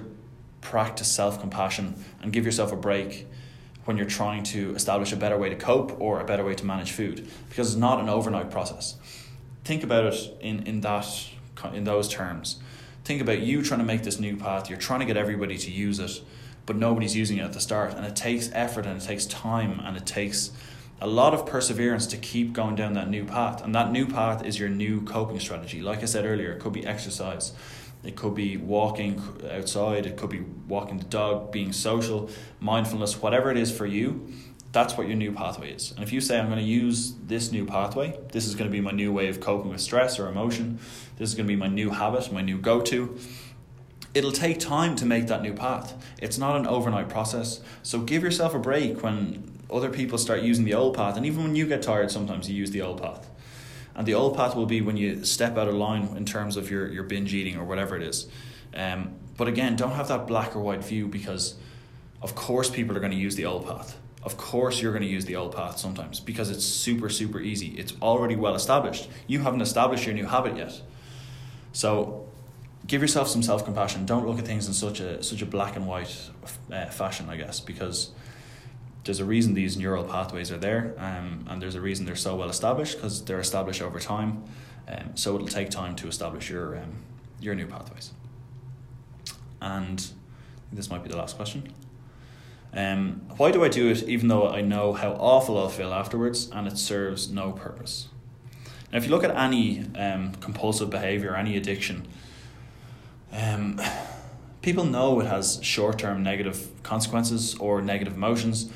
practice 0.66 1.08
self 1.08 1.40
compassion 1.40 1.94
and 2.22 2.34
give 2.34 2.44
yourself 2.44 2.72
a 2.72 2.76
break 2.76 3.28
when 3.86 3.98
you're 3.98 4.08
trying 4.08 4.42
to 4.42 4.74
establish 4.76 5.12
a 5.12 5.16
better 5.16 5.38
way 5.38 5.48
to 5.48 5.56
cope 5.56 5.96
or 6.02 6.20
a 6.20 6.26
better 6.26 6.44
way 6.44 6.56
to 6.56 6.66
manage 6.66 6.92
food 6.92 7.28
because 7.50 7.68
it's 7.68 7.80
not 7.80 8.00
an 8.00 8.10
overnight 8.10 8.50
process. 8.50 8.96
Think 9.64 9.84
about 9.84 10.06
it 10.06 10.38
in, 10.42 10.64
in 10.64 10.82
that 10.82 11.08
in 11.72 11.84
those 11.84 12.10
terms. 12.10 12.58
Think 13.04 13.22
about 13.22 13.42
you 13.42 13.62
trying 13.62 13.80
to 13.80 13.86
make 13.86 14.02
this 14.02 14.20
new 14.20 14.36
path, 14.36 14.68
you're 14.68 14.80
trying 14.80 15.02
to 15.02 15.06
get 15.06 15.18
everybody 15.18 15.58
to 15.60 15.72
use 15.72 16.00
it, 16.00 16.22
but 16.66 16.76
nobody's 16.76 17.16
using 17.16 17.38
it 17.38 17.44
at 17.44 17.54
the 17.54 17.62
start. 17.62 17.94
And 17.94 18.04
it 18.04 18.16
takes 18.16 18.50
effort 18.52 18.88
and 18.88 19.00
it 19.00 19.06
takes 19.06 19.28
time 19.28 19.80
and 19.86 19.96
it 19.96 20.08
takes 20.08 20.52
a 21.00 21.08
lot 21.08 21.36
of 21.36 21.46
perseverance 21.46 22.08
to 22.08 22.18
keep 22.18 22.54
going 22.54 22.74
down 22.74 22.94
that 22.94 23.10
new 23.10 23.24
path. 23.24 23.64
And 23.64 23.76
that 23.76 23.92
new 23.92 24.08
path 24.08 24.44
is 24.44 24.60
your 24.60 24.70
new 24.70 25.02
coping 25.02 25.40
strategy. 25.40 25.82
Like 25.82 26.02
I 26.02 26.06
said 26.06 26.26
earlier, 26.26 26.54
it 26.54 26.60
could 26.60 26.74
be 26.74 26.86
exercise, 26.86 27.54
it 28.06 28.16
could 28.16 28.36
be 28.36 28.58
walking 28.58 29.22
outside, 29.52 30.06
it 30.06 30.18
could 30.18 30.30
be 30.30 30.42
walking 30.68 30.98
the 30.98 31.06
dog, 31.06 31.52
being 31.52 31.74
social, 31.74 32.30
mindfulness, 32.60 33.22
whatever 33.22 33.52
it 33.52 33.58
is 33.58 33.76
for 33.76 33.86
you, 33.86 34.28
that's 34.72 34.98
what 34.98 35.08
your 35.08 35.16
new 35.16 35.32
pathway 35.32 35.72
is. 35.72 35.92
And 35.94 36.04
if 36.04 36.12
you 36.12 36.20
say, 36.20 36.38
I'm 36.38 36.48
going 36.48 36.60
to 36.60 36.64
use 36.64 37.14
this 37.26 37.52
new 37.52 37.66
pathway, 37.66 38.20
this 38.34 38.46
is 38.46 38.56
going 38.56 38.70
to 38.70 38.72
be 38.72 38.82
my 38.82 38.92
new 38.92 39.14
way 39.14 39.30
of 39.30 39.40
coping 39.40 39.72
with 39.72 39.80
stress 39.80 40.20
or 40.20 40.28
emotion, 40.28 40.80
this 41.18 41.30
is 41.30 41.36
going 41.36 41.48
to 41.48 41.52
be 41.52 41.56
my 41.56 41.68
new 41.68 41.92
habit, 41.92 42.32
my 42.32 42.42
new 42.42 42.58
go 42.58 42.82
to, 42.82 43.18
it'll 44.14 44.34
take 44.34 44.60
time 44.60 44.96
to 44.98 45.06
make 45.06 45.28
that 45.28 45.42
new 45.42 45.54
path. 45.54 45.94
It's 46.22 46.38
not 46.38 46.58
an 46.58 46.68
overnight 46.68 47.10
process. 47.10 47.62
So 47.84 48.00
give 48.00 48.22
yourself 48.22 48.54
a 48.54 48.60
break 48.60 49.02
when 49.02 49.50
other 49.72 49.90
people 49.90 50.18
start 50.18 50.42
using 50.42 50.66
the 50.66 50.74
old 50.74 50.96
path. 50.96 51.16
And 51.18 51.26
even 51.26 51.44
when 51.44 51.56
you 51.56 51.68
get 51.68 51.82
tired, 51.82 52.12
sometimes 52.12 52.50
you 52.50 52.56
use 52.56 52.72
the 52.72 52.82
old 52.82 53.02
path. 53.02 53.30
And 53.96 54.06
the 54.06 54.14
old 54.14 54.36
path 54.36 54.56
will 54.56 54.66
be 54.66 54.82
when 54.82 54.98
you 54.98 55.24
step 55.24 55.58
out 55.58 55.68
of 55.68 55.76
line 55.76 56.16
in 56.18 56.26
terms 56.26 56.58
of 56.58 56.70
your, 56.70 56.92
your 56.92 57.04
binge 57.04 57.34
eating 57.34 57.58
or 57.58 57.64
whatever 57.64 57.96
it 57.96 58.04
is. 58.04 58.28
Um, 58.76 59.16
but 59.38 59.48
again, 59.48 59.76
don't 59.76 59.92
have 59.92 60.10
that 60.10 60.28
black 60.28 60.56
or 60.56 60.60
white 60.60 60.84
view 60.84 61.08
because, 61.08 61.56
of 62.22 62.36
course, 62.36 62.70
people 62.70 62.96
are 62.96 63.00
going 63.00 63.12
to 63.12 63.18
use 63.18 63.36
the 63.36 63.46
old 63.46 63.66
path. 63.66 63.98
Of 64.24 64.38
course, 64.38 64.82
you're 64.82 64.92
going 64.92 65.04
to 65.04 65.08
use 65.10 65.26
the 65.26 65.36
old 65.36 65.56
path 65.56 65.78
sometimes 65.78 66.20
because 66.20 66.50
it's 66.50 66.66
super, 66.66 67.10
super 67.10 67.40
easy. 67.40 67.68
It's 67.78 67.94
already 68.02 68.36
well 68.36 68.56
established. 68.56 69.08
You 69.28 69.40
haven't 69.40 69.62
established 69.62 70.06
your 70.06 70.16
new 70.16 70.26
habit 70.26 70.58
yet. 70.58 70.82
So 71.74 72.28
give 72.88 73.02
yourself 73.02 73.28
some 73.28 73.44
self 73.44 73.64
compassion. 73.66 74.06
Don't 74.06 74.28
look 74.28 74.40
at 74.40 74.46
things 74.46 74.68
in 74.68 74.74
such 74.74 75.00
a 75.00 75.22
such 75.22 75.42
a 75.42 75.46
black 75.46 75.76
and 75.76 75.88
white 75.88 76.18
uh, 76.72 76.88
fashion, 76.88 77.30
I 77.30 77.38
guess, 77.38 77.60
because 77.60 78.12
there's 79.06 79.20
a 79.20 79.26
reason 79.26 79.54
these 79.54 79.78
neural 79.78 80.04
pathways 80.04 80.52
are 80.52 80.58
there, 80.58 80.96
um, 80.98 81.46
and 81.48 81.62
there's 81.62 81.76
a 81.76 81.82
reason 81.82 82.06
they're 82.06 82.16
so 82.16 82.36
well 82.36 82.50
established 82.50 82.98
because 82.98 83.24
they're 83.24 83.40
established 83.40 83.82
over 83.82 84.00
time. 84.00 84.44
Um, 84.88 85.12
so 85.16 85.36
it'll 85.36 85.48
take 85.48 85.70
time 85.70 85.96
to 85.98 86.08
establish 86.08 86.50
your 86.50 86.76
um, 86.78 87.04
your 87.40 87.54
new 87.56 87.68
pathways. 87.68 88.12
And 89.62 90.06
this 90.74 90.90
might 90.90 91.04
be 91.04 91.10
the 91.10 91.18
last 91.18 91.36
question. 91.36 91.72
Um, 92.74 93.22
why 93.38 93.52
do 93.52 93.64
I 93.64 93.70
do 93.70 93.90
it 93.90 94.04
even 94.04 94.28
though 94.28 94.50
I 94.50 94.62
know 94.62 94.94
how 94.94 95.12
awful 95.14 95.58
I'll 95.58 95.70
feel 95.70 95.94
afterwards 95.94 96.50
and 96.52 96.68
it 96.68 96.78
serves 96.78 97.32
no 97.32 97.52
purpose? 97.52 98.10
Now, 98.92 98.98
if 98.98 99.06
you 99.06 99.12
look 99.12 99.24
at 99.24 99.36
any 99.36 99.86
um, 99.96 100.34
compulsive 100.36 100.90
behavior, 100.90 101.36
any 101.36 101.56
addiction, 101.58 102.08
um, 103.32 103.80
people 104.62 104.84
know 104.84 105.20
it 105.20 105.28
has 105.28 105.60
short 105.62 106.00
term 106.00 106.24
negative 106.24 106.70
consequences 106.82 107.56
or 107.56 107.82
negative 107.84 108.16
emotions 108.16 108.72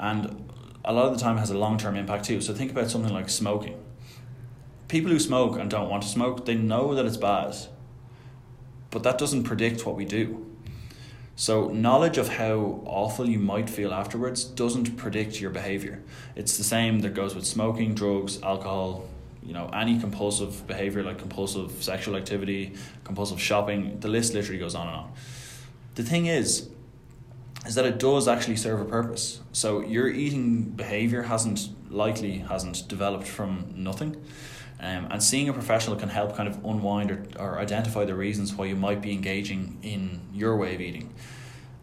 and 0.00 0.50
a 0.84 0.92
lot 0.92 1.06
of 1.06 1.14
the 1.14 1.20
time 1.22 1.36
has 1.36 1.50
a 1.50 1.58
long 1.58 1.78
term 1.78 1.94
impact 1.94 2.24
too. 2.24 2.40
So 2.40 2.54
think 2.54 2.72
about 2.72 2.90
something 2.90 3.12
like 3.12 3.28
smoking. 3.28 3.80
People 4.88 5.12
who 5.12 5.20
smoke 5.20 5.58
and 5.58 5.70
don't 5.70 5.88
want 5.88 6.02
to 6.02 6.08
smoke, 6.08 6.46
they 6.46 6.56
know 6.56 6.94
that 6.94 7.06
it's 7.06 7.18
bad, 7.18 7.54
but 8.90 9.04
that 9.04 9.18
doesn't 9.18 9.44
predict 9.44 9.86
what 9.86 9.94
we 9.94 10.04
do. 10.04 10.46
So, 11.36 11.68
knowledge 11.68 12.18
of 12.18 12.28
how 12.28 12.82
awful 12.84 13.26
you 13.26 13.38
might 13.38 13.70
feel 13.70 13.94
afterwards 13.94 14.44
doesn't 14.44 14.96
predict 14.96 15.40
your 15.40 15.50
behavior. 15.50 16.02
It's 16.36 16.58
the 16.58 16.64
same 16.64 17.00
that 17.00 17.14
goes 17.14 17.34
with 17.34 17.46
smoking, 17.46 17.94
drugs, 17.94 18.42
alcohol, 18.42 19.08
you 19.42 19.54
know, 19.54 19.70
any 19.72 19.98
compulsive 19.98 20.66
behavior 20.66 21.02
like 21.02 21.18
compulsive 21.18 21.82
sexual 21.82 22.16
activity, 22.16 22.74
compulsive 23.04 23.40
shopping, 23.40 24.00
the 24.00 24.08
list 24.08 24.34
literally 24.34 24.58
goes 24.58 24.74
on 24.74 24.88
and 24.88 24.96
on. 24.96 25.12
The 25.94 26.02
thing 26.02 26.26
is, 26.26 26.68
is 27.66 27.74
that 27.74 27.84
it 27.84 27.98
does 27.98 28.26
actually 28.26 28.56
serve 28.56 28.80
a 28.80 28.84
purpose. 28.84 29.40
So 29.52 29.80
your 29.82 30.08
eating 30.08 30.62
behavior 30.62 31.22
hasn't 31.22 31.68
likely 31.90 32.38
hasn't 32.38 32.88
developed 32.88 33.26
from 33.26 33.72
nothing. 33.76 34.16
Um, 34.80 35.08
and 35.10 35.22
seeing 35.22 35.48
a 35.48 35.52
professional 35.52 35.96
can 35.96 36.08
help 36.08 36.36
kind 36.36 36.48
of 36.48 36.64
unwind 36.64 37.10
or, 37.10 37.26
or 37.38 37.58
identify 37.58 38.06
the 38.06 38.14
reasons 38.14 38.54
why 38.54 38.64
you 38.64 38.76
might 38.76 39.02
be 39.02 39.12
engaging 39.12 39.78
in 39.82 40.22
your 40.32 40.56
way 40.56 40.74
of 40.74 40.80
eating 40.80 41.12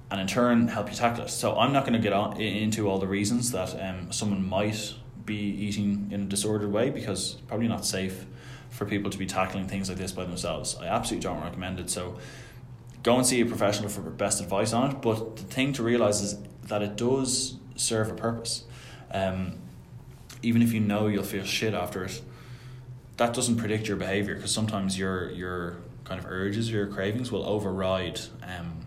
and 0.10 0.22
in 0.22 0.28
turn 0.28 0.68
help 0.68 0.90
you 0.90 0.96
tackle 0.96 1.26
it. 1.26 1.30
So 1.30 1.58
I'm 1.58 1.74
not 1.74 1.84
going 1.84 1.94
to 1.94 2.00
get 2.00 2.14
on 2.14 2.40
into 2.40 2.90
all 2.90 2.98
the 2.98 3.08
reasons 3.08 3.52
that 3.52 3.80
um, 3.82 4.12
someone 4.12 4.48
might 4.48 4.94
be 5.26 5.36
eating 5.36 6.10
in 6.12 6.24
a 6.24 6.26
disordered 6.26 6.72
way 6.72 6.90
because 6.90 7.34
it's 7.34 7.42
probably 7.42 7.68
not 7.68 7.86
safe 7.86 8.26
for 8.70 8.86
people 8.86 9.12
to 9.12 9.18
be 9.18 9.26
tackling 9.26 9.68
things 9.68 9.90
like 9.90 9.98
this 9.98 10.12
by 10.12 10.24
themselves. 10.24 10.76
I 10.80 10.88
absolutely 10.88 11.28
don't 11.28 11.44
recommend 11.44 11.80
it. 11.80 11.90
So 11.90 12.18
go 13.08 13.16
and 13.16 13.26
see 13.26 13.40
a 13.40 13.46
professional 13.46 13.88
for 13.88 14.02
best 14.02 14.42
advice 14.42 14.74
on 14.74 14.92
it. 14.92 15.02
But 15.02 15.38
the 15.38 15.44
thing 15.44 15.72
to 15.74 15.84
realize 15.84 16.22
is 16.22 16.38
that 16.64 16.82
it 16.82 16.98
does 16.98 17.56
serve 17.78 18.12
a 18.12 18.14
purpose. 18.14 18.66
Um, 19.12 19.60
even 20.44 20.62
if 20.62 20.74
you 20.74 20.82
know 20.82 21.08
you'll 21.08 21.24
feel 21.24 21.46
shit 21.46 21.74
after 21.74 22.04
it, 22.04 22.22
that 23.16 23.34
doesn't 23.34 23.56
predict 23.56 23.88
your 23.88 23.96
behavior 23.96 24.36
because 24.36 24.54
sometimes 24.54 25.00
your 25.00 25.32
your 25.32 25.78
kind 26.04 26.20
of 26.20 26.30
urges, 26.30 26.70
your 26.70 26.88
cravings 26.88 27.32
will 27.32 27.48
override 27.48 28.20
um, 28.44 28.86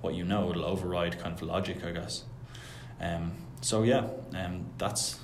what 0.00 0.14
you 0.14 0.24
know. 0.24 0.50
It'll 0.50 0.64
override 0.64 1.20
kind 1.20 1.32
of 1.32 1.40
logic, 1.42 1.84
I 1.84 1.92
guess. 1.92 2.24
Um, 3.00 3.30
so 3.60 3.84
yeah, 3.84 4.08
um, 4.34 4.66
that's 4.76 5.20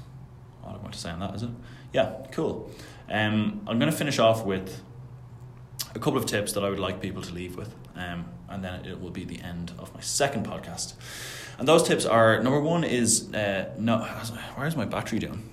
all 0.63 0.75
I 0.75 0.79
want 0.79 0.93
to 0.93 0.99
say 0.99 1.11
on 1.11 1.19
that, 1.19 1.35
is 1.35 1.43
it? 1.43 1.51
Yeah, 1.93 2.25
cool. 2.31 2.71
Um, 3.11 3.63
I'm 3.67 3.81
going 3.81 3.91
to 3.91 3.97
finish 3.97 4.21
off 4.21 4.47
with 4.47 4.81
a 5.95 5.99
couple 5.99 6.19
of 6.19 6.27
tips 6.27 6.53
that 6.53 6.65
I 6.65 6.71
would 6.71 6.79
like 6.79 7.01
people 7.01 7.23
to 7.23 7.35
leave 7.35 7.57
with, 7.57 7.75
um, 7.97 8.27
and 8.49 8.63
then 8.63 8.85
it 8.85 9.01
will 9.01 9.11
be 9.11 9.25
the 9.25 9.41
end 9.41 9.73
of 9.79 9.95
my 9.95 10.01
second 10.01 10.47
podcast. 10.47 10.95
And 11.59 11.69
those 11.69 11.83
tips 11.87 12.05
are 12.05 12.43
number 12.43 12.61
one 12.61 12.85
is 12.85 13.33
uh, 13.35 13.71
no. 13.79 13.99
Where's 14.57 14.77
my 14.77 14.85
battery 14.85 15.19
doing? 15.19 15.49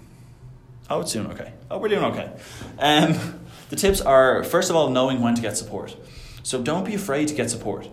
Oh, 0.90 1.02
it's 1.02 1.14
doing 1.14 1.28
okay. 1.28 1.54
Oh, 1.70 1.78
we're 1.78 1.90
doing 1.90 2.04
okay. 2.06 2.32
Um, 2.80 3.40
the 3.70 3.76
tips 3.76 4.02
are 4.02 4.44
first 4.44 4.70
of 4.70 4.76
all 4.76 4.90
knowing 4.90 5.22
when 5.22 5.36
to 5.36 5.42
get 5.42 5.58
support. 5.58 5.96
So 6.44 6.62
don't 6.62 6.86
be 6.86 6.96
afraid 6.96 7.28
to 7.28 7.36
get 7.36 7.50
support. 7.50 7.88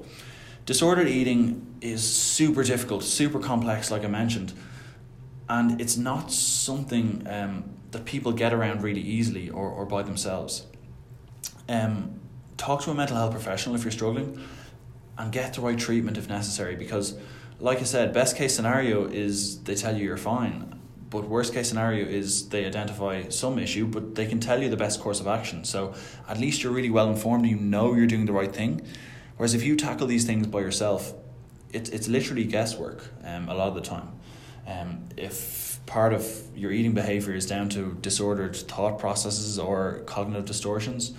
Disordered 0.64 1.08
eating 1.08 1.76
is 1.80 2.02
super 2.02 2.64
difficult, 2.64 3.04
super 3.04 3.38
complex, 3.38 3.90
like 3.90 4.04
I 4.04 4.08
mentioned, 4.08 4.52
and 5.48 5.80
it's 5.80 5.96
not 5.96 6.32
something 6.32 7.26
um, 7.28 7.64
that 7.92 8.04
people 8.04 8.32
get 8.32 8.52
around 8.52 8.82
really 8.82 9.00
easily 9.00 9.48
or, 9.50 9.68
or 9.68 9.84
by 9.84 10.02
themselves. 10.02 10.66
Um, 11.68 12.20
talk 12.56 12.82
to 12.82 12.90
a 12.90 12.94
mental 12.94 13.16
health 13.16 13.32
professional 13.32 13.74
if 13.74 13.84
you're 13.84 13.92
struggling 13.92 14.42
and 15.18 15.32
get 15.32 15.54
the 15.54 15.60
right 15.60 15.78
treatment 15.78 16.16
if 16.18 16.28
necessary 16.28 16.76
because 16.76 17.18
like 17.58 17.78
I 17.78 17.84
said, 17.84 18.12
best 18.12 18.36
case 18.36 18.54
scenario 18.54 19.06
is 19.06 19.62
they 19.62 19.74
tell 19.74 19.96
you 19.96 20.04
you're 20.04 20.16
fine. 20.16 20.78
But 21.08 21.28
worst 21.28 21.54
case 21.54 21.68
scenario 21.68 22.04
is 22.04 22.48
they 22.48 22.66
identify 22.66 23.28
some 23.28 23.58
issue, 23.58 23.86
but 23.86 24.14
they 24.14 24.26
can 24.26 24.40
tell 24.40 24.62
you 24.62 24.68
the 24.68 24.76
best 24.76 25.00
course 25.00 25.20
of 25.20 25.26
action. 25.26 25.64
So 25.64 25.94
at 26.28 26.38
least 26.38 26.62
you're 26.62 26.72
really 26.72 26.90
well 26.90 27.08
informed, 27.08 27.44
and 27.44 27.50
you 27.50 27.56
know 27.56 27.94
you're 27.94 28.06
doing 28.06 28.26
the 28.26 28.32
right 28.32 28.52
thing. 28.52 28.82
Whereas 29.36 29.54
if 29.54 29.62
you 29.62 29.76
tackle 29.76 30.06
these 30.06 30.24
things 30.24 30.46
by 30.46 30.60
yourself, 30.60 31.14
it's 31.72 31.88
it's 31.90 32.08
literally 32.08 32.44
guesswork 32.44 33.04
um, 33.24 33.48
a 33.48 33.54
lot 33.54 33.68
of 33.68 33.74
the 33.74 33.80
time. 33.80 34.08
Um, 34.66 35.08
if 35.16 35.78
part 35.86 36.12
of 36.12 36.28
your 36.56 36.72
eating 36.72 36.92
behavior 36.92 37.34
is 37.34 37.46
down 37.46 37.68
to 37.70 37.96
disordered 38.00 38.56
thought 38.56 38.98
processes 38.98 39.58
or 39.58 40.00
cognitive 40.06 40.44
distortions, 40.44 41.14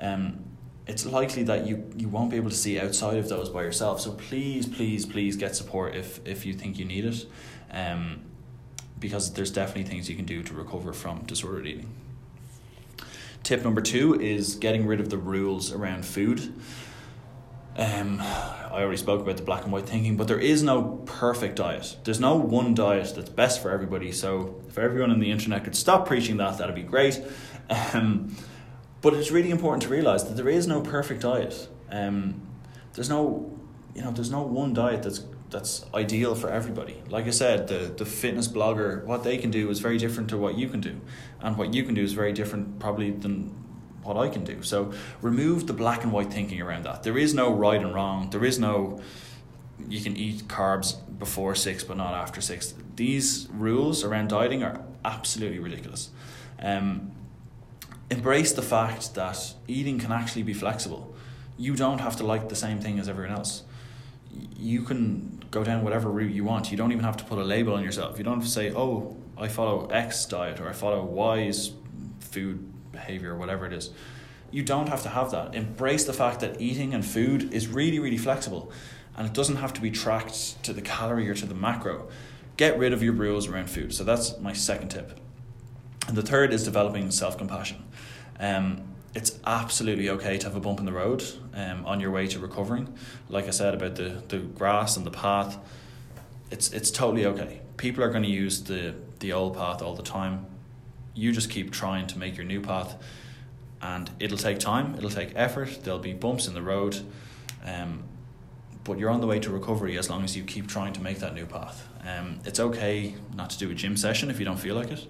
um, 0.00 0.44
it's 0.88 1.04
likely 1.04 1.42
that 1.44 1.66
you, 1.66 1.84
you 1.96 2.08
won't 2.08 2.30
be 2.30 2.36
able 2.36 2.48
to 2.48 2.56
see 2.56 2.80
outside 2.80 3.18
of 3.18 3.28
those 3.28 3.50
by 3.50 3.62
yourself. 3.62 4.00
So 4.00 4.12
please, 4.12 4.66
please, 4.66 5.04
please 5.04 5.36
get 5.36 5.54
support 5.54 5.94
if, 5.94 6.26
if 6.26 6.46
you 6.46 6.54
think 6.54 6.78
you 6.78 6.86
need 6.86 7.04
it. 7.04 7.26
Um, 7.70 8.22
because 8.98 9.32
there's 9.34 9.52
definitely 9.52 9.84
things 9.84 10.08
you 10.08 10.16
can 10.16 10.24
do 10.24 10.42
to 10.42 10.54
recover 10.54 10.92
from 10.92 11.24
disordered 11.24 11.66
eating. 11.66 11.90
Tip 13.44 13.62
number 13.62 13.80
two 13.80 14.20
is 14.20 14.56
getting 14.56 14.86
rid 14.86 14.98
of 14.98 15.10
the 15.10 15.18
rules 15.18 15.72
around 15.72 16.04
food. 16.04 16.52
Um, 17.76 18.20
I 18.20 18.82
already 18.82 18.96
spoke 18.96 19.20
about 19.20 19.36
the 19.36 19.44
black 19.44 19.62
and 19.62 19.72
white 19.72 19.86
thinking, 19.86 20.16
but 20.16 20.26
there 20.26 20.40
is 20.40 20.64
no 20.64 21.00
perfect 21.06 21.56
diet. 21.56 21.96
There's 22.02 22.18
no 22.18 22.34
one 22.34 22.74
diet 22.74 23.12
that's 23.14 23.30
best 23.30 23.62
for 23.62 23.70
everybody. 23.70 24.10
So 24.10 24.60
if 24.66 24.78
everyone 24.78 25.12
on 25.12 25.20
the 25.20 25.30
internet 25.30 25.62
could 25.62 25.76
stop 25.76 26.06
preaching 26.06 26.38
that, 26.38 26.58
that'd 26.58 26.74
be 26.74 26.82
great. 26.82 27.20
Um, 27.92 28.34
but 29.00 29.14
it's 29.14 29.30
really 29.30 29.50
important 29.50 29.82
to 29.84 29.88
realize 29.88 30.24
that 30.24 30.36
there 30.36 30.48
is 30.48 30.66
no 30.66 30.80
perfect 30.80 31.22
diet. 31.22 31.68
Um, 31.90 32.42
there's 32.94 33.08
no, 33.08 33.56
you 33.94 34.02
know, 34.02 34.10
there's 34.10 34.30
no 34.30 34.42
one 34.42 34.74
diet 34.74 35.02
that's 35.02 35.24
that's 35.50 35.86
ideal 35.94 36.34
for 36.34 36.50
everybody. 36.50 37.02
Like 37.08 37.26
I 37.26 37.30
said, 37.30 37.68
the 37.68 37.92
the 37.96 38.04
fitness 38.04 38.48
blogger, 38.48 39.04
what 39.04 39.24
they 39.24 39.38
can 39.38 39.50
do 39.50 39.70
is 39.70 39.80
very 39.80 39.98
different 39.98 40.28
to 40.30 40.36
what 40.36 40.58
you 40.58 40.68
can 40.68 40.80
do, 40.80 41.00
and 41.40 41.56
what 41.56 41.72
you 41.72 41.84
can 41.84 41.94
do 41.94 42.02
is 42.02 42.12
very 42.12 42.32
different 42.32 42.78
probably 42.78 43.10
than 43.10 43.54
what 44.02 44.16
I 44.16 44.28
can 44.28 44.44
do. 44.44 44.62
So 44.62 44.92
remove 45.22 45.66
the 45.66 45.72
black 45.72 46.02
and 46.02 46.12
white 46.12 46.32
thinking 46.32 46.60
around 46.60 46.84
that. 46.84 47.02
There 47.02 47.18
is 47.18 47.34
no 47.34 47.52
right 47.52 47.80
and 47.80 47.94
wrong. 47.94 48.30
There 48.30 48.44
is 48.44 48.58
no 48.58 49.00
you 49.88 50.00
can 50.00 50.16
eat 50.16 50.48
carbs 50.48 50.96
before 51.18 51.54
six 51.54 51.84
but 51.84 51.96
not 51.96 52.14
after 52.14 52.40
six. 52.40 52.74
These 52.96 53.48
rules 53.52 54.02
around 54.04 54.28
dieting 54.30 54.62
are 54.62 54.82
absolutely 55.04 55.60
ridiculous. 55.60 56.10
Um, 56.60 57.12
embrace 58.10 58.52
the 58.52 58.62
fact 58.62 59.14
that 59.14 59.54
eating 59.66 59.98
can 59.98 60.12
actually 60.12 60.42
be 60.42 60.54
flexible. 60.54 61.14
You 61.56 61.76
don't 61.76 62.00
have 62.00 62.16
to 62.16 62.24
like 62.24 62.48
the 62.48 62.56
same 62.56 62.80
thing 62.80 62.98
as 62.98 63.08
everyone 63.08 63.34
else. 63.34 63.64
You 64.56 64.82
can 64.82 65.42
go 65.50 65.64
down 65.64 65.82
whatever 65.82 66.10
route 66.10 66.32
you 66.32 66.44
want. 66.44 66.70
You 66.70 66.76
don't 66.76 66.92
even 66.92 67.04
have 67.04 67.16
to 67.18 67.24
put 67.24 67.38
a 67.38 67.44
label 67.44 67.74
on 67.74 67.82
yourself. 67.82 68.18
You 68.18 68.24
don't 68.24 68.34
have 68.34 68.44
to 68.44 68.50
say, 68.50 68.72
oh, 68.72 69.16
I 69.36 69.48
follow 69.48 69.86
X 69.86 70.26
diet 70.26 70.60
or 70.60 70.68
I 70.68 70.72
follow 70.72 71.04
Y's 71.04 71.72
food 72.20 72.72
behavior 72.92 73.34
or 73.34 73.36
whatever 73.36 73.66
it 73.66 73.72
is. 73.72 73.90
You 74.50 74.62
don't 74.62 74.88
have 74.88 75.02
to 75.02 75.08
have 75.10 75.30
that. 75.32 75.54
Embrace 75.54 76.04
the 76.04 76.12
fact 76.12 76.40
that 76.40 76.60
eating 76.60 76.94
and 76.94 77.04
food 77.04 77.52
is 77.52 77.68
really, 77.68 77.98
really 77.98 78.16
flexible 78.16 78.72
and 79.16 79.26
it 79.26 79.34
doesn't 79.34 79.56
have 79.56 79.72
to 79.74 79.80
be 79.80 79.90
tracked 79.90 80.62
to 80.62 80.72
the 80.72 80.80
calorie 80.80 81.28
or 81.28 81.34
to 81.34 81.44
the 81.44 81.54
macro. 81.54 82.08
Get 82.56 82.78
rid 82.78 82.92
of 82.92 83.02
your 83.02 83.12
rules 83.12 83.48
around 83.48 83.68
food. 83.68 83.92
So 83.92 84.04
that's 84.04 84.38
my 84.38 84.52
second 84.52 84.88
tip. 84.88 85.18
And 86.06 86.16
the 86.16 86.22
third 86.22 86.52
is 86.52 86.64
developing 86.64 87.10
self 87.10 87.36
compassion. 87.36 87.84
Um, 88.40 88.88
it's 89.14 89.38
absolutely 89.46 90.10
okay 90.10 90.38
to 90.38 90.46
have 90.46 90.56
a 90.56 90.60
bump 90.60 90.78
in 90.78 90.86
the 90.86 90.92
road 90.92 91.24
um, 91.54 91.84
on 91.86 92.00
your 92.00 92.10
way 92.10 92.26
to 92.28 92.38
recovering. 92.38 92.94
Like 93.28 93.46
I 93.46 93.50
said 93.50 93.74
about 93.74 93.96
the, 93.96 94.22
the 94.28 94.38
grass 94.38 94.96
and 94.96 95.04
the 95.04 95.10
path, 95.10 95.58
it's 96.50 96.72
it's 96.72 96.90
totally 96.90 97.26
okay. 97.26 97.60
People 97.76 98.04
are 98.04 98.10
going 98.10 98.22
to 98.22 98.30
use 98.30 98.64
the 98.64 98.94
the 99.18 99.32
old 99.32 99.56
path 99.56 99.82
all 99.82 99.94
the 99.94 100.02
time. 100.02 100.46
You 101.14 101.32
just 101.32 101.50
keep 101.50 101.72
trying 101.72 102.06
to 102.08 102.18
make 102.18 102.36
your 102.36 102.46
new 102.46 102.60
path, 102.60 102.96
and 103.82 104.10
it'll 104.20 104.38
take 104.38 104.58
time. 104.58 104.94
It'll 104.96 105.10
take 105.10 105.32
effort. 105.34 105.80
There'll 105.82 105.98
be 105.98 106.12
bumps 106.12 106.46
in 106.46 106.54
the 106.54 106.62
road, 106.62 107.00
um, 107.64 108.04
but 108.84 108.98
you're 108.98 109.10
on 109.10 109.20
the 109.20 109.26
way 109.26 109.40
to 109.40 109.50
recovery 109.50 109.98
as 109.98 110.08
long 110.08 110.22
as 110.22 110.36
you 110.36 110.44
keep 110.44 110.68
trying 110.68 110.92
to 110.92 111.00
make 111.00 111.18
that 111.18 111.34
new 111.34 111.46
path. 111.46 111.88
Um, 112.06 112.40
it's 112.44 112.60
okay 112.60 113.14
not 113.34 113.50
to 113.50 113.58
do 113.58 113.70
a 113.70 113.74
gym 113.74 113.96
session 113.96 114.30
if 114.30 114.38
you 114.38 114.44
don't 114.44 114.60
feel 114.60 114.76
like 114.76 114.90
it 114.90 115.06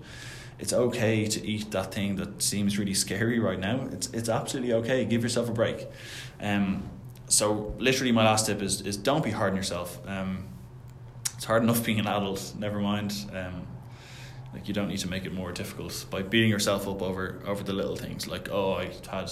it's 0.59 0.73
okay 0.73 1.27
to 1.27 1.47
eat 1.47 1.71
that 1.71 1.93
thing 1.95 2.17
that 2.17 2.43
seems 2.43 2.79
really 2.79 2.95
scary 2.95 3.39
right 3.39 3.59
now. 3.59 3.87
It's 3.93 4.09
it's 4.09 4.29
absolutely 4.29 4.73
okay. 4.75 5.05
Give 5.05 5.23
yourself 5.23 5.49
a 5.49 5.53
break. 5.53 5.87
Um, 6.41 6.89
so 7.29 7.75
literally, 7.79 8.13
my 8.13 8.25
last 8.25 8.47
tip 8.47 8.63
is 8.63 8.81
is 8.81 8.97
don't 8.97 9.23
be 9.23 9.31
hard 9.31 9.53
on 9.53 9.57
yourself. 9.57 9.99
Um, 10.07 10.49
it's 11.37 11.45
hard 11.45 11.63
enough 11.63 11.85
being 11.85 12.01
an 12.01 12.07
adult. 12.07 12.55
Never 12.59 12.81
mind. 12.81 13.15
Um, 13.33 13.67
like 14.53 14.67
you 14.67 14.75
don't 14.75 14.89
need 14.89 14.99
to 14.99 15.09
make 15.09 15.27
it 15.27 15.33
more 15.33 15.53
difficult 15.53 16.07
by 16.11 16.23
beating 16.23 16.51
yourself 16.51 16.89
up 16.89 17.03
over 17.03 17.41
over 17.47 17.63
the 17.63 17.73
little 17.73 17.97
things. 17.97 18.27
Like 18.27 18.49
oh, 18.51 18.75
I 18.75 18.91
had 19.11 19.31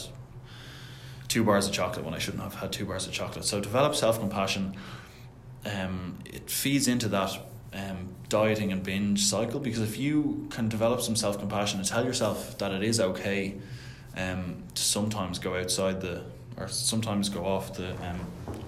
two 1.27 1.43
bars 1.43 1.67
of 1.67 1.73
chocolate 1.73 2.05
when 2.05 2.15
I 2.15 2.19
shouldn't 2.19 2.43
have 2.43 2.55
had 2.55 2.73
two 2.73 2.85
bars 2.85 3.07
of 3.07 3.13
chocolate. 3.13 3.45
So 3.45 3.61
develop 3.61 3.95
self 3.95 4.21
compassion. 4.21 4.77
Um, 5.65 6.19
it 6.25 6.49
feeds 6.49 6.87
into 6.87 7.09
that 7.09 7.37
um, 7.77 8.15
dieting 8.29 8.73
and 8.73 8.83
binge 8.83 9.25
cycle 9.25 9.61
because 9.61 9.81
if 9.81 9.99
you 9.99 10.47
can 10.51 10.69
develop 10.69 11.01
some 11.03 11.15
self 11.15 11.39
compassion 11.39 11.79
and 11.79 11.87
tell 11.87 12.05
yourself 12.05 12.59
that 12.59 12.73
it 12.73 12.83
is 12.83 13.01
okay 13.01 13.55
um, 14.17 14.63
to 14.75 14.83
sometimes 14.83 15.39
go 15.39 15.55
outside 15.57 16.01
the 16.01 16.23
or 16.57 16.69
sometimes 16.69 17.29
go 17.29 17.45
off 17.45 17.75
the 17.75 17.91
um, 18.09 18.21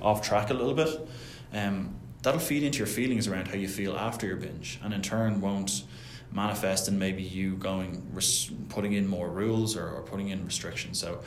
off 0.02 0.20
track 0.20 0.50
a 0.50 0.54
little 0.54 0.74
bit, 0.74 1.08
um, 1.54 1.94
that'll 2.22 2.40
feed 2.40 2.62
into 2.62 2.78
your 2.78 2.86
feelings 2.86 3.26
around 3.26 3.48
how 3.48 3.54
you 3.54 3.68
feel 3.68 3.96
after 3.96 4.26
your 4.26 4.36
binge, 4.36 4.78
and 4.82 4.92
in 4.92 5.00
turn 5.00 5.40
won't 5.40 5.84
manifest 6.30 6.88
in 6.88 6.98
maybe 6.98 7.22
you 7.22 7.56
going 7.56 8.06
res- 8.12 8.50
putting 8.68 8.92
in 8.92 9.06
more 9.06 9.30
rules 9.30 9.74
or, 9.74 9.88
or 9.88 10.02
putting 10.02 10.28
in 10.28 10.44
restrictions. 10.44 10.98
So, 11.00 11.20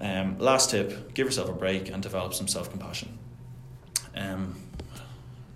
um, 0.00 0.36
last 0.38 0.70
tip: 0.70 1.14
give 1.14 1.26
yourself 1.26 1.48
a 1.48 1.52
break 1.52 1.90
and 1.90 2.02
develop 2.02 2.34
some 2.34 2.48
self 2.48 2.70
compassion. 2.70 3.16
Um, 4.16 4.56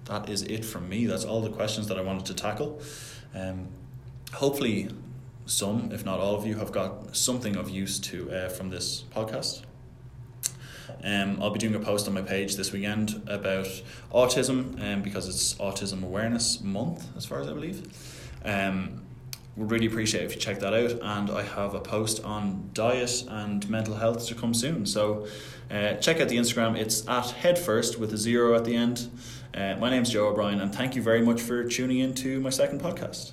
that 0.09 0.29
is 0.29 0.43
it 0.43 0.65
from 0.65 0.89
me. 0.89 1.07
That's 1.07 1.25
all 1.25 1.41
the 1.41 1.51
questions 1.51 1.87
that 1.89 1.99
I 1.99 2.03
wanted 2.03 2.27
to 2.27 2.35
tackle. 2.35 2.81
Um, 3.35 3.69
hopefully, 4.33 4.89
some, 5.47 5.91
if 5.93 6.05
not 6.05 6.19
all 6.21 6.35
of 6.35 6.47
you, 6.47 6.57
have 6.57 6.73
got 6.73 7.17
something 7.17 7.57
of 7.57 7.71
use 7.71 7.99
to 8.01 8.31
uh, 8.31 8.49
from 8.49 8.71
this 8.71 9.05
podcast. 9.15 9.63
Um, 11.05 11.39
I'll 11.41 11.51
be 11.51 11.59
doing 11.59 11.75
a 11.75 11.81
post 11.81 12.09
on 12.09 12.15
my 12.15 12.23
page 12.23 12.57
this 12.57 12.73
weekend 12.73 13.23
about 13.27 13.69
autism 14.13 14.81
um, 14.83 15.03
because 15.03 15.29
it's 15.29 15.55
Autism 15.55 16.03
Awareness 16.03 16.61
Month, 16.61 17.07
as 17.17 17.25
far 17.25 17.41
as 17.41 17.49
I 17.49 17.53
believe. 17.53 17.87
Um, 18.45 19.03
would 19.57 19.71
really 19.71 19.87
appreciate 19.87 20.25
if 20.25 20.35
you 20.35 20.41
check 20.41 20.61
that 20.61 20.73
out. 20.73 20.93
And 21.03 21.31
I 21.31 21.43
have 21.43 21.75
a 21.75 21.81
post 21.81 22.23
on 22.25 22.71
diet 22.73 23.25
and 23.29 23.69
mental 23.69 23.95
health 23.95 24.27
to 24.29 24.35
come 24.35 24.55
soon. 24.55 24.87
So 24.87 25.27
uh, 25.71 25.95
check 25.95 26.21
out 26.21 26.29
the 26.29 26.37
Instagram. 26.37 26.77
It's 26.77 27.07
at 27.09 27.31
headfirst 27.31 27.99
with 27.99 28.13
a 28.13 28.17
zero 28.17 28.55
at 28.55 28.65
the 28.65 28.75
end. 28.75 29.11
Uh, 29.55 29.77
my 29.79 29.91
name's 29.91 30.11
Joe 30.11 30.29
O'Brien, 30.29 30.61
and 30.61 30.75
thank 30.75 30.95
you 30.95 31.03
very 31.03 31.23
much 31.23 31.41
for 31.41 31.65
tuning 31.65 31.99
in 31.99 32.15
to 32.15 32.41
my 32.41 32.51
second 32.51 32.81
podcast. 32.81 33.33